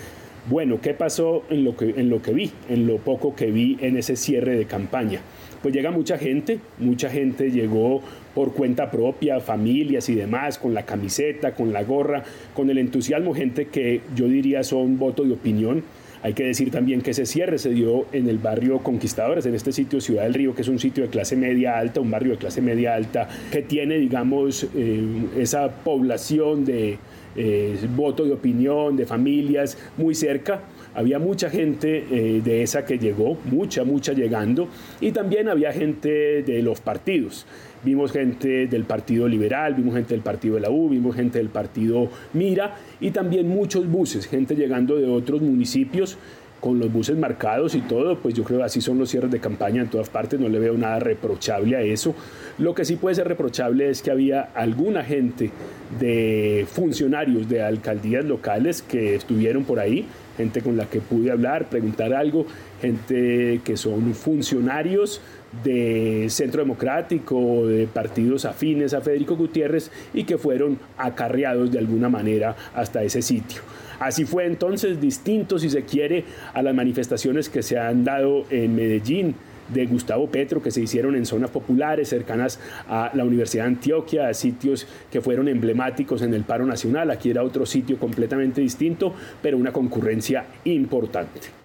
Bueno, 0.51 0.79
¿qué 0.79 0.93
pasó 0.93 1.45
en 1.49 1.63
lo 1.63 1.75
que, 1.75 1.95
en 1.97 2.11
lo 2.11 2.21
que 2.21 2.31
vi, 2.31 2.51
en 2.69 2.85
lo 2.85 2.97
poco 2.97 3.35
que 3.35 3.49
vi 3.49 3.75
en 3.81 3.97
ese 3.97 4.15
cierre 4.15 4.55
de 4.55 4.65
campaña? 4.65 5.21
Pues 5.63 5.73
llega 5.73 5.89
mucha 5.89 6.19
gente, 6.19 6.59
mucha 6.77 7.09
gente 7.09 7.49
llegó 7.49 8.03
por 8.35 8.53
cuenta 8.53 8.91
propia, 8.91 9.39
familias 9.39 10.09
y 10.09 10.13
demás, 10.13 10.59
con 10.59 10.75
la 10.75 10.85
camiseta, 10.85 11.55
con 11.55 11.73
la 11.73 11.81
gorra, 11.81 12.23
con 12.53 12.69
el 12.69 12.77
entusiasmo, 12.77 13.33
gente 13.33 13.65
que 13.65 14.01
yo 14.15 14.27
diría 14.27 14.63
son 14.63 14.99
voto 14.99 15.23
de 15.23 15.33
opinión. 15.33 15.83
Hay 16.21 16.33
que 16.33 16.43
decir 16.43 16.69
también 16.69 17.01
que 17.01 17.11
ese 17.11 17.25
cierre 17.25 17.57
se 17.57 17.69
dio 17.69 18.05
en 18.11 18.27
el 18.27 18.39
barrio 18.39 18.79
Conquistadores, 18.79 19.45
en 19.45 19.55
este 19.55 19.71
sitio 19.71 20.01
Ciudad 20.01 20.23
del 20.23 20.33
Río, 20.33 20.53
que 20.53 20.63
es 20.63 20.67
un 20.67 20.79
sitio 20.79 21.03
de 21.03 21.09
clase 21.09 21.37
media 21.37 21.77
alta, 21.77 22.01
un 22.01 22.11
barrio 22.11 22.33
de 22.33 22.37
clase 22.37 22.61
media 22.61 22.95
alta, 22.95 23.29
que 23.51 23.61
tiene, 23.61 23.97
digamos, 23.97 24.67
eh, 24.75 25.01
esa 25.37 25.69
población 25.69 26.65
de 26.65 26.97
eh, 27.35 27.77
voto 27.95 28.25
de 28.25 28.33
opinión, 28.33 28.97
de 28.97 29.05
familias 29.05 29.77
muy 29.97 30.13
cerca. 30.13 30.61
Había 30.93 31.19
mucha 31.19 31.49
gente 31.49 32.03
eh, 32.11 32.41
de 32.43 32.63
esa 32.63 32.83
que 32.83 32.97
llegó, 32.97 33.37
mucha, 33.45 33.85
mucha 33.85 34.11
llegando, 34.11 34.67
y 34.99 35.11
también 35.11 35.47
había 35.47 35.71
gente 35.71 36.43
de 36.43 36.61
los 36.61 36.81
partidos. 36.81 37.45
Vimos 37.83 38.11
gente 38.11 38.67
del 38.67 38.83
Partido 38.83 39.27
Liberal, 39.27 39.73
vimos 39.73 39.95
gente 39.95 40.13
del 40.13 40.21
Partido 40.21 40.55
de 40.55 40.61
la 40.61 40.69
U, 40.69 40.89
vimos 40.89 41.15
gente 41.15 41.37
del 41.37 41.49
Partido 41.49 42.09
Mira 42.33 42.75
y 42.99 43.11
también 43.11 43.47
muchos 43.47 43.89
buses, 43.89 44.27
gente 44.27 44.55
llegando 44.55 44.97
de 44.97 45.07
otros 45.07 45.41
municipios 45.41 46.17
con 46.59 46.79
los 46.79 46.91
buses 46.91 47.17
marcados 47.17 47.75
y 47.75 47.81
todo, 47.81 48.17
pues 48.17 48.33
yo 48.33 48.43
creo 48.43 48.59
que 48.59 48.65
así 48.65 48.81
son 48.81 48.99
los 48.99 49.09
cierres 49.09 49.31
de 49.31 49.39
campaña 49.39 49.81
en 49.81 49.89
todas 49.89 50.09
partes, 50.09 50.39
no 50.39 50.49
le 50.49 50.59
veo 50.59 50.77
nada 50.77 50.99
reprochable 50.99 51.75
a 51.75 51.81
eso. 51.81 52.13
Lo 52.57 52.73
que 52.75 52.85
sí 52.85 52.95
puede 52.97 53.15
ser 53.15 53.27
reprochable 53.27 53.89
es 53.89 54.01
que 54.01 54.11
había 54.11 54.41
alguna 54.53 55.03
gente 55.03 55.51
de 55.99 56.65
funcionarios 56.69 57.47
de 57.47 57.61
alcaldías 57.61 58.25
locales 58.25 58.81
que 58.81 59.15
estuvieron 59.15 59.63
por 59.63 59.79
ahí, 59.79 60.05
gente 60.37 60.61
con 60.61 60.77
la 60.77 60.85
que 60.85 60.99
pude 60.99 61.31
hablar, 61.31 61.69
preguntar 61.69 62.13
algo, 62.13 62.45
gente 62.81 63.61
que 63.63 63.77
son 63.77 64.13
funcionarios 64.13 65.21
de 65.63 66.27
Centro 66.29 66.61
Democrático, 66.61 67.67
de 67.67 67.87
partidos 67.87 68.45
afines 68.45 68.93
a 68.93 69.01
Federico 69.01 69.35
Gutiérrez 69.35 69.91
y 70.13 70.23
que 70.23 70.37
fueron 70.37 70.79
acarreados 70.97 71.71
de 71.71 71.79
alguna 71.79 72.09
manera 72.09 72.55
hasta 72.73 73.03
ese 73.03 73.21
sitio. 73.21 73.61
Así 73.99 74.25
fue 74.25 74.45
entonces 74.45 75.01
distinto, 75.01 75.59
si 75.59 75.69
se 75.69 75.83
quiere, 75.83 76.23
a 76.53 76.61
las 76.61 76.73
manifestaciones 76.73 77.49
que 77.49 77.63
se 77.63 77.77
han 77.77 78.03
dado 78.05 78.45
en 78.49 78.75
Medellín 78.75 79.35
de 79.73 79.85
Gustavo 79.85 80.27
Petro 80.27 80.61
que 80.61 80.71
se 80.71 80.81
hicieron 80.81 81.15
en 81.15 81.25
zonas 81.25 81.51
populares 81.51 82.09
cercanas 82.09 82.59
a 82.87 83.11
la 83.13 83.23
Universidad 83.23 83.65
de 83.65 83.69
Antioquia, 83.69 84.27
a 84.27 84.33
sitios 84.33 84.87
que 85.11 85.21
fueron 85.21 85.47
emblemáticos 85.47 86.21
en 86.21 86.33
el 86.33 86.43
paro 86.43 86.65
nacional. 86.65 87.11
Aquí 87.11 87.29
era 87.29 87.43
otro 87.43 87.65
sitio 87.65 87.97
completamente 87.97 88.61
distinto, 88.61 89.13
pero 89.41 89.57
una 89.57 89.71
concurrencia 89.71 90.45
importante. 90.63 91.58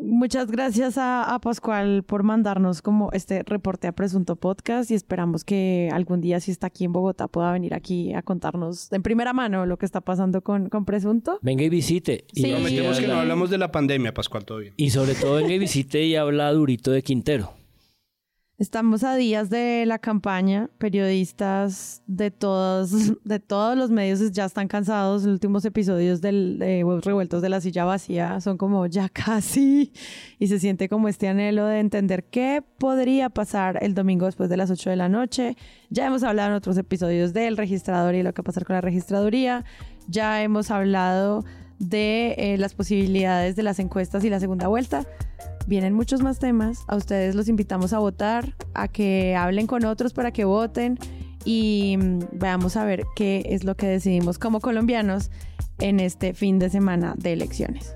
Muchas 0.00 0.50
gracias 0.50 0.96
a, 0.96 1.34
a, 1.34 1.40
Pascual 1.40 2.04
por 2.04 2.22
mandarnos 2.22 2.82
como 2.82 3.10
este 3.12 3.42
reporte 3.42 3.88
a 3.88 3.92
Presunto 3.92 4.36
Podcast 4.36 4.90
y 4.90 4.94
esperamos 4.94 5.44
que 5.44 5.88
algún 5.92 6.20
día 6.20 6.40
si 6.40 6.50
está 6.50 6.68
aquí 6.68 6.84
en 6.84 6.92
Bogotá 6.92 7.26
pueda 7.26 7.52
venir 7.52 7.74
aquí 7.74 8.14
a 8.14 8.22
contarnos 8.22 8.92
en 8.92 9.02
primera 9.02 9.32
mano 9.32 9.66
lo 9.66 9.76
que 9.76 9.86
está 9.86 10.00
pasando 10.00 10.42
con, 10.42 10.68
con 10.68 10.84
Presunto. 10.84 11.38
Venga 11.42 11.64
y 11.64 11.68
visite. 11.68 12.24
Sí. 12.32 12.46
Y, 12.46 12.52
Prometemos 12.52 13.00
que 13.00 13.08
no 13.08 13.14
hablamos 13.18 13.50
de 13.50 13.58
la 13.58 13.72
pandemia, 13.72 14.14
Pascual, 14.14 14.44
todo 14.44 14.58
bien. 14.58 14.74
y 14.76 14.90
sobre 14.90 15.14
todo 15.14 15.36
venga 15.36 15.52
y 15.52 15.58
visite 15.58 16.04
y 16.04 16.16
habla 16.16 16.52
durito 16.52 16.90
de 16.90 17.02
Quintero. 17.02 17.57
Estamos 18.58 19.04
a 19.04 19.14
días 19.14 19.50
de 19.50 19.84
la 19.86 20.00
campaña. 20.00 20.68
Periodistas 20.78 22.02
de 22.08 22.32
todos, 22.32 22.90
de 23.24 23.38
todos 23.38 23.78
los 23.78 23.92
medios 23.92 24.32
ya 24.32 24.46
están 24.46 24.66
cansados. 24.66 25.22
Los 25.22 25.34
últimos 25.34 25.64
episodios 25.64 26.20
del, 26.20 26.58
de 26.58 26.82
Huevos 26.82 27.04
Revueltos 27.04 27.40
de 27.40 27.50
la 27.50 27.60
Silla 27.60 27.84
Vacía 27.84 28.40
son 28.40 28.58
como 28.58 28.84
ya 28.86 29.08
casi. 29.12 29.92
Y 30.40 30.48
se 30.48 30.58
siente 30.58 30.88
como 30.88 31.06
este 31.06 31.28
anhelo 31.28 31.66
de 31.66 31.78
entender 31.78 32.24
qué 32.24 32.64
podría 32.78 33.30
pasar 33.30 33.78
el 33.80 33.94
domingo 33.94 34.26
después 34.26 34.50
de 34.50 34.56
las 34.56 34.72
8 34.72 34.90
de 34.90 34.96
la 34.96 35.08
noche. 35.08 35.56
Ya 35.88 36.06
hemos 36.06 36.24
hablado 36.24 36.48
en 36.48 36.56
otros 36.56 36.76
episodios 36.78 37.32
del 37.32 37.56
registrador 37.56 38.16
y 38.16 38.24
lo 38.24 38.34
que 38.34 38.42
va 38.42 38.46
a 38.46 38.46
pasar 38.46 38.64
con 38.64 38.74
la 38.74 38.80
registraduría. 38.80 39.64
Ya 40.08 40.42
hemos 40.42 40.72
hablado 40.72 41.44
de 41.78 42.34
eh, 42.36 42.58
las 42.58 42.74
posibilidades 42.74 43.54
de 43.54 43.62
las 43.62 43.78
encuestas 43.78 44.24
y 44.24 44.30
la 44.30 44.40
segunda 44.40 44.66
vuelta. 44.66 45.06
Vienen 45.68 45.92
muchos 45.92 46.22
más 46.22 46.38
temas. 46.38 46.84
A 46.86 46.96
ustedes 46.96 47.34
los 47.34 47.46
invitamos 47.46 47.92
a 47.92 47.98
votar, 47.98 48.54
a 48.72 48.88
que 48.88 49.36
hablen 49.36 49.66
con 49.66 49.84
otros 49.84 50.14
para 50.14 50.32
que 50.32 50.46
voten 50.46 50.98
y 51.44 51.98
mm, 51.98 52.20
veamos 52.32 52.78
a 52.78 52.86
ver 52.86 53.04
qué 53.14 53.42
es 53.50 53.64
lo 53.64 53.76
que 53.76 53.86
decidimos 53.86 54.38
como 54.38 54.60
colombianos 54.60 55.30
en 55.78 56.00
este 56.00 56.32
fin 56.32 56.58
de 56.58 56.70
semana 56.70 57.14
de 57.18 57.34
elecciones. 57.34 57.94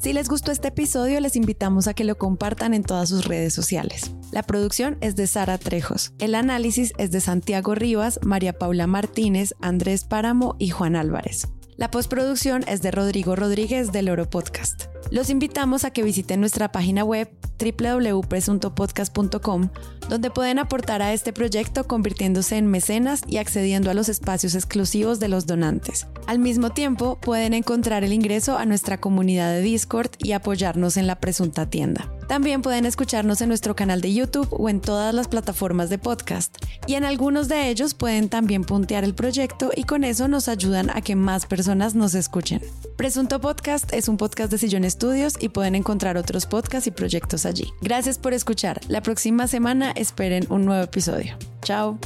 Si 0.00 0.14
les 0.14 0.30
gustó 0.30 0.50
este 0.50 0.68
episodio, 0.68 1.20
les 1.20 1.36
invitamos 1.36 1.86
a 1.86 1.92
que 1.92 2.04
lo 2.04 2.16
compartan 2.16 2.72
en 2.72 2.84
todas 2.84 3.10
sus 3.10 3.26
redes 3.26 3.52
sociales. 3.52 4.12
La 4.32 4.42
producción 4.42 4.96
es 5.02 5.14
de 5.14 5.26
Sara 5.26 5.58
Trejos. 5.58 6.14
El 6.18 6.34
análisis 6.34 6.94
es 6.96 7.10
de 7.10 7.20
Santiago 7.20 7.74
Rivas, 7.74 8.18
María 8.22 8.54
Paula 8.54 8.86
Martínez, 8.86 9.54
Andrés 9.60 10.04
Páramo 10.04 10.56
y 10.58 10.70
Juan 10.70 10.96
Álvarez. 10.96 11.48
La 11.76 11.90
postproducción 11.90 12.64
es 12.66 12.80
de 12.80 12.92
Rodrigo 12.92 13.36
Rodríguez 13.36 13.92
del 13.92 14.08
Oro 14.08 14.30
Podcast. 14.30 14.84
Los 15.10 15.28
invitamos 15.28 15.84
a 15.84 15.90
que 15.90 16.04
visiten 16.04 16.38
nuestra 16.38 16.70
página 16.70 17.02
web 17.02 17.28
www.presuntopodcast.com, 17.60 19.70
donde 20.08 20.30
pueden 20.30 20.60
aportar 20.60 21.02
a 21.02 21.12
este 21.12 21.32
proyecto 21.32 21.88
convirtiéndose 21.88 22.56
en 22.56 22.68
mecenas 22.68 23.22
y 23.26 23.38
accediendo 23.38 23.90
a 23.90 23.94
los 23.94 24.08
espacios 24.08 24.54
exclusivos 24.54 25.18
de 25.18 25.26
los 25.28 25.46
donantes. 25.46 26.06
Al 26.26 26.38
mismo 26.38 26.70
tiempo, 26.70 27.18
pueden 27.20 27.54
encontrar 27.54 28.04
el 28.04 28.12
ingreso 28.12 28.56
a 28.56 28.66
nuestra 28.66 29.00
comunidad 29.00 29.52
de 29.52 29.62
Discord 29.62 30.10
y 30.18 30.30
apoyarnos 30.32 30.96
en 30.96 31.08
la 31.08 31.20
presunta 31.20 31.68
tienda. 31.68 32.08
También 32.28 32.62
pueden 32.62 32.86
escucharnos 32.86 33.40
en 33.40 33.48
nuestro 33.48 33.74
canal 33.74 34.00
de 34.00 34.14
YouTube 34.14 34.46
o 34.52 34.68
en 34.68 34.80
todas 34.80 35.12
las 35.12 35.26
plataformas 35.26 35.90
de 35.90 35.98
podcast. 35.98 36.56
Y 36.86 36.94
en 36.94 37.04
algunos 37.04 37.48
de 37.48 37.68
ellos 37.68 37.94
pueden 37.94 38.28
también 38.28 38.62
puntear 38.62 39.02
el 39.02 39.14
proyecto 39.14 39.72
y 39.74 39.82
con 39.82 40.04
eso 40.04 40.28
nos 40.28 40.46
ayudan 40.46 40.90
a 40.90 41.00
que 41.00 41.16
más 41.16 41.46
personas 41.46 41.96
nos 41.96 42.14
escuchen. 42.14 42.62
Presunto 42.96 43.40
Podcast 43.40 43.92
es 43.92 44.08
un 44.08 44.16
podcast 44.16 44.52
de 44.52 44.58
Sillón 44.58 44.84
Y 45.40 45.48
pueden 45.48 45.74
encontrar 45.74 46.16
otros 46.16 46.46
podcasts 46.46 46.86
y 46.86 46.90
proyectos 46.90 47.46
allí. 47.46 47.72
Gracias 47.80 48.18
por 48.18 48.34
escuchar. 48.34 48.80
La 48.88 49.02
próxima 49.02 49.48
semana 49.48 49.92
esperen 49.92 50.46
un 50.50 50.64
nuevo 50.64 50.82
episodio. 50.82 51.36
Chao. 51.62 51.98